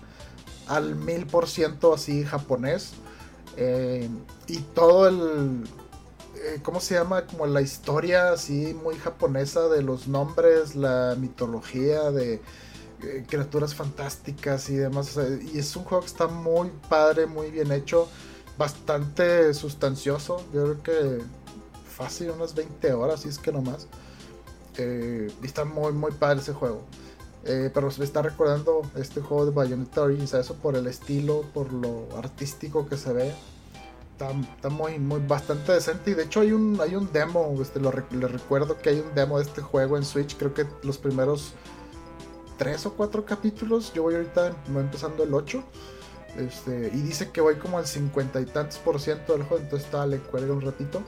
[0.68, 2.94] al mil por ciento así japonés.
[3.58, 4.10] Eh,
[4.48, 5.64] y todo el.
[6.36, 7.26] Eh, ¿Cómo se llama?
[7.28, 12.42] Como la historia así muy japonesa de los nombres, la mitología de
[13.04, 15.20] eh, criaturas fantásticas y demás.
[15.54, 18.08] y es un juego que está muy padre, muy bien hecho,
[18.58, 20.44] bastante sustancioso.
[20.54, 21.24] Yo creo que
[21.88, 23.88] fácil unas 20 horas, y es que nomás.
[24.78, 26.84] y está muy, muy padre ese juego.
[27.46, 31.74] Eh, pero me está recordando este juego de Bayonetta Origins, eso por el estilo, por
[31.74, 33.34] lo artístico que se ve.
[34.14, 36.12] Está, muy, muy bastante decente.
[36.12, 39.40] Y de hecho hay un, hay un demo, este, lo, recuerdo que hay un demo
[39.40, 40.38] de este juego en Switch.
[40.38, 41.54] Creo que los primeros
[42.64, 43.92] tres o cuatro capítulos.
[43.94, 45.64] Yo voy ahorita empezando el 8.
[46.38, 49.64] Este, y dice que voy como al 50 y tantos por ciento del juego.
[49.64, 51.02] Entonces está, le cuelga un ratito.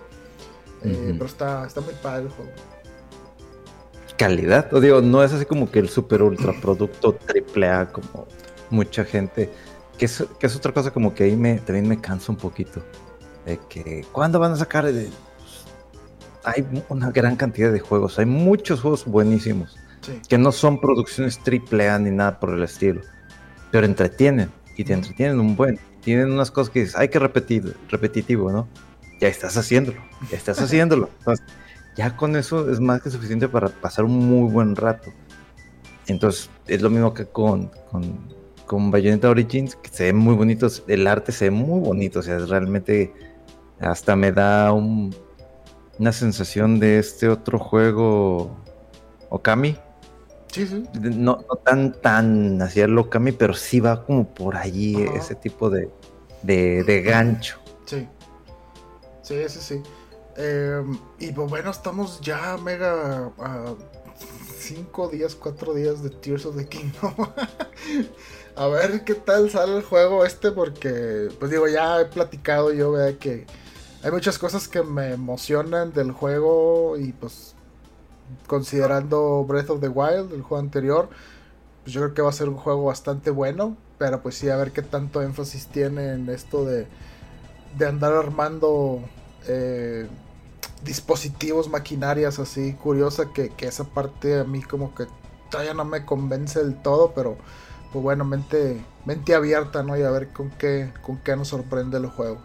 [0.84, 2.52] Eh, pero está, está muy padre el juego
[4.18, 4.74] calidad.
[4.74, 8.28] O digo, no es así como que el super ultra producto triple A como
[8.70, 9.52] mucha gente.
[9.98, 12.82] Que es, que es otra cosa como que ahí me, también me cansa un poquito.
[13.46, 14.92] De que, ¿cuándo van a sacar?
[14.92, 15.10] De,
[16.44, 18.20] hay una gran cantidad de juegos.
[18.20, 19.78] Hay muchos juegos buenísimos.
[20.28, 23.02] Que no son producciones triple A ni nada por el estilo.
[23.72, 24.52] Pero entretienen.
[24.78, 25.80] Y te entretienen un buen.
[26.02, 28.68] Tienen unas cosas que dices, hay que repetir, repetitivo, ¿no?
[29.20, 30.02] Ya estás haciéndolo.
[30.30, 31.10] Ya estás haciéndolo.
[31.20, 31.46] Entonces,
[31.96, 35.12] ya con eso es más que suficiente para pasar un muy buen rato.
[36.08, 38.20] Entonces, es lo mismo que con, con,
[38.66, 42.22] con Bayonetta Origins, que se ve muy bonito, el arte se ve muy bonito, o
[42.22, 43.14] sea, realmente
[43.80, 48.56] hasta me da una sensación de este otro juego,
[49.30, 49.78] Okami.
[50.56, 50.86] Sí, sí.
[50.94, 55.90] No, tan, tan hacia el Okami, pero sí va como por allí ese tipo de,
[56.44, 57.60] de, de gancho.
[57.86, 58.08] Sí.
[59.22, 59.84] Sí, sí, sí.
[60.38, 63.34] Em, y pues bueno, estamos ya mega
[64.58, 67.14] 5 días, 4 días de Tears of the Kingdom.
[68.56, 72.94] a ver qué tal sale el juego este, porque, pues digo, ya he platicado yo,
[72.94, 73.46] vea que
[74.04, 77.55] hay muchas cosas que me emocionan del juego y pues
[78.48, 81.10] considerando Breath of the Wild, el juego anterior,
[81.84, 84.56] pues yo creo que va a ser un juego bastante bueno, pero pues sí, a
[84.56, 86.88] ver qué tanto énfasis tiene en esto de,
[87.78, 89.02] de andar armando
[89.48, 90.08] eh,
[90.84, 95.06] dispositivos, maquinarias así, curiosa que, esa parte a mí como que
[95.50, 97.38] todavía no me convence del todo, pero
[97.92, 99.98] pues bueno, mente, mente abierta, ¿no?
[99.98, 102.40] Y a ver con qué, con qué nos sorprende el juego.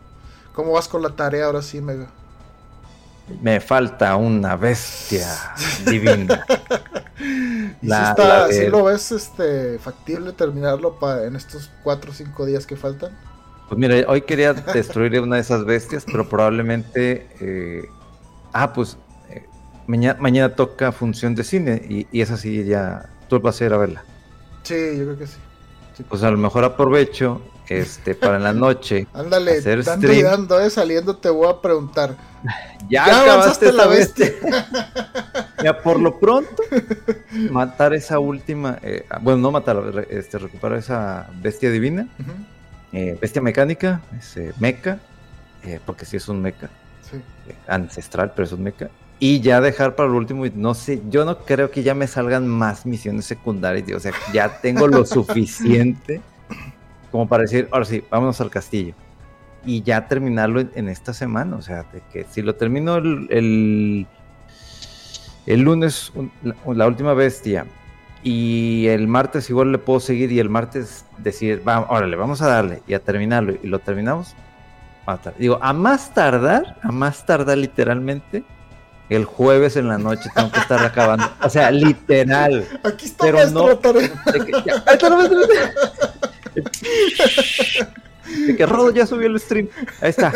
[0.54, 2.10] ¿Cómo vas con la tarea ahora sí, Mega?
[3.42, 5.26] Me falta una bestia
[5.86, 6.44] divina.
[8.50, 13.16] si, lo ves este, factible terminarlo para en estos 4 o 5 días que faltan?
[13.68, 17.88] Pues mira, hoy quería destruir una de esas bestias, pero probablemente eh,
[18.52, 18.98] ah, pues
[19.28, 19.46] eh,
[19.86, 23.76] mañana, toca función de cine y, y, esa sí ya, tú vas a ir a
[23.76, 24.04] verla.
[24.64, 25.36] Sí, yo creo que sí.
[26.08, 29.06] Pues a lo mejor aprovecho este para la noche.
[29.14, 32.16] Ándale, dando y dando, eh, saliendo te voy a preguntar.
[32.90, 34.32] ya, acabaste la bestia.
[35.62, 36.62] ya por lo pronto,
[37.50, 42.08] matar esa última, eh, bueno, no matar, este, recuperar esa bestia divina,
[42.92, 44.98] eh, bestia mecánica, ese meca,
[45.86, 46.70] porque sí es un meca
[47.68, 48.88] ancestral, pero es un mecha.
[49.18, 52.48] Y ya dejar para lo último, no sé, yo no creo que ya me salgan
[52.48, 56.22] más misiones secundarias, o sea, ya tengo lo suficiente
[57.10, 58.94] como para decir, ahora sí, vámonos al castillo.
[59.64, 64.06] Y ya terminarlo en, esta semana, o sea, de que si lo termino el,
[65.46, 66.12] el, lunes,
[66.66, 67.66] la, última bestia,
[68.22, 72.48] y el martes igual le puedo seguir y el martes decir, va, órale, vamos a
[72.48, 74.34] darle y a terminarlo y lo terminamos,
[75.38, 78.44] Digo, a más tardar, a más tardar literalmente,
[79.08, 81.28] el jueves en la noche tengo que estar acabando.
[81.42, 82.64] O sea, literal.
[82.84, 83.80] Aquí está pero no,
[88.46, 89.68] de que, Rodo ya subió el stream.
[90.00, 90.32] Ahí está.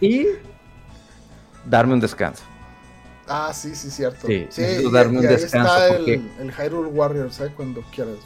[0.00, 0.26] Y
[1.64, 2.42] darme un descanso.
[3.28, 4.26] Ah, sí, sí, cierto.
[4.26, 4.46] Sí,
[4.92, 5.76] darme un descanso.
[5.76, 7.52] Está el, el Hyrule Warriors, ¿sabes?
[7.56, 8.16] Cuando quieras.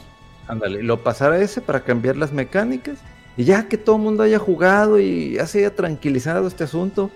[0.47, 2.97] Ándale, lo pasará ese para cambiar las mecánicas
[3.37, 7.09] y ya que todo el mundo haya jugado y ya se haya tranquilizado este asunto.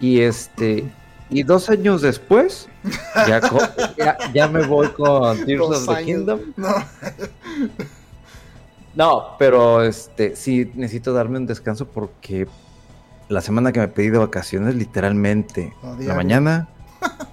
[0.00, 0.84] Y este.
[1.32, 2.68] Y dos años después,
[4.34, 6.40] ya, me voy con Tears of the Kingdom.
[6.56, 6.74] No,
[9.38, 12.46] pero este sí necesito darme un descanso porque
[13.28, 16.68] la semana que me pedí de vacaciones, literalmente, No, la mañana,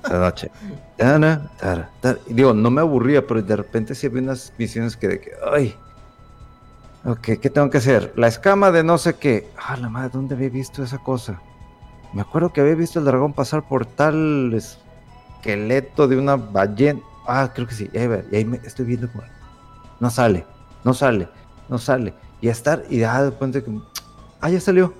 [0.10, 0.52] la noche.
[0.96, 2.20] Tara, tara, tara.
[2.28, 5.32] Y digo, no me aburría, pero de repente sí había unas misiones que de que,
[5.52, 5.76] ay,
[7.04, 8.14] ok, ¿qué tengo que hacer?
[8.16, 9.50] La escama de no sé qué.
[9.58, 11.42] Ah, la madre, ¿dónde había visto esa cosa?
[12.14, 17.02] Me acuerdo que había visto el dragón pasar por tal esqueleto de una ballena.
[17.28, 17.90] Ah, creo que sí.
[17.92, 19.10] Y ahí, va, y ahí me estoy viendo
[20.00, 20.46] no sale,
[20.84, 21.28] no sale,
[21.70, 22.14] no sale.
[22.42, 23.72] Y a estar, y ah, de repente que,
[24.42, 24.94] ah, ya salió.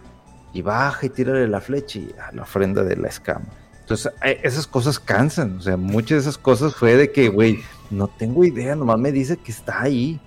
[0.54, 3.46] Y baja y tírale la flecha y a la ofrenda de la escama.
[3.82, 5.58] Entonces, eh, esas cosas cansan.
[5.58, 9.12] O sea, muchas de esas cosas fue de que, güey, no tengo idea, nomás me
[9.12, 10.20] dice que está ahí.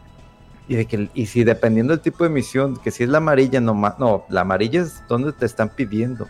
[0.69, 3.61] Y, de que, y si dependiendo del tipo de misión, que si es la amarilla,
[3.61, 6.29] nomás, no, la amarilla es donde te están pidiendo,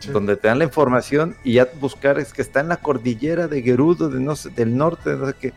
[0.00, 0.10] Sí.
[0.10, 3.62] donde te dan la información y ya buscar es que está en la cordillera de
[3.62, 5.54] Gerudo, de no sé, del norte, no sé qué.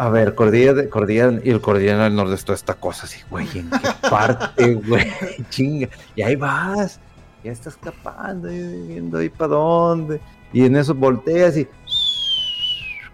[0.00, 3.18] A ver, cordillera, de, cordillera y el cordillera del norte es toda esta cosa así,
[3.30, 5.06] güey, ¿en qué parte, güey?
[5.50, 5.88] Chinga.
[6.14, 7.00] Y ahí vas,
[7.42, 10.20] ya estás escapando, y viendo ahí para dónde.
[10.52, 11.66] Y en eso volteas y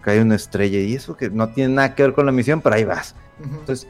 [0.01, 0.79] cae una estrella.
[0.79, 3.15] Y eso que no tiene nada que ver con la misión, pero ahí vas.
[3.39, 3.55] Ujú.
[3.61, 3.87] Entonces,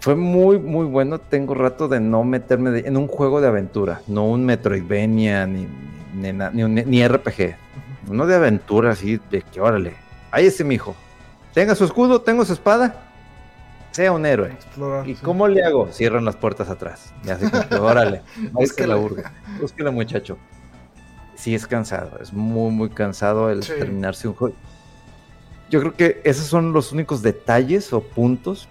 [0.00, 1.18] fue muy, muy bueno.
[1.20, 5.68] Tengo rato de no meterme de- en un juego de aventura, no un Metroidvania ni,
[6.14, 7.54] ni, ni un- ni RPG.
[8.08, 9.94] Uno de aventura, así, de que órale,
[10.32, 10.94] ahí ese mijo.
[11.56, 12.94] Tenga su escudo, tengo su espada,
[13.90, 14.50] sea un héroe.
[14.52, 15.22] Explorar, ¿Y sí.
[15.24, 15.90] cómo le hago?
[15.90, 17.14] Cierran las puertas atrás.
[17.24, 18.88] Y así como que, órale, ahí se Búsquele.
[18.88, 19.32] la urga.
[19.58, 20.36] Búsquela, muchacho.
[21.34, 23.72] Sí, es cansado, es muy, muy cansado el Sí.
[23.78, 24.54] terminarse un juego.
[25.70, 28.68] Yo creo que esos son los únicos detalles o puntos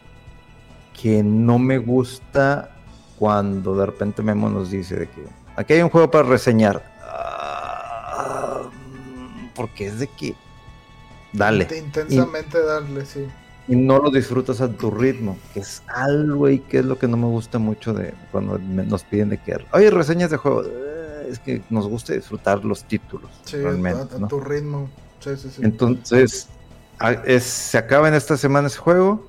[1.02, 2.70] que no me gusta
[3.18, 5.24] cuando de repente Memo nos dice de que
[5.56, 6.84] aquí hay un juego para reseñar.
[7.02, 8.62] Ah,
[9.56, 10.36] porque es de que
[11.38, 13.26] dale Int- Intensamente darle, sí.
[13.68, 17.08] y no lo disfrutas a tu ritmo, que es algo y que es lo que
[17.08, 20.64] no me gusta mucho de cuando me- nos piden de que, oye, reseñas de juego,
[20.66, 24.28] Eh, es que nos gusta disfrutar los títulos, Sí, realmente, a, a ¿no?
[24.28, 24.88] tu ritmo.
[25.20, 25.62] Sí, sí, sí.
[25.64, 26.48] Entonces,
[27.00, 29.26] a- es- se acaba en esta semana ese juego,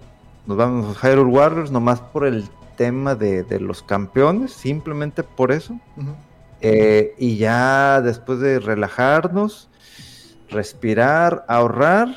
[0.46, 2.44] nos vamos a Hyrule Warriors, nomás por el
[2.76, 6.14] tema de, de los campeones, simplemente por eso, Ujú.
[6.62, 9.68] Eh, y ya después de relajarnos,
[10.48, 12.08] respirar, ahorrar.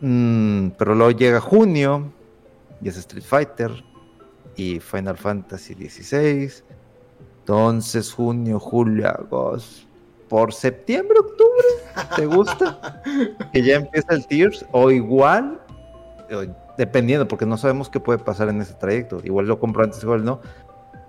[0.00, 2.12] mm, pero luego llega junio
[2.80, 3.70] y es Street Fighter
[4.56, 6.62] y Final Fantasy XVI.
[7.40, 9.86] Entonces, junio, julio, agosto.
[10.28, 11.66] Por septiembre, octubre,
[12.14, 13.02] ¿te gusta?
[13.52, 15.58] que ya empieza el Tears o igual,
[16.76, 19.22] dependiendo, porque no sabemos qué puede pasar en ese trayecto.
[19.24, 20.40] Igual lo compro antes, igual no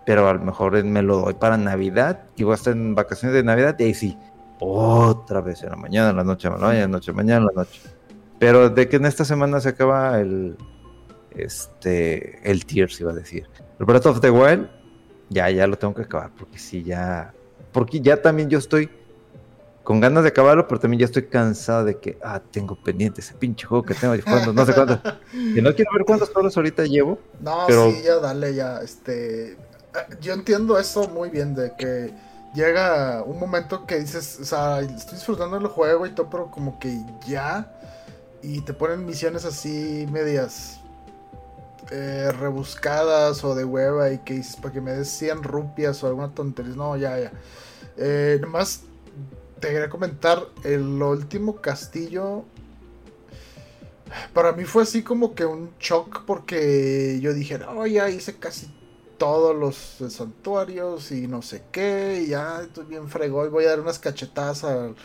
[0.09, 3.35] pero a lo mejor me lo doy para Navidad y voy a estar en vacaciones
[3.35, 4.17] de Navidad y ahí sí,
[4.59, 7.81] otra vez en la mañana, en la noche, en la noche, mañana, en la noche.
[8.39, 10.55] Pero de que en esta semana se acaba el
[11.31, 13.47] este el Tears iba a decir.
[13.79, 14.69] El Breath of the Wild
[15.29, 17.33] ya ya lo tengo que acabar porque sí ya
[17.71, 18.89] porque ya también yo estoy
[19.83, 23.33] con ganas de acabarlo, pero también ya estoy cansado de que ah, tengo pendiente ese
[23.33, 25.01] pinche juego que tengo jugando, no sé cuánto.
[25.31, 27.17] Que no quiero ver cuántas horas ahorita llevo.
[27.39, 28.81] No, Pero- sí, ya dale, ya.
[28.81, 29.57] Este,
[30.21, 32.13] yo entiendo eso muy bien, de que
[32.53, 36.79] llega un momento que dices, o sea, estoy disfrutando el juego y todo, pero como
[36.79, 37.71] que ya.
[38.41, 40.79] Y te ponen misiones así medias
[41.91, 46.07] eh, rebuscadas o de hueva y que dices, para que me des 100 rupias o
[46.07, 46.75] alguna tontería.
[46.75, 47.31] No, ya, ya.
[47.97, 48.81] Eh, nomás
[49.59, 52.45] te quería comentar, el último castillo
[54.33, 58.71] para mí fue así como que un shock porque yo dije, no, ya hice casi
[59.19, 59.77] todos los
[60.13, 63.99] santuarios y no sé qué, y ya estoy bien fregó y voy a dar unas
[63.99, 64.95] cachetadas al,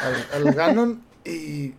[0.00, 1.74] al, al Ganon y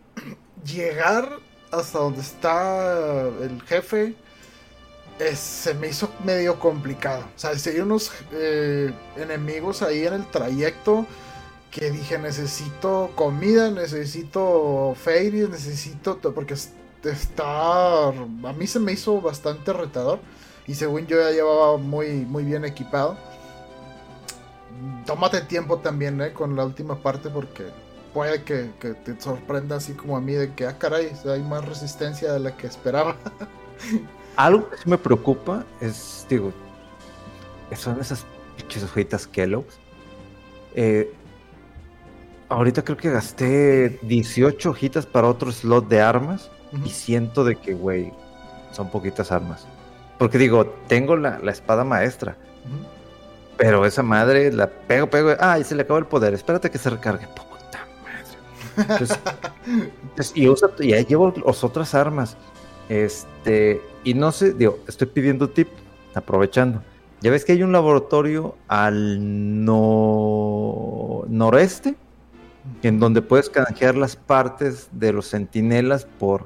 [0.66, 1.40] llegar
[1.72, 4.16] hasta donde está el jefe
[5.20, 7.26] eh, se me hizo medio complicado.
[7.36, 11.06] O sea, si hay unos eh, enemigos ahí en el trayecto
[11.72, 16.74] que dije necesito comida, necesito fairies, necesito to- porque es-
[17.04, 18.12] está a
[18.58, 20.20] mí se me hizo bastante retador
[20.68, 23.18] y según yo ya llevaba muy muy bien equipado.
[25.06, 27.66] Tómate tiempo también eh, con la última parte porque
[28.14, 31.66] puede que, que te sorprenda así como a mí de que ah caray hay más
[31.66, 33.16] resistencia de la que esperaba.
[34.36, 36.54] Algo que sí me preocupa es, digo,
[37.76, 38.26] son esas
[38.58, 39.78] pinches hojitas Kellogg's.
[40.74, 41.14] Eh,
[42.50, 46.50] ahorita creo que gasté 18 hojitas para otro slot de armas
[46.86, 48.14] y siento de que, güey,
[48.72, 49.68] son poquitas armas.
[50.22, 52.38] Porque digo, tengo la, la espada maestra,
[53.58, 56.78] pero esa madre la pego, pego, ah, y se le acabó el poder, espérate que
[56.78, 57.26] se recargue.
[57.30, 58.38] Puta madre.
[58.78, 59.20] Entonces,
[60.04, 62.38] entonces, y, usa- y ahí llevo las otras armas.
[62.88, 65.70] Este, y no sé, digo, estoy pidiendo tip,
[66.14, 66.84] aprovechando.
[67.22, 71.96] Ya ves que hay un laboratorio al no, noreste,
[72.84, 76.46] en donde puedes canjear las partes de los centinelas por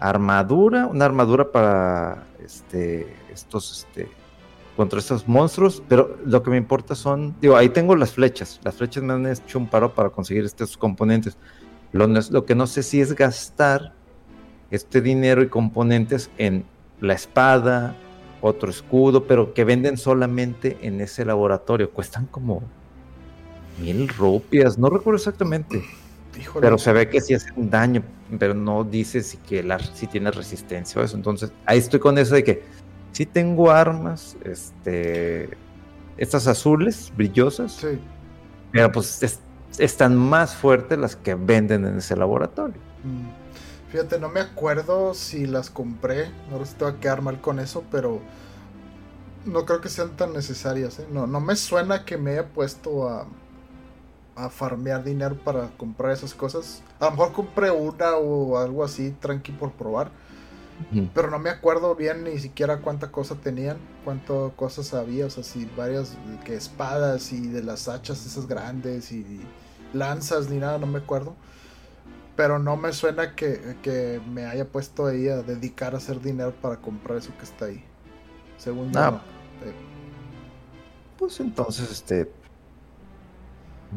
[0.00, 4.08] armadura, una armadura para este, estos, este,
[4.74, 8.76] contra estos monstruos, pero lo que me importa son, digo, ahí tengo las flechas, las
[8.76, 11.36] flechas me han hecho un paro para conseguir estos componentes.
[11.92, 13.92] Lo, lo que no sé si es gastar
[14.70, 16.64] este dinero y componentes en
[17.00, 17.94] la espada,
[18.40, 21.90] otro escudo, pero que venden solamente en ese laboratorio.
[21.90, 22.62] Cuestan como
[23.82, 25.84] mil rupias, no recuerdo exactamente.
[26.60, 28.02] Pero se ve que sí hacen daño,
[28.38, 31.16] pero no dice si, que la, si tiene resistencia o eso.
[31.16, 32.62] Entonces, ahí estoy con eso de que
[33.12, 35.50] sí tengo armas, este,
[36.16, 37.98] estas azules, brillosas, sí.
[38.72, 39.40] pero pues
[39.78, 42.80] están más fuertes las que venden en ese laboratorio.
[43.04, 43.48] Mm.
[43.90, 47.84] Fíjate, no me acuerdo si las compré, ahora sí tengo que quedar mal con eso,
[47.90, 48.20] pero
[49.46, 50.98] no creo que sean tan necesarias.
[50.98, 51.06] ¿eh?
[51.10, 53.26] No, no me suena que me haya puesto a
[54.38, 56.82] a farmear dinero para comprar esas cosas.
[57.00, 60.10] A lo mejor compré una o algo así, tranqui por probar.
[61.12, 65.42] Pero no me acuerdo bien ni siquiera cuánta cosa tenían, cuántas cosas había, o sea,
[65.42, 69.40] si varias que espadas y de las hachas esas grandes y
[69.92, 71.34] lanzas ni nada, no me acuerdo.
[72.36, 76.54] Pero no me suena que, que me haya puesto ahí a dedicar a hacer dinero
[76.62, 77.82] para comprar eso que está ahí.
[78.56, 79.00] Según yo.
[79.00, 79.20] Ah.
[81.18, 82.30] Pues entonces, este,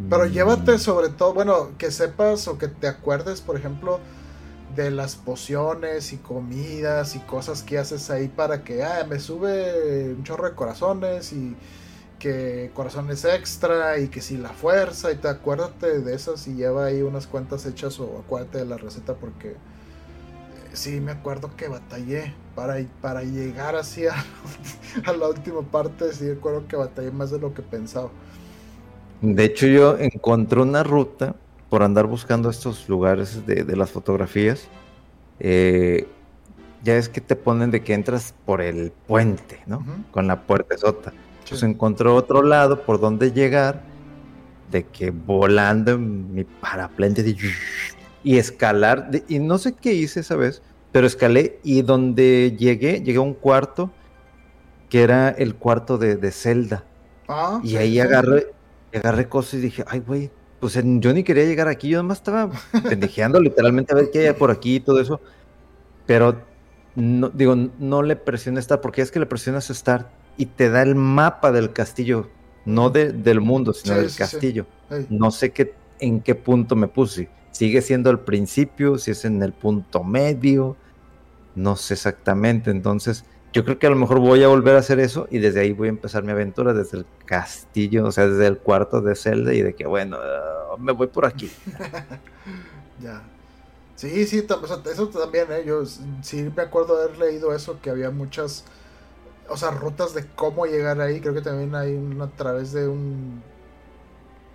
[0.09, 3.99] pero llévate sobre todo, bueno, que sepas o que te acuerdes, por ejemplo,
[4.75, 10.13] de las pociones y comidas y cosas que haces ahí para que, ah, me sube
[10.13, 11.55] un chorro de corazones y
[12.19, 16.85] que corazones extra y que si la fuerza y te acuérdate de esas y lleva
[16.85, 19.55] ahí unas cuantas hechas o acuérdate de la receta porque eh,
[20.73, 24.13] sí me acuerdo que batallé para, para llegar así a,
[25.05, 28.11] a la última parte, sí recuerdo que batallé más de lo que pensaba.
[29.21, 31.35] De hecho, yo encontré una ruta
[31.69, 34.67] por andar buscando estos lugares de, las fotografías.
[35.39, 36.07] Eh,
[36.83, 39.85] ya es que te ponen de que entras por el puente, ¿no?
[40.11, 41.13] Con la puerta sota.
[41.43, 43.83] Entonces encontré otro lado por donde llegar,
[44.71, 47.23] de que volando en mi paraplente
[48.23, 49.11] y escalar.
[49.27, 50.61] y no sé qué hice esa vez,
[50.91, 53.91] pero escalé y donde llegué, llegué a un cuarto
[54.89, 56.83] que era el cuarto de, de Zelda.
[57.27, 58.47] Ah, y ahí agarré,
[58.97, 62.51] agarré cosas y dije, ay, güey, pues yo ni quería llegar aquí, yo además estaba
[62.87, 65.19] pendejeando literalmente a ver qué hay por aquí y todo eso.
[66.05, 66.41] Pero,
[66.95, 70.07] no, digo, no le presiones estar, porque es que le presionas Start
[70.37, 72.29] y te da el mapa del castillo,
[72.65, 74.67] no del mundo, sino del castillo.
[75.09, 77.29] No sé qué, en qué punto me puse.
[77.51, 80.77] Sigue siendo el principio, si es en el punto medio,
[81.55, 82.71] no sé exactamente.
[82.71, 85.61] Entonces, yo creo que a lo mejor voy a volver a hacer eso y desde
[85.61, 89.15] ahí voy a empezar mi aventura desde el castillo, o sea, desde el cuarto de
[89.15, 90.17] Zelda y de que, bueno,
[90.77, 91.51] me voy por aquí.
[93.01, 93.21] ya.
[93.95, 94.45] Sí, sí,
[94.91, 95.63] eso también, ¿eh?
[95.65, 98.63] Yo sí me acuerdo haber leído eso, que había muchas,
[99.47, 101.19] o sea, rutas de cómo llegar ahí.
[101.19, 103.43] Creo que también hay una a través de un,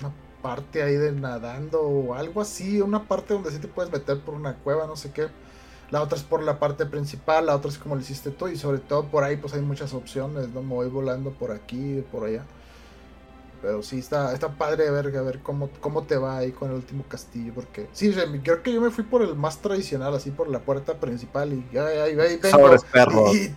[0.01, 0.13] una
[0.43, 4.35] parte ahí de nadando o algo así, una parte donde sí te puedes meter por
[4.35, 5.29] una cueva, no sé qué
[5.91, 8.57] la otra es por la parte principal, la otra es como lo hiciste tú y
[8.57, 10.63] sobre todo por ahí pues hay muchas opciones, ¿no?
[10.63, 12.45] Me voy volando por aquí, por allá.
[13.63, 16.77] Pero sí está, está padre ver, a ver cómo, cómo te va ahí con el
[16.77, 20.49] último castillo, porque sí, creo que yo me fui por el más tradicional, así por
[20.49, 23.35] la puerta principal y ahí, ahí, ahí vengo.
[23.35, 23.55] Y,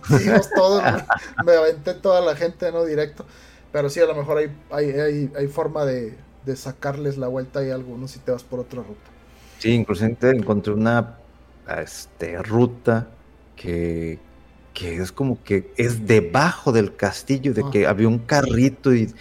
[0.56, 0.82] todos,
[1.44, 2.84] me aventé toda la gente, ¿no?
[2.84, 3.26] Directo.
[3.72, 7.70] Pero sí, a lo mejor hay, hay, hay, forma de, de sacarles la vuelta y
[7.70, 9.10] algunos si te vas por otra ruta.
[9.58, 11.19] Sí, incluso encontré una
[11.78, 13.08] este, ruta
[13.56, 14.18] que,
[14.80, 19.12] es como que es debajo del castillo, de que había un carrito y,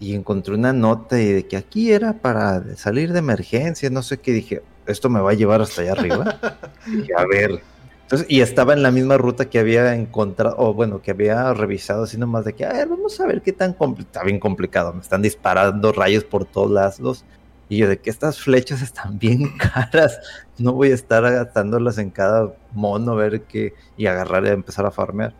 [0.00, 4.32] encontré una nota y de que aquí era para salir de emergencia, no sé qué,
[4.32, 6.38] dije, esto me va a llevar hasta allá arriba.
[6.86, 7.62] y a ver.
[8.02, 12.04] Entonces, y estaba en la misma ruta que había encontrado, o bueno, que había revisado
[12.04, 14.92] así nomás de que, a ver, vamos a ver qué tan complicado, está bien complicado,
[14.92, 17.24] me están disparando rayos por todos lados.
[17.68, 20.18] Y yo de que estas flechas están bien caras,
[20.58, 24.90] no voy a estar gastándolas en cada mono, ver qué, y agarrar y empezar a
[24.90, 25.34] farmear.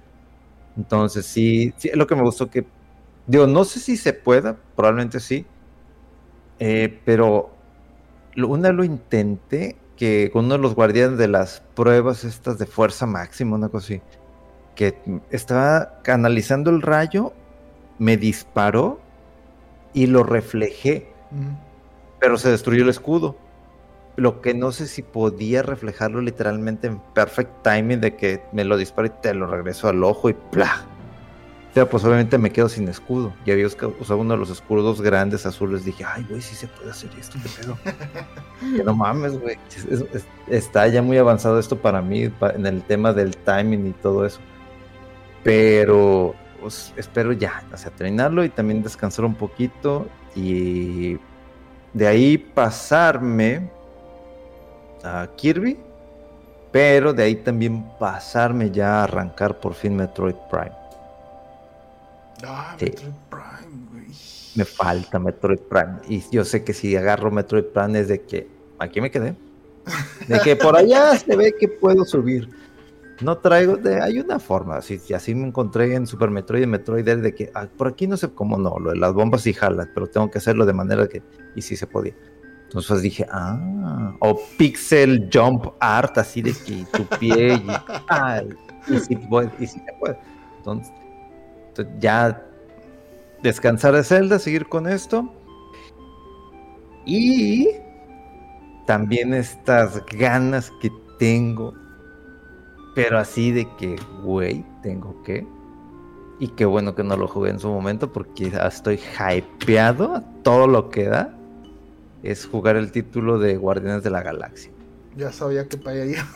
[0.76, 2.66] Entonces sí, sí, es lo que me gustó que,
[3.26, 5.46] digo, no sé si se pueda, probablemente sí,
[6.58, 7.50] eh, pero
[8.36, 13.56] una lo intenté, que uno de los guardianes de las pruebas estas de fuerza máxima,
[13.56, 14.02] una cosa así,
[14.74, 14.98] que
[15.30, 17.32] estaba canalizando el rayo,
[17.98, 19.00] me disparó
[19.94, 21.08] y lo reflejé
[22.20, 23.36] pero se destruyó el escudo.
[24.16, 28.76] Lo que no sé si podía reflejarlo literalmente en perfect timing de que me lo
[28.76, 30.86] disparo y te lo regreso al ojo y ¡plá!
[31.70, 33.34] O sea, pues obviamente me quedo sin escudo.
[33.44, 35.84] Y había usado uno de los escudos grandes azules.
[35.84, 37.78] Dije, ay, güey, sí se puede hacer esto, qué pedo.
[38.74, 39.58] que no mames, güey.
[40.48, 44.40] está ya muy avanzado esto para mí en el tema del timing y todo eso.
[45.44, 50.08] Pero pues, espero ya, o sea, terminarlo y también descansar un poquito.
[50.34, 51.18] Y
[51.96, 53.70] de ahí pasarme
[55.02, 55.78] a Kirby,
[56.70, 60.76] pero de ahí también pasarme ya a arrancar por fin Metroid Prime.
[62.44, 64.06] Ah, Metroid Prime, güey.
[64.56, 65.94] Me falta Metroid Prime.
[66.06, 68.46] Y yo sé que si agarro Metroid Prime es de que
[68.78, 69.34] aquí me quedé.
[70.28, 72.50] De que por allá se ve que puedo subir.
[73.22, 77.04] No traigo, de, hay una forma, así, así me encontré en Super Metroid y Metroid
[77.04, 79.90] de que ah, por aquí no sé cómo no, lo de las bombas sí jalan,
[79.94, 81.22] pero tengo que hacerlo de manera que,
[81.54, 82.14] y sí se podía.
[82.64, 87.66] Entonces dije, ah, o pixel jump art, así de que tu pie y,
[88.08, 88.48] ay,
[88.88, 90.18] y si, y si se puede.
[90.58, 90.92] Entonces,
[91.98, 92.44] ya
[93.42, 95.32] descansar de Zelda, seguir con esto.
[97.04, 97.68] Y
[98.86, 101.72] también estas ganas que tengo,
[102.96, 105.46] pero así de que, güey, tengo que.
[106.40, 110.90] Y qué bueno que no lo jugué en su momento porque estoy hypeado todo lo
[110.90, 111.32] que da.
[112.24, 114.72] Es jugar el título de Guardianes de la Galaxia.
[115.14, 116.26] Ya sabía que para allá.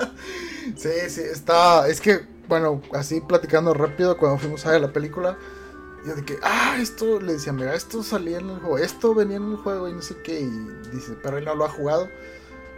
[0.76, 1.86] sí, sí, está.
[1.88, 5.36] Es que bueno, así platicando rápido, cuando fuimos a ver la película,
[6.06, 9.36] yo de que, ah, esto, le decía, mira, esto salía en el juego, esto venía
[9.36, 10.50] en el juego y no sé qué, y
[10.90, 12.08] dice, pero él no lo ha jugado.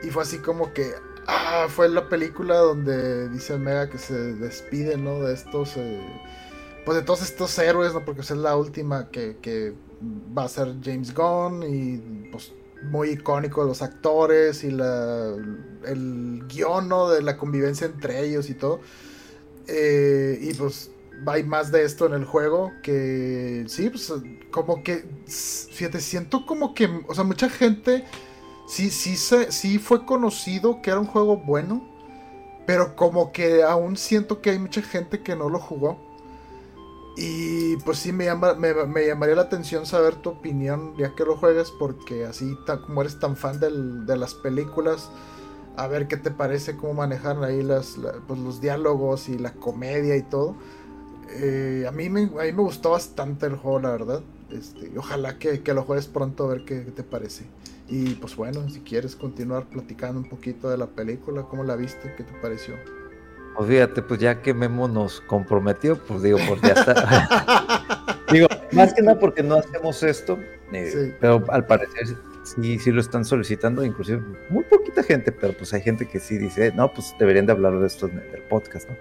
[0.03, 0.93] Y fue así como que,
[1.27, 5.21] ah, fue la película donde dice Mega que se despide, ¿no?
[5.21, 6.01] De estos, eh,
[6.85, 8.05] pues de todos estos héroes, ¿no?
[8.05, 9.75] Porque es la última que,
[10.37, 12.53] va a ser James Gunn y pues
[12.85, 15.35] muy icónico los actores y la,
[15.85, 17.11] el guion, ¿no?
[17.11, 18.81] De la convivencia entre ellos y todo.
[19.67, 20.91] Eh, y pues
[21.27, 24.13] hay más de esto en el juego que sí, pues
[24.51, 28.05] como que, fíjate, siento como que, o sea, mucha gente
[28.71, 31.83] sí, sí, se, sí fue conocido que era un juego bueno,
[32.67, 35.99] pero como que aún siento que hay mucha gente que no lo jugó.
[37.17, 38.73] Y pues sí me, llama, me,
[39.07, 42.57] llamaría la atención saber tu opinión ya que lo juegues, porque así
[42.87, 45.11] como eres tan fan de las películas,
[45.77, 50.17] a ver qué te parece, cómo manejar ahí las, pues, los diálogos y la comedia
[50.17, 50.55] y todo.
[51.31, 54.23] Eh, a, mí me, a mí me gustó bastante el juego, la verdad.
[54.51, 57.45] Este, ojalá que, lo juegues pronto a ver qué, te parece.
[57.91, 62.15] Y pues bueno, si quieres continuar platicando un poquito de la película, ¿cómo la viste?
[62.17, 62.77] ¿Qué te pareció?
[63.57, 68.17] Pues fíjate, pues ya que Memo nos comprometió, pues digo, pues ya está.
[68.33, 70.39] digo, más que nada porque no hacemos esto,
[70.73, 75.75] eh, pero al parecer sí, sí lo están solicitando, inclusive muy poquita gente, pero pues
[75.75, 78.89] hay gente que sí dice, no, pues deberían de hablar de esto en el podcast,
[78.89, 78.97] ¿no?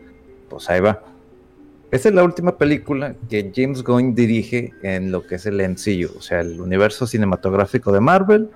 [0.49, 1.03] Pues ahí va.
[1.91, 6.17] Esta es la última película que James Gunn dirige en lo que es el MCU,
[6.17, 8.49] o sea, el universo cinematográfico de Marvel,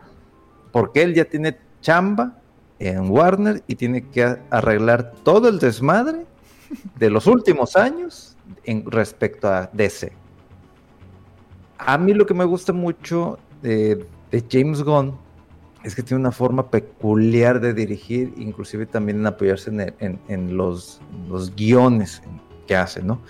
[0.74, 2.38] porque él ya tiene chamba
[2.80, 6.26] en Warner y tiene que arreglar todo el desmadre
[6.98, 8.36] de los últimos años
[8.66, 10.12] en respecto a DC.
[11.78, 15.16] A mí lo que me gusta mucho de de James Gunn
[15.84, 19.70] es que tiene una forma peculiar de dirigir, inclusive también en apoyarse
[20.00, 22.24] en, los, los, guiones
[22.66, 23.22] que hace, ¿no?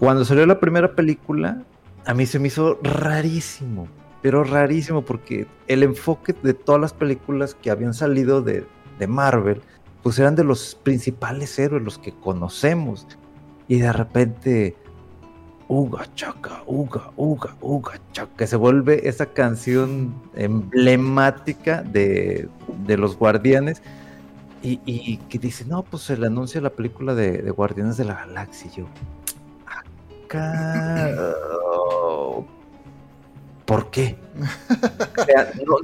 [0.00, 1.62] Cuando salió la primera película,
[2.04, 3.86] a mí se me hizo rarísimo,
[4.22, 8.66] pero rarísimo, porque el enfoque de todas las películas que habían salido de,
[8.98, 9.62] de Marvel,
[10.02, 13.06] pues eran de los principales héroes, los que conocemos,
[13.68, 14.76] y de repente
[15.68, 22.48] Uga Chaca, Uga, Uga, Uga Chaca, que se vuelve esa canción emblemática de,
[22.86, 23.82] los Guardianes.
[24.60, 28.70] Y, que dice, no, pues se le anuncia la película de, Guardianes de la Galaxia.
[28.74, 28.86] Yo,
[30.24, 31.14] acá,
[33.68, 34.18] ¿por qué?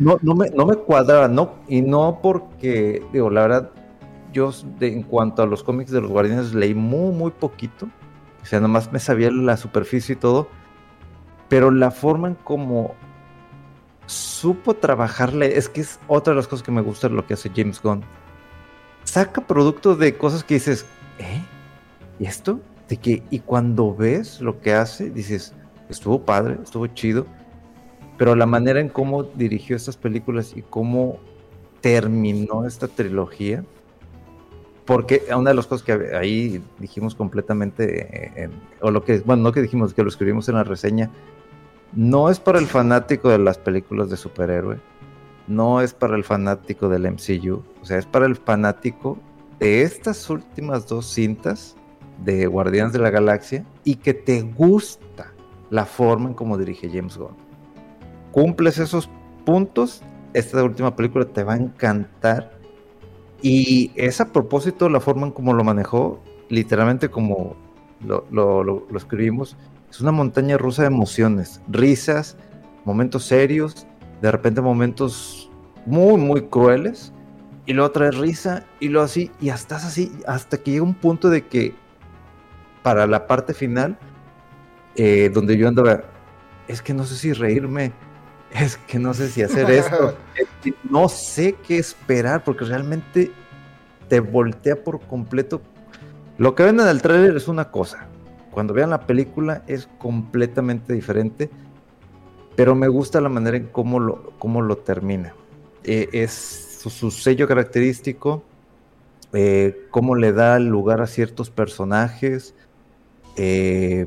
[0.01, 3.70] no, me, no me cuadraba, no, y no porque, digo, la verdad,
[4.32, 4.51] yo
[4.81, 7.89] en cuanto a los cómics de los Guardianes leí muy, muy poquito
[8.44, 10.48] o sea, nomás me sabía la superficie y todo.
[11.48, 12.94] Pero la forma en cómo
[14.05, 17.51] supo trabajarle, es que es otra de las cosas que me gusta lo que hace
[17.55, 18.05] James Gunn.
[19.05, 20.85] Saca productos de cosas que dices,
[21.19, 21.43] ¿eh?
[22.19, 22.61] ¿Y esto?
[22.89, 25.55] De que, y cuando ves lo que hace, dices,
[25.89, 27.27] estuvo padre, estuvo chido.
[28.16, 31.19] Pero la manera en cómo dirigió estas películas y cómo
[31.81, 33.65] terminó esta trilogía,
[34.85, 38.51] porque una de las cosas que ahí dijimos completamente,
[38.81, 41.11] o lo que, bueno, no que dijimos, que lo escribimos en la reseña,
[41.95, 44.78] no es para el fanático de las películas de superhéroe,
[45.47, 49.19] no es para el fanático del MCU, o sea, es para el fanático
[49.59, 51.77] de estas últimas dos cintas
[52.24, 55.32] de Guardianes de la Galaxia y que te gusta
[55.70, 57.44] la forma en cómo dirige James Gunn.
[58.35, 59.09] Cumples esos
[59.47, 60.02] puntos,
[60.32, 62.51] esta última película te va a encantar.
[63.40, 67.55] Y es a propósito la forma en cómo lo manejó, literalmente como
[68.01, 68.27] lo,
[68.65, 69.56] lo escribimos,
[69.89, 72.36] es una montaña rusa de emociones, risas,
[72.85, 73.86] momentos serios,
[74.20, 75.48] de repente momentos
[75.86, 77.12] muy, muy crueles,
[77.65, 81.31] y luego trae risa, y luego así, y hasta así, hasta que llega un punto
[81.31, 81.77] de que
[82.82, 83.97] para la parte final,
[84.97, 86.02] eh, donde yo andaba,
[86.66, 87.93] es que no sé si reírme,
[88.55, 90.17] es que no sé si hacer esto,
[90.91, 93.33] no sé qué esperar, porque realmente
[94.09, 95.61] te voltea por completo.
[96.39, 98.07] Lo que ven en el tráiler es una cosa,
[98.51, 101.51] cuando vean la película es completamente diferente,
[102.57, 105.35] pero me gusta la manera en cómo lo, cómo lo termina.
[105.83, 108.45] Eh, es su, sello característico,
[109.33, 112.55] eh, cómo le da lugar a ciertos personajes,
[113.37, 114.07] eh,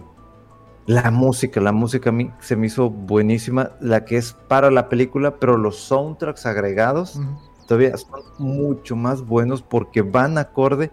[0.87, 4.87] la música, la música a mí se me hizo buenísima, la que es para la
[4.87, 7.19] película, pero los soundtracks agregados
[7.67, 10.89] todavía son mucho más buenos porque van acorde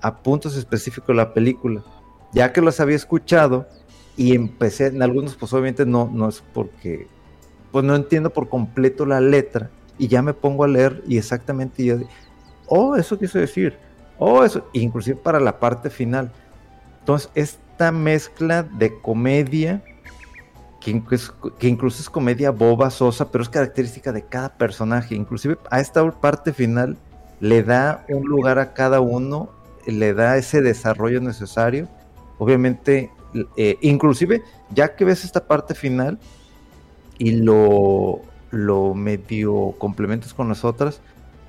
[0.00, 1.82] a puntos específicos de la película.
[2.32, 3.66] Ya que los había escuchado
[4.16, 7.08] y empecé, en algunos pues obviamente no, no es porque,
[7.72, 11.84] pues no entiendo por completo la letra y ya me pongo a leer y exactamente
[11.84, 11.96] yo,
[12.68, 13.76] oh, eso quiso decir,
[14.18, 16.30] oh, eso, inclusive para la parte final.
[17.00, 17.58] Entonces, es
[17.90, 19.82] mezcla de comedia,
[20.80, 21.02] que,
[21.58, 25.14] que, incluso es comedia boba, sosa, pero es característica de cada personaje.
[25.14, 26.96] Inclusive a esta parte final
[27.40, 29.50] le da un lugar a cada uno,
[29.86, 31.88] le da ese desarrollo necesario.
[32.38, 33.10] Obviamente,
[33.56, 36.18] eh, inclusive ya que ves esta parte final
[37.18, 41.00] y lo, lo medio complementas con las otras,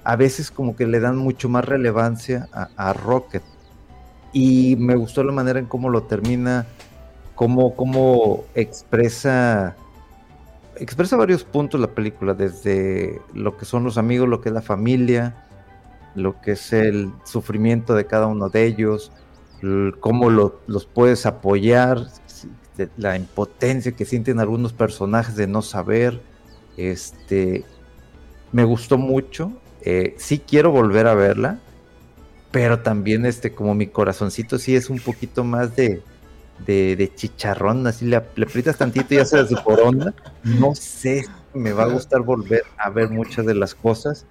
[0.04, 3.44] a veces como que le dan mucho más relevancia a Rocket
[4.34, 6.66] y me gustó la manera en cómo lo termina,
[7.36, 9.76] cómo, cómo expresa,
[10.76, 14.64] expresa varios puntos la película, desde lo que son los amigos, lo que es la
[14.64, 15.46] familia,
[16.16, 19.12] lo que es el sufrimiento de cada uno de ellos,
[20.00, 22.08] cómo los puedes apoyar,
[22.98, 26.22] la impotencia que sienten algunos personajes de no saber.
[26.76, 27.66] Este,
[28.52, 29.54] me gustó mucho.
[29.82, 31.60] Eh, sí quiero volver a verla
[32.54, 36.04] pero también este como mi corazoncito sí es un poquito más de,
[36.68, 40.14] de, chicharrón, así le, le, aprietas tantito y ya se corona.
[40.44, 41.26] No sé
[41.56, 44.28] me va a gustar volver a ver muchas de las cosas,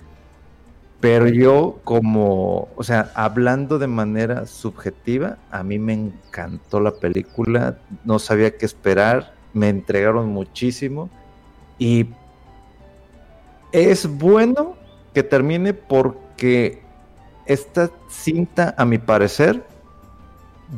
[1.01, 7.79] pero yo como, o sea, hablando de manera subjetiva, a mí me encantó la película,
[8.05, 11.11] no sabía qué esperar, me entregaron muchísimo
[11.77, 12.07] y
[13.73, 14.77] es bueno
[15.13, 16.82] que termine porque
[17.53, 19.65] esta cinta, a mi parecer,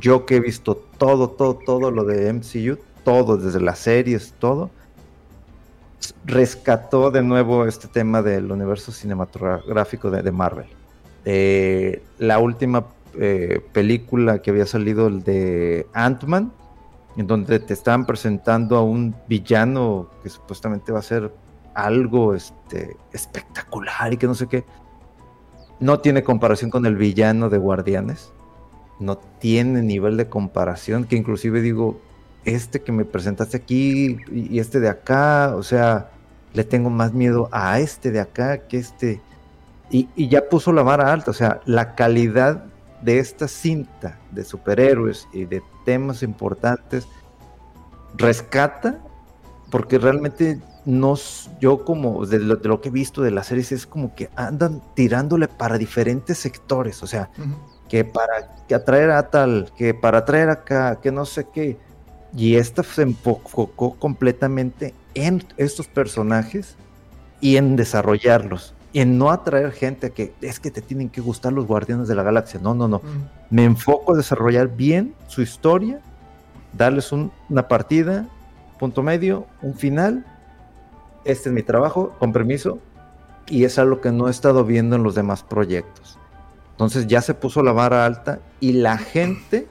[0.01, 4.71] yo que he visto todo, todo, todo lo de MCU, todo, desde las series, todo,
[6.25, 10.67] rescató de nuevo este tema del universo cinematográfico de, Marvel.
[11.25, 12.87] Eh, la última
[13.19, 16.53] eh, película que había salido, el de Ant-Man,
[17.17, 21.33] en donde te estaban presentando a un villano que supuestamente va a ser
[21.75, 24.65] algo este, espectacular y que no sé qué
[25.81, 28.33] no tiene comparación con el villano de Guardianes.
[29.01, 31.05] No tiene nivel de comparación.
[31.05, 32.01] Que inclusive digo,
[32.45, 36.11] este que me presentaste aquí y este de acá, o sea,
[36.53, 39.21] le tengo más miedo a este de acá que este.
[39.91, 41.31] Y, ya puso la vara alta.
[41.31, 42.65] O sea, la calidad
[43.03, 47.07] de esta cinta de superhéroes y de temas importantes
[48.17, 49.01] rescata
[49.71, 51.15] porque realmente no,
[51.61, 55.49] yo como de lo, que he visto de las series es como que andan tirándole
[55.49, 57.31] para diferentes sectores, o sea,
[57.89, 61.79] que para atraer a tal, que para atraer acá, que no sé qué.
[62.37, 66.77] Y esta se enfocó completamente en estos personajes
[67.41, 68.75] y en desarrollarlos.
[68.93, 72.09] Y en no atraer gente a que es que te tienen que gustar los guardianes
[72.09, 72.61] de la galaxia.
[72.63, 73.01] No, no, no.
[73.51, 76.01] Me enfoco a desarrollar bien su historia,
[76.73, 78.29] darles una partida,
[78.79, 80.25] punto medio, un final
[81.25, 82.79] este es mi trabajo, con permiso,
[83.47, 86.19] y es algo que no he estado viendo en los demás proyectos.
[86.73, 89.69] Entonces ya se puso la vara alta y la gente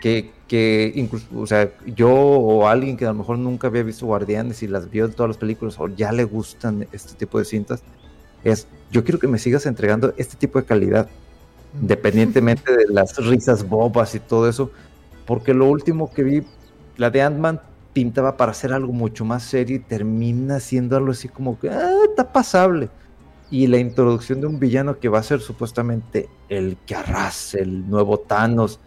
[0.00, 4.06] que, que incluso, o sea, yo o alguien que a lo mejor nunca había visto
[4.06, 7.44] Guardianes y las vio en todas las películas o ya le gustan este tipo de
[7.44, 7.82] cintas,
[8.42, 11.08] es, yo quiero que me sigas entregando este tipo de calidad,
[11.80, 14.70] independientemente de las risas bobas y todo eso,
[15.26, 16.42] porque lo último que vi,
[16.96, 17.60] la de Ant-Man,
[17.94, 21.92] pintaba para hacer algo mucho más serio y termina siendo algo así como que, ah,
[22.10, 22.90] está pasable.
[23.50, 27.88] Y la introducción de un villano que va a ser supuestamente el que arrase, el
[27.88, 28.80] nuevo Thanos,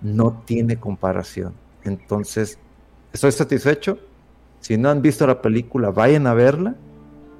[0.00, 1.52] no tiene comparación.
[1.82, 2.58] Entonces,
[3.12, 3.98] estoy satisfecho.
[4.60, 6.76] Si no han visto la película, vayan a verla.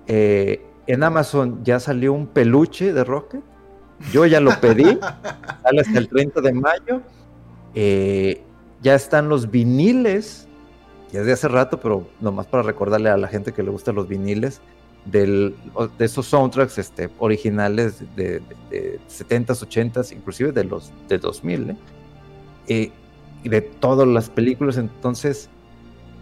[0.09, 3.43] Eh, en Amazon ya salió un peluche de Rocket.
[4.13, 4.99] Yo ya lo pedí.
[5.63, 7.03] sale hasta el 30 de mayo.
[7.75, 8.43] Eh,
[8.83, 10.48] ya están los viniles.
[11.13, 14.09] Ya de hace rato, pero nomás para recordarle a la gente que le gustan los
[14.09, 14.61] viniles.
[15.05, 15.55] de
[15.99, 21.71] esos soundtracks este, originales de, 70s, 80s, inclusive de los de 2000.
[21.71, 21.77] ¿eh?
[22.69, 22.93] Eh,
[23.43, 24.77] y de todas las películas.
[24.77, 25.49] Entonces,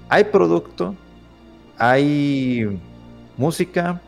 [0.08, 0.94] hay producto,
[1.78, 2.80] hay
[3.36, 4.00] música,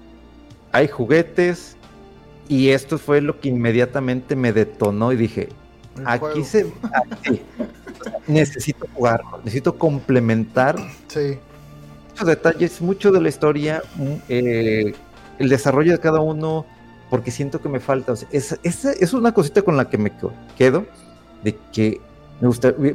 [0.73, 1.77] hay juguetes.
[2.49, 5.49] Y esto fue lo que inmediatamente me detonó y dije,
[6.05, 6.73] aquí se...
[8.27, 10.77] necesito jugarlo, necesito complementar
[11.09, 11.39] sí.
[12.11, 14.95] muchos detalles, mucho de la historia, mm, eh,
[15.39, 16.66] el desarrollo de cada uno,
[17.11, 18.15] porque siento que me falta.
[18.33, 20.12] es, es, una cosita con la que me
[20.57, 20.87] quedo,
[21.43, 22.01] de que
[22.41, 22.49] me,
[22.79, 22.93] me,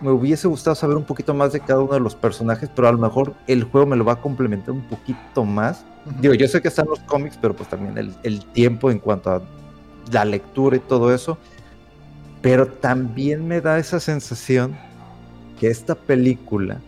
[0.00, 2.92] me hubiese gustado saber un poquito más de cada uno de los personajes, pero a
[2.92, 5.84] lo mejor el juego me lo va a complementar un poquito más.
[6.20, 9.30] Digo, yo sé que están los cómics, pero pues también el, el, tiempo en cuanto
[9.30, 9.42] a
[10.10, 11.36] la lectura y todo eso.
[12.42, 14.76] Pero también me da esa sensación
[15.58, 16.80] que esta película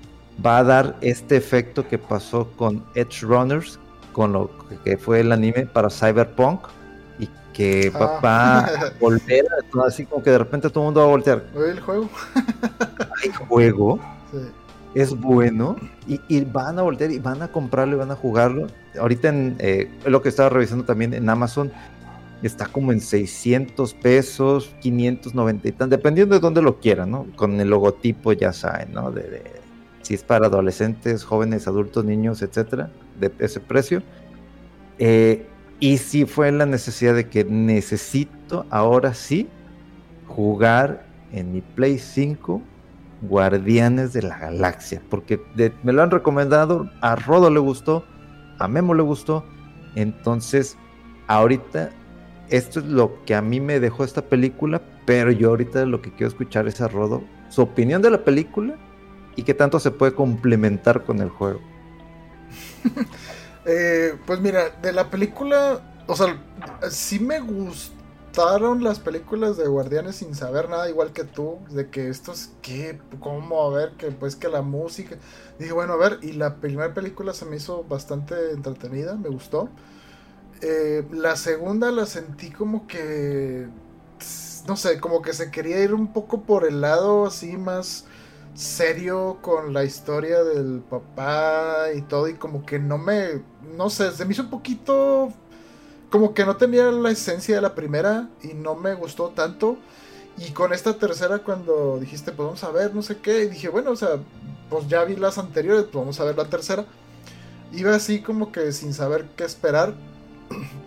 [0.45, 3.79] va a dar este efecto que pasó con Edge Runners,
[4.13, 4.51] con lo
[4.85, 6.67] que fue el anime para Cyberpunk
[7.53, 8.59] que va, ah.
[8.67, 9.45] a volver,
[9.87, 11.45] así como que de repente todo el mundo va a voltear.
[11.55, 12.09] El juego.
[13.25, 14.01] El juego.
[14.95, 15.77] Es bueno
[16.07, 18.67] y, van a voltear y van a comprarlo y van a jugarlo.
[18.99, 21.73] Ahorita en eh, lo que estaba revisando también en Amazon
[22.47, 27.27] está como en 600 pesos, 590 y tan, dependiendo de dónde lo quieran, ¿no?
[27.37, 29.11] Con el logotipo ya saben, ¿no?
[29.11, 29.43] De,
[30.03, 32.91] si es para adolescentes, jóvenes, adultos, niños, etcétera,
[33.21, 34.03] de ese precio.
[34.99, 35.47] Eh,
[35.79, 39.49] y sí fue la necesidad de que necesito ahora sí
[40.27, 42.63] jugar en mi Play 5
[43.23, 45.03] Guardianes de la Galaxia.
[45.09, 45.41] Porque
[45.83, 48.05] me lo han recomendado, a Rodo le gustó,
[48.59, 49.45] a Memo le gustó.
[49.95, 50.77] Entonces,
[51.27, 51.91] ahorita,
[52.53, 54.83] esto es lo que a mí me dejó esta película.
[55.05, 58.77] Pero yo ahorita lo que quiero escuchar es a Rodo su opinión de la película
[59.35, 61.61] y qué tanto se puede complementar con el juego.
[63.65, 66.37] Eh, pues mira, de la película, o sea,
[66.91, 72.09] sí me gustaron las películas de Guardianes sin saber nada, igual que tú, de que
[72.09, 75.17] esto es que, cómo, a ver, que pues que la música.
[75.61, 79.69] Dije, bueno, a ver, y la primera película se me hizo bastante entretenida, me gustó.
[80.63, 83.67] Eh, la segunda la sentí como que,
[84.69, 88.05] no sé, como que se quería ir un poco por el lado así más
[88.55, 93.43] serio con la historia del papá y todo y como que no me
[93.77, 95.33] no sé, se me hizo un poquito
[96.11, 99.79] como que no tenía la esencia de la primera y no me gustó tanto.
[100.39, 103.69] Y con esta tercera cuando dijiste pues vamos a ver no sé qué y dije
[103.69, 104.19] bueno o sea
[104.71, 106.87] pues ya vi las anteriores pues vamos a ver la tercera
[107.73, 109.95] iba así como que sin saber qué esperar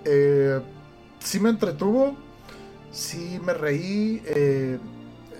[0.06, 0.62] eh,
[1.20, 2.16] sí me entretuvo
[2.92, 4.80] sí me reí eh,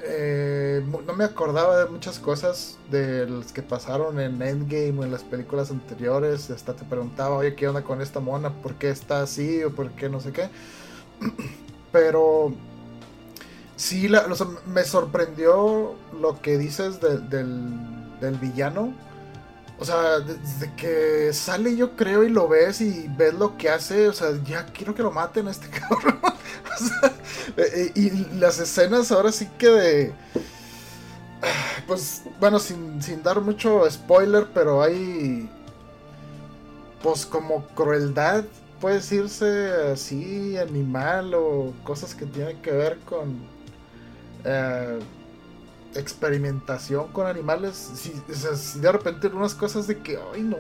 [0.08, 5.12] eh, no me acordaba de muchas cosas de las que pasaron en Endgame o en
[5.12, 6.52] las películas anteriores.
[6.52, 8.52] Hasta te preguntaba, oye, ¿qué onda con esta mona?
[8.54, 10.50] ¿Por qué está así o por qué no sé qué?
[11.92, 12.54] Pero
[13.76, 14.08] sí,
[14.68, 17.28] me sorprendió lo que dices del,
[18.20, 18.94] del villano.
[19.78, 24.08] O sea, desde que sale yo creo y lo ves y ves lo que hace,
[24.08, 26.20] o sea, ya quiero que lo maten a este cabrón.
[27.58, 30.14] Eh, y las escenas ahora sí que de...
[31.88, 35.50] Pues bueno, sin, sin dar mucho spoiler, pero hay...
[37.02, 38.46] Pues como crueldad,
[38.82, 43.40] puede decirse así, animal o cosas que tienen que ver con...
[44.44, 45.00] Eh,
[45.96, 47.76] experimentación con animales.
[47.76, 48.14] Si,
[48.80, 50.58] de repente unas cosas de que, ay, no,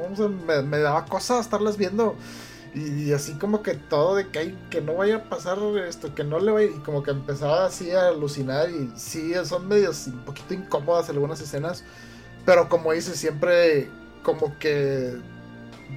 [0.63, 2.15] me, daba cosa estarlas viendo.
[2.73, 5.57] Y, así como que todo de que, hay que no vaya a pasar
[5.87, 6.67] esto, que no le vaya.
[6.67, 8.69] Y como que empezaba así a alucinar.
[8.69, 11.83] Y sí, son medios un poquito incómodas algunas escenas.
[12.45, 13.89] Pero como dice, siempre
[14.23, 15.15] como que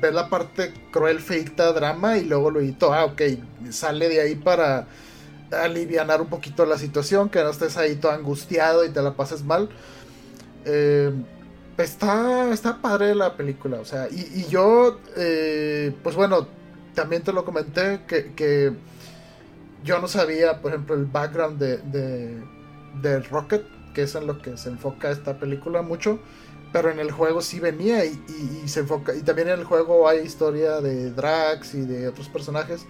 [0.01, 2.19] ve la parte cruel, feita, drama.
[2.19, 3.23] Y luego lo edito, ah, ok,
[3.71, 4.87] sale de ahí para
[5.53, 9.43] alivianar un poquito la situación, que no estés ahí todo angustiado y te la pases
[9.45, 9.69] mal.
[10.65, 11.13] Eh,
[11.79, 16.49] está, está padre la película, o sea, y, yo, eh, pues bueno,
[16.95, 18.73] también te lo comenté que,
[19.85, 22.41] yo no sabía, por ejemplo, el background de,
[23.01, 23.65] de, Rocket,
[23.95, 26.19] que es en lo que se enfoca esta película mucho.
[26.73, 28.21] pero en el juego sí venía y,
[28.65, 29.15] y, se enfoca.
[29.15, 32.85] Y también en el juego hay historia de Drax y de otros personajes.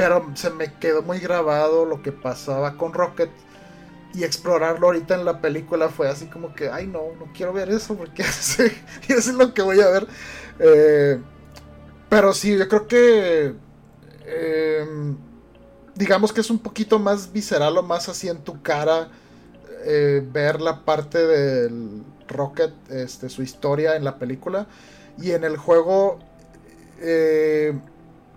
[0.00, 3.28] Pero se me quedó muy grabado lo que pasaba con Rocket.
[4.14, 7.68] Y explorarlo ahorita en la película fue así como que, ay no, no quiero ver
[7.68, 8.64] eso porque eso
[9.08, 10.06] es lo que voy a ver.
[10.58, 11.20] Eh,
[12.08, 13.54] pero sí, yo creo que...
[14.24, 15.18] Em,
[15.94, 19.10] digamos que es un poquito más visceral o más así en tu cara
[19.84, 24.66] eh, ver la parte del Rocket, este, su historia en la película.
[25.18, 26.20] Y en el juego
[27.00, 27.78] eh,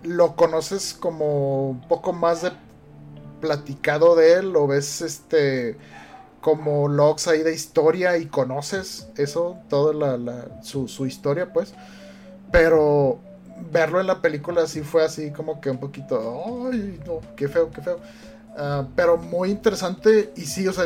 [0.03, 2.51] lo conoces como un poco más de
[3.41, 5.77] platicado de él, lo ves este
[6.41, 10.17] como logs ahí de historia y conoces eso, toda
[10.61, 11.73] su, su, historia pues.
[12.51, 13.19] Pero
[13.71, 17.71] verlo en la película sí fue así como que un poquito, ay, no, qué feo,
[17.71, 17.99] qué feo.
[18.57, 20.85] Ah, pero muy interesante y sí, o sea,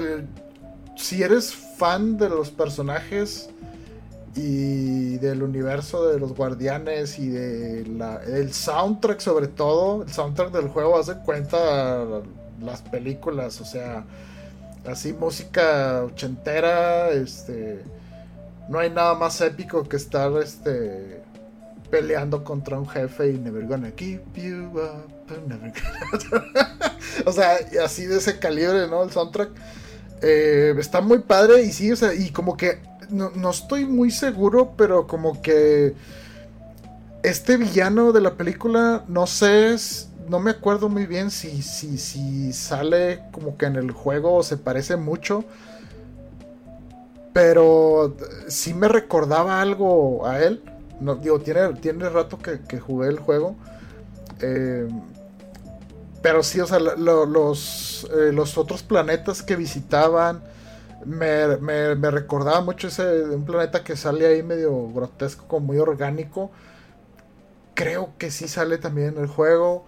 [0.95, 3.49] si eres fan de los personajes
[4.37, 10.99] y del universo de los guardianes y del soundtrack sobre todo, el soundtrack del juego
[10.99, 12.05] hace cuenta
[12.61, 14.05] las películas, o sea,
[14.85, 17.81] así música ochentera, este,
[18.69, 21.23] no hay nada más épico que estar, este,
[21.89, 25.73] peleando contra un jefe y never gonna keep you up, never
[27.25, 29.03] o sea, así de ese calibre, ¿no?
[29.03, 29.49] El soundtrack.
[30.21, 32.79] Eh, está muy padre y sí, o sea, y como que
[33.09, 35.95] no, estoy muy seguro, pero como que
[37.23, 39.75] este villano de la película, no sé,
[40.29, 44.57] no me acuerdo muy bien si, si, si sale como que en el juego se
[44.57, 45.43] parece mucho.
[47.33, 48.15] Pero
[48.47, 50.63] sí me recordaba algo a él.
[50.99, 53.55] No, digo, tiene, tiene rato que, que jugué el juego.
[54.41, 54.87] Eh,
[56.21, 60.41] pero sí, o sea, los, eh, los otros planetas que visitaban
[61.07, 66.51] me, me, recordaba mucho ese un planeta que sale ahí medio grotesco, como muy orgánico.
[67.73, 69.85] Creo que sí sale también en el juego.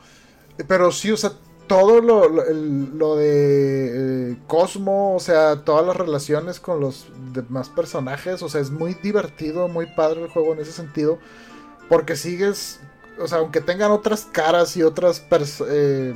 [0.67, 1.31] Pero sí, o sea,
[1.67, 8.41] todo lo, lo, de eh, Cosmo, o sea, todas las relaciones con los demás personajes,
[8.43, 11.19] o sea, es muy divertido, muy padre el juego en ese sentido.
[11.89, 12.79] Porque sigues
[13.19, 15.23] o sea, aunque tengan otras caras y otras
[15.67, 16.13] eh,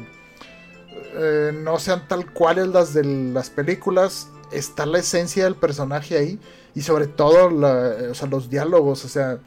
[1.16, 6.40] eh, no sean tal cuales las de las películas, está la esencia del personaje ahí
[6.76, 9.40] y sobre todo los diálogos, o sea,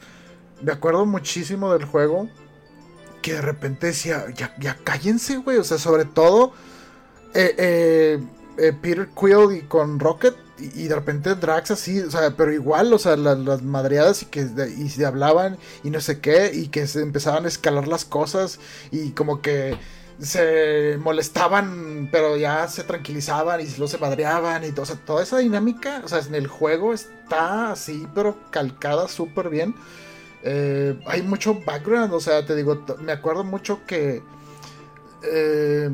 [0.63, 2.29] me acuerdo muchísimo del juego
[3.23, 6.53] que de repente decía, ya, cállense, güey, o sea, sobre todo
[7.35, 8.19] eh,
[8.57, 12.99] Peter Quill y con Rocket y, de repente Drax así, o sea, pero igual, o
[12.99, 14.47] sea, las, madreadas y que
[14.79, 18.59] y se hablaban y no sé qué, y que se empezaban a escalar las cosas
[18.91, 19.77] y como que
[20.21, 25.23] se molestaban, pero ya se tranquilizaban y luego se madreaban y todo, o sea, toda
[25.23, 29.75] esa dinámica, o sea, en el juego está así, pero calcada súper bien.
[30.43, 34.23] Eh, hay mucho background, o sea, te digo, me acuerdo mucho que
[35.23, 35.91] eh,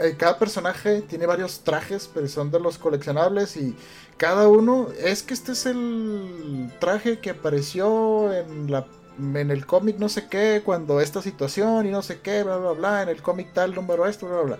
[0.00, 3.76] eh, cada personaje tiene varios trajes, pero son de los coleccionables y
[4.16, 8.86] cada uno es que este es el traje que apareció en la
[9.18, 12.72] en el cómic no sé qué cuando esta situación y no sé qué bla bla
[12.72, 14.58] bla en el cómic tal número esto bla bla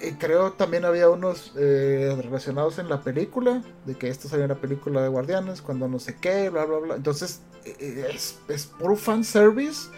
[0.00, 4.50] y creo también había unos eh, relacionados en la película de que esto salió en
[4.50, 6.94] la película de Guardianes cuando no sé qué bla bla bla.
[6.96, 9.88] Entonces es, es puro fan service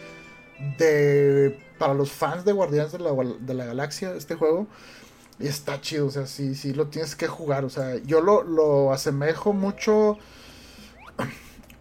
[0.79, 4.67] de para los fans de Guardianes de la, Galaxia, este juego,
[5.39, 9.53] está chido, o sea, sí, sí lo tienes que jugar, o sea, yo lo, asemejo
[9.53, 10.19] mucho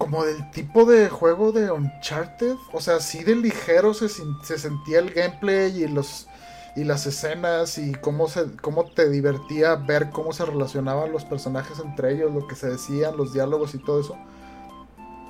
[0.04, 5.00] como del tipo de juego de Uncharted, o sea, sí de ligero se, se sentía
[5.00, 6.28] el gameplay y los
[6.76, 11.80] y las escenas y cómo se cómo te divertía ver cómo se relacionaban los personajes
[11.80, 14.18] entre ellos, lo que se decían, los diálogos y todo eso.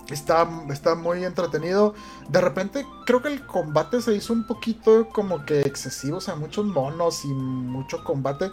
[0.10, 1.94] Está, está muy entretenido.
[2.30, 6.18] De repente creo que el combate se hizo un poquito como que excesivo.
[6.18, 8.50] O sea, muchos monos y mucho combate.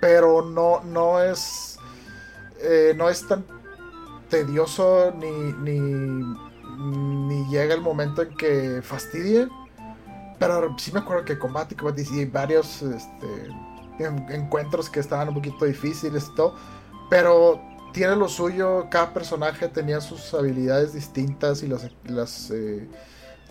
[0.00, 1.78] Pero no, no es.
[2.60, 3.44] Eh, no es tan
[4.28, 5.30] tedioso ni,
[5.62, 5.80] ni,
[6.78, 9.48] ni llega el momento en que fastidie.
[10.38, 13.26] Pero sí me acuerdo que combate, combate y varios este,
[14.30, 16.54] encuentros que estaban un poquito difíciles y todo.
[17.10, 17.60] Pero
[17.92, 22.88] tiene lo suyo, cada personaje tenía sus habilidades distintas y las, las, eh,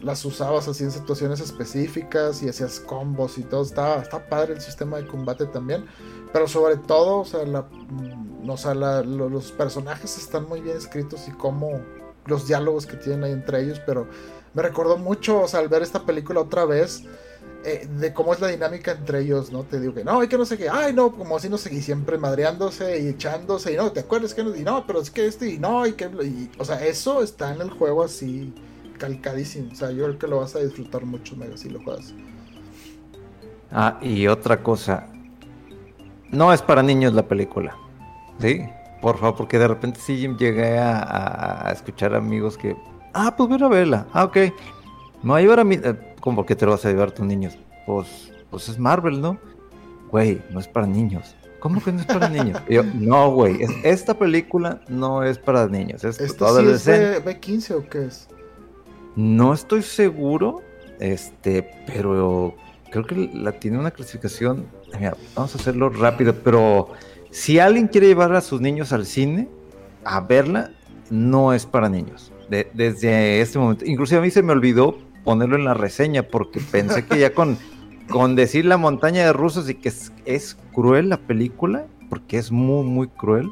[0.02, 3.64] las usabas así en situaciones específicas y hacías combos y todo.
[3.64, 5.86] Está, está padre el sistema de combate también.
[6.32, 11.82] Pero sobre todo, o sea, la, mm, los personajes están muy bien escritos y cómo,
[12.26, 14.08] los diálogos que tienen ahí entre ellos, pero
[14.54, 17.04] me recordó mucho, o sea, al ver esta película otra vez,
[17.64, 19.64] eh, de cómo es la dinámica entre ellos, ¿no?
[19.64, 21.74] Te digo que no, hay que no sé qué, ay, no, como así no sé,
[21.74, 24.56] y siempre madreándose y echándose, y no, ¿te acuerdas que no?
[24.56, 26.10] Y no, pero es que este, y no, y que,
[26.58, 28.54] o sea, eso está en el juego así,
[28.98, 32.14] calcadísimo, o sea, yo creo que lo vas a disfrutar mucho, mega, si lo juegas.
[33.72, 35.08] Ah, y otra cosa,
[36.32, 37.76] no es para niños la película,
[38.40, 38.62] ¿sí?
[39.02, 42.76] Por favor, porque de repente sí llegué a, escuchar amigos que,
[43.14, 44.38] ah, pues voy a verla, ah, ok,
[45.24, 47.14] me va a llevar a mi, eh, ¿cómo que te lo vas a llevar a
[47.14, 47.58] tus niños?
[47.86, 49.38] Pues, pues es Marvel, ¿no?
[50.12, 51.36] Güey, no es para niños.
[51.60, 52.62] ¿Cómo que no es para niños?
[52.70, 56.04] yo, no, güey, esta película no es para niños.
[56.04, 58.28] Es ¿Esto sí es de B15 o qué es?
[59.18, 60.62] No estoy seguro,
[61.00, 62.56] este, pero
[62.92, 64.68] creo que la tiene una clasificación.
[64.94, 66.90] Mira, vamos a hacerlo rápido, pero
[67.32, 69.50] si alguien quiere llevar a sus niños al cine
[70.04, 70.70] a verla,
[71.10, 72.32] no es para niños.
[72.48, 77.04] desde este momento, inclusive a mí se me olvidó ponerlo en la reseña porque pensé
[77.04, 77.58] que ya con,
[78.10, 79.92] con decir la montaña de rusos y que
[80.26, 83.50] es, cruel la película, porque es muy, muy cruel.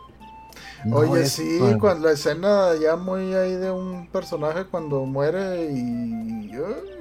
[0.91, 6.51] Oye, sí, cuando la escena ya muy ahí de un personaje cuando muere y.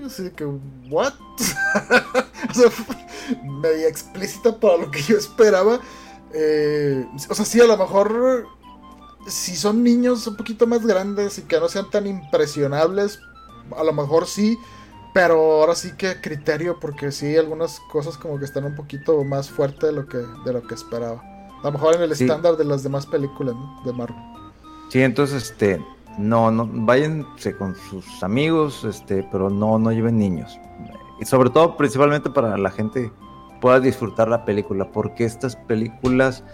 [0.05, 0.47] así que,
[0.91, 1.13] ¿what?
[2.51, 2.71] o sea,
[3.45, 5.81] media explícita para lo que yo esperaba.
[6.33, 8.47] Eh, o sea, sí, a lo mejor.
[9.27, 13.19] Si son niños un poquito más grandes y que no sean tan impresionables,
[13.75, 14.59] a lo mejor sí,
[15.15, 19.49] pero ahora sí que criterio, porque sí, algunas cosas como que están un poquito más
[19.49, 21.34] fuertes de lo que, de lo que esperaba.
[21.65, 23.55] A lo mejor en el estándar de las demás películas
[23.87, 24.17] de Marvel.
[24.91, 25.83] Sí, entonces, este,
[26.19, 30.61] no, no, váyanse con sus amigos, este, pero no, no lleven niños.
[31.23, 33.11] Y sobre todo, principalmente para la gente
[33.63, 36.45] pueda disfrutar la película, porque estas películas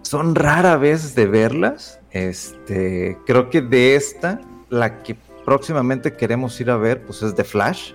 [0.00, 2.00] son rara vez de verlas.
[2.10, 4.40] Este, creo que de esta,
[4.70, 5.14] la que
[5.44, 7.92] próximamente queremos ir a ver, pues es The Flash,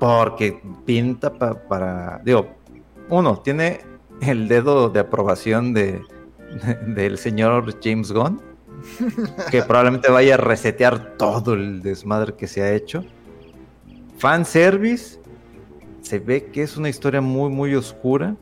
[0.00, 2.48] porque pinta para, digo,
[3.08, 3.87] uno, tiene
[4.20, 6.02] el dedo de aprobación de,
[6.86, 8.40] del señor James Gunn,
[9.50, 13.04] que probablemente vaya a resetear todo el desmadre que se ha hecho.
[14.18, 15.18] Fan service,
[16.02, 18.36] se ve que es una historia muy, muy oscura.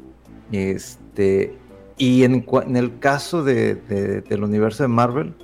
[0.53, 1.57] Este,
[1.99, 5.35] y en, en el caso de, del universo de Marvel,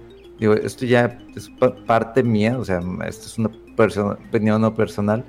[0.43, 1.49] Digo, esto ya es
[1.87, 3.51] parte mía, o sea, esto es una
[4.29, 5.25] opinión no personal.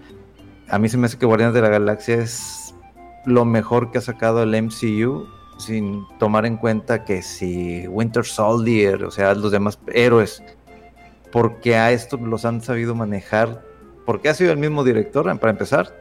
[0.70, 2.63] A mí se me hace que Guardianes de la Galaxia es
[3.26, 5.28] lo mejor que ha sacado el MCU,
[5.58, 10.44] sin tomar en cuenta que si Winter Soldier, o sea, los demás héroes,
[11.32, 13.64] porque a esto los han sabido manejar,
[14.06, 15.96] porque ha sido el mismo director, para empezar,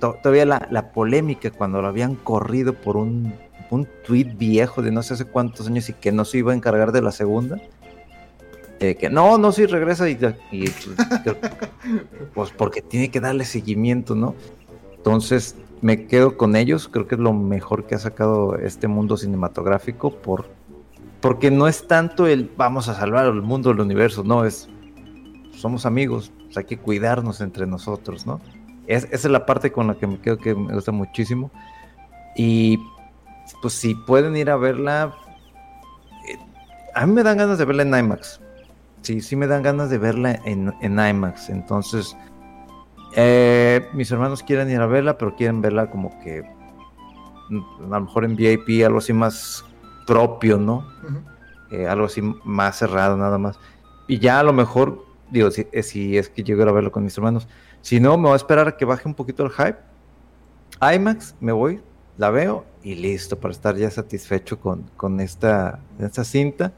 [0.00, 3.34] todavía la, la, polémica cuando lo habían corrido por un,
[3.70, 6.56] un tweet viejo de no sé hace cuántos años y que no se iba a
[6.56, 7.60] encargar de la segunda
[8.78, 10.18] eh, que no, no, sí regresa y,
[12.34, 14.34] pues porque tiene que darle seguimiento, ¿no?
[14.96, 19.16] Entonces me quedo con ellos, creo que es lo mejor que ha sacado este mundo
[19.16, 20.48] cinematográfico por,
[21.20, 24.68] porque no es tanto el vamos a salvar el mundo, el universo, no, es
[25.52, 28.40] somos amigos, hay que cuidarnos entre nosotros, ¿no?
[28.86, 31.50] Es, esa es la parte con la que me quedo que me gusta muchísimo.
[32.36, 32.78] Y
[33.60, 35.14] pues si pueden ir a verla,
[36.28, 36.38] eh,
[36.94, 38.40] a mí me dan ganas de verla en IMAX
[39.06, 41.48] sí, sí me dan ganas de verla en, IMAX.
[41.48, 42.16] Entonces,
[43.16, 46.42] eh, mis hermanos quieren ir a verla, pero quieren verla como que
[47.48, 49.64] mm, a lo mejor en VIP, algo así más
[50.06, 50.86] propio, ¿no?
[51.70, 53.58] Eh, algo así más cerrado nada más.
[54.06, 57.04] Y ya a lo mejor, digo, si, eh, si es que llego a verlo con
[57.04, 57.48] mis hermanos.
[57.80, 59.78] Si no, me voy a esperar a que baje un poquito el hype.
[60.80, 61.80] IMAX, me voy,
[62.18, 66.72] la veo y listo para estar ya satisfecho con, con esta, esta cinta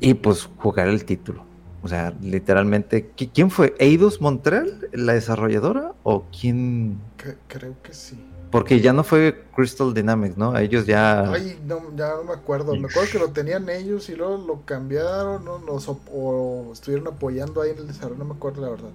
[0.00, 1.51] y pues jugar el título.
[1.82, 3.74] O sea, literalmente, ¿quién fue?
[3.78, 5.92] ¿Eidos Montreal, la desarrolladora?
[6.04, 7.00] ¿O quién?
[7.48, 8.16] creo que sí.
[8.52, 10.56] Porque ya no fue Crystal Dynamics, ¿no?
[10.56, 11.32] Ellos ya.
[11.32, 12.76] Ay, no, ya no me acuerdo.
[12.76, 15.54] Me acuerdo que lo tenían ellos y luego lo cambiaron ¿no?
[15.54, 18.18] o estuvieron apoyando ahí en el desarrollo.
[18.18, 18.90] No me acuerdo la verdad.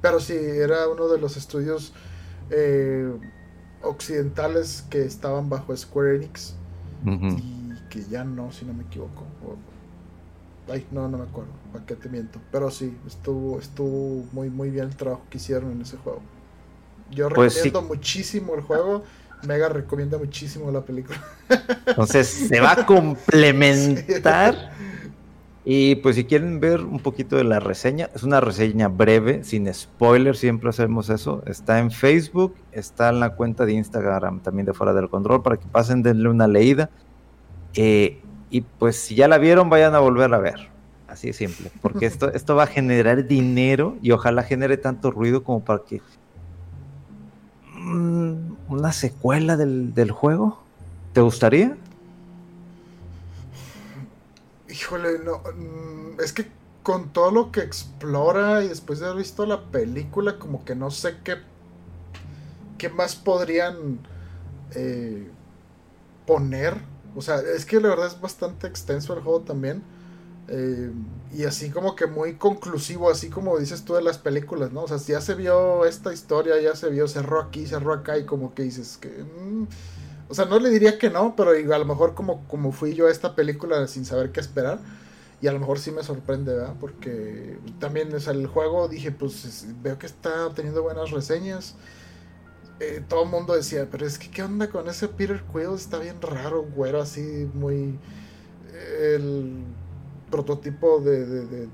[0.00, 1.92] Pero sí, era uno de los estudios
[2.48, 3.12] eh,
[3.82, 6.54] occidentales que estaban bajo Square Enix.
[7.04, 9.24] Y que ya no, si no me equivoco.
[10.68, 12.40] Ay, no, no me acuerdo, para qué te miento.
[12.50, 16.20] Pero sí, estuvo, estuvo muy, muy bien el trabajo que hicieron en ese juego.
[17.10, 19.04] Yo pues recomiendo muchísimo el juego.
[19.46, 21.22] Mega recomienda muchísimo la película.
[21.86, 24.72] Entonces se va a complementar.
[25.68, 29.72] Y pues si quieren ver un poquito de la reseña, es una reseña breve, sin
[29.74, 31.42] spoiler, siempre hacemos eso.
[31.44, 35.56] Está en Facebook, está en la cuenta de Instagram también de Fuera del Control para
[35.56, 36.88] que pasen, denle una leída.
[37.74, 40.56] Eh, y pues si ya la vieron, vayan a volver a ver.
[41.06, 41.72] así de simple.
[41.80, 46.04] Porque esto, esto va a generar dinero y ojalá genere tanto ruido como para que
[47.72, 50.68] mm, una secuela del, del juego.
[51.12, 51.78] ¿Te gustaría?
[54.68, 55.42] Híjole, no.
[55.54, 56.52] mm, Es que
[56.82, 60.90] con todo lo que explora y después de haber visto la película, como que no
[60.90, 61.36] sé qué.
[62.78, 64.06] ¿Qué más podrían
[64.70, 65.36] eh,
[66.26, 66.88] poner?
[67.16, 69.82] O sea, es que la verdad es bastante extenso el juego también.
[70.48, 70.92] eh,
[71.34, 74.82] y así como que muy conclusivo, así como dices tú de las películas, ¿no?
[74.84, 78.26] O sea, ya se vio esta historia, ya se vio, cerró aquí, cerró acá, y
[78.26, 79.08] como que dices que.
[79.08, 79.66] mm,
[80.28, 83.06] o sea, no le diría que no, pero a lo mejor como, como fui yo
[83.06, 84.80] a esta película sin saber qué esperar.
[85.40, 86.74] Y a lo mejor sí me sorprende, ¿verdad?
[86.80, 91.74] Porque también, o el juego dije, pues es- veo que está teniendo buenas reseñas.
[92.80, 95.74] Eh, todo el mundo decía, pero es que, ¿qué onda con ese Peter Quill?
[95.74, 97.98] Está bien raro, güero, así, muy.
[99.12, 99.64] El
[100.30, 101.66] prototipo de,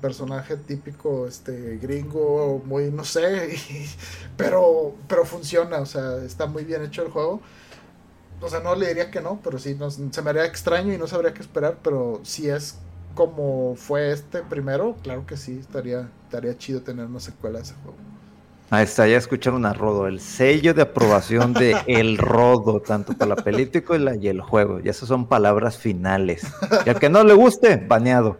[0.00, 3.56] personaje típico este gringo muy no sé
[4.36, 7.40] pero pero funciona o sea está muy bien hecho el juego
[8.40, 9.78] o sea no le diría que no pero sí
[10.10, 12.78] se me haría extraño y no sabría qué esperar pero si es
[13.14, 17.74] como fue este primero claro que sí estaría estaría chido tener una secuela de ese
[17.74, 18.13] juego
[18.70, 23.36] Ahí está, ya escucharon a Rodo, el sello de aprobación de El Rodo, tanto para
[23.36, 24.80] la película y, la- y el juego.
[24.82, 26.42] Y esas son palabras finales.
[26.84, 28.38] Y al que no le guste, baneado.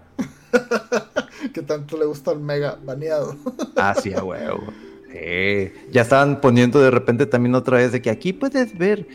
[1.53, 3.37] que tanto le gusta al mega baneado
[3.77, 4.65] Ah, sí, a huevo.
[5.13, 5.73] Sí.
[5.93, 9.07] Ya estaban poniendo de repente también otra vez de que aquí puedes ver.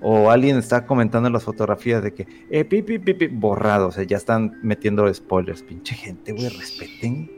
[0.00, 3.88] O alguien está comentando en las fotografías de que eh, pi, pi, pi, pi, borrado.
[3.88, 5.62] O sea, ya están metiendo spoilers.
[5.64, 7.32] Pinche gente, güey, respeten.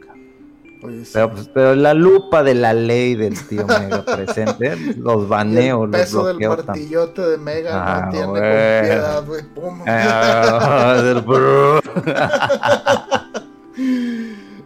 [0.81, 0.97] Cabrón.
[0.97, 1.11] Oye, sí.
[1.15, 5.91] Pero, pues, pero la lupa de la ley del tío Mega presente, los baneo, el
[5.91, 6.65] los peso del bloqueo.
[6.65, 8.43] tam- martillote de Mega Ah, no tiene güey.
[8.43, 9.43] piedad, güey.
[9.55, 9.83] Pum.
[9.87, 11.25] Ah, del.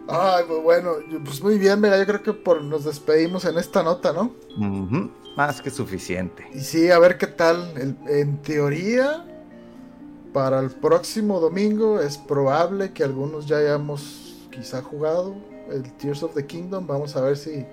[0.07, 0.91] Ay, pues bueno,
[1.23, 1.97] pues muy bien, Mega.
[1.97, 4.31] Yo creo que por nos despedimos en esta nota, ¿no?
[4.57, 6.45] Ujú, Más que suficiente.
[6.53, 7.73] Y sí, a ver qué tal.
[7.75, 9.25] El- en teoría,
[10.31, 15.35] para el próximo domingo es probable que algunos ya hayamos quizá jugado
[15.71, 16.87] el Tears of the Kingdom.
[16.87, 17.65] Vamos a ver si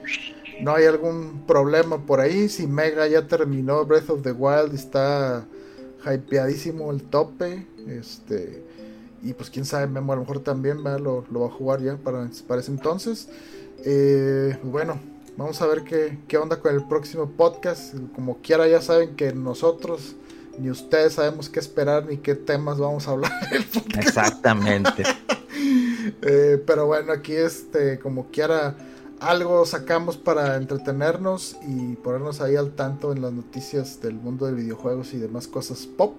[0.61, 2.49] no hay algún problema por ahí.
[2.49, 5.47] Si Mega ya terminó Breath of the Wild está
[6.05, 7.67] hypeadísimo el tope.
[7.87, 8.65] Este.
[9.23, 10.99] Y pues quién sabe, Memo a lo mejor también ¿verdad?
[10.99, 13.29] Lo, lo va a jugar ya para, para ese entonces.
[13.85, 15.01] Eh, bueno,
[15.37, 17.95] vamos a ver qué, qué onda con el próximo podcast.
[18.15, 20.17] Como quiera ya saben que nosotros
[20.59, 23.33] ni ustedes sabemos qué esperar ni qué temas vamos a hablar.
[23.99, 25.05] Exactamente.
[26.23, 28.77] Eh, pero bueno, aquí este, como quiera,
[29.21, 34.53] algo sacamos para entretenernos y ponernos ahí al tanto en las noticias del mundo de
[34.53, 36.17] videojuegos y demás cosas pop.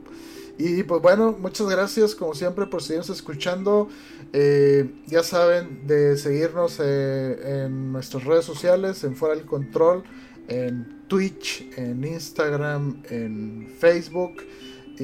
[0.57, 3.89] Y pues bueno, muchas gracias como siempre por seguirnos escuchando.
[4.34, 10.03] Eh, ya saben de seguirnos eh, en nuestras redes sociales, en Fuera del Control,
[10.47, 14.43] en Twitch, en Instagram, en Facebook.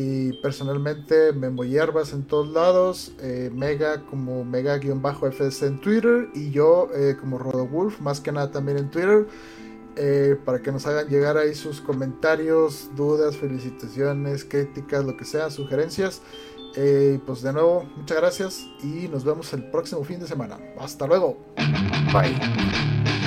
[0.01, 6.87] Y personalmente Memo Hierbas en todos lados, eh, Mega como Mega-FS en Twitter y yo
[6.95, 9.27] eh, como RodoWolf, más que nada también en Twitter,
[9.97, 15.49] eh, para que nos hagan llegar ahí sus comentarios, dudas, felicitaciones, críticas, lo que sea,
[15.49, 16.21] sugerencias.
[17.25, 20.57] Pues de nuevo, muchas gracias y nos vemos el próximo fin de semana.
[20.79, 21.37] Hasta luego.
[22.13, 23.18] Bye.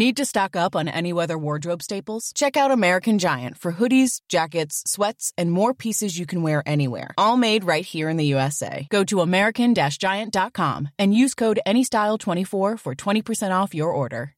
[0.00, 2.32] Need to stock up on any weather wardrobe staples?
[2.34, 7.12] Check out American Giant for hoodies, jackets, sweats, and more pieces you can wear anywhere.
[7.18, 8.86] All made right here in the USA.
[8.88, 14.32] Go to American Giant.com and use code ANYSTYLE24 for 20% off your order.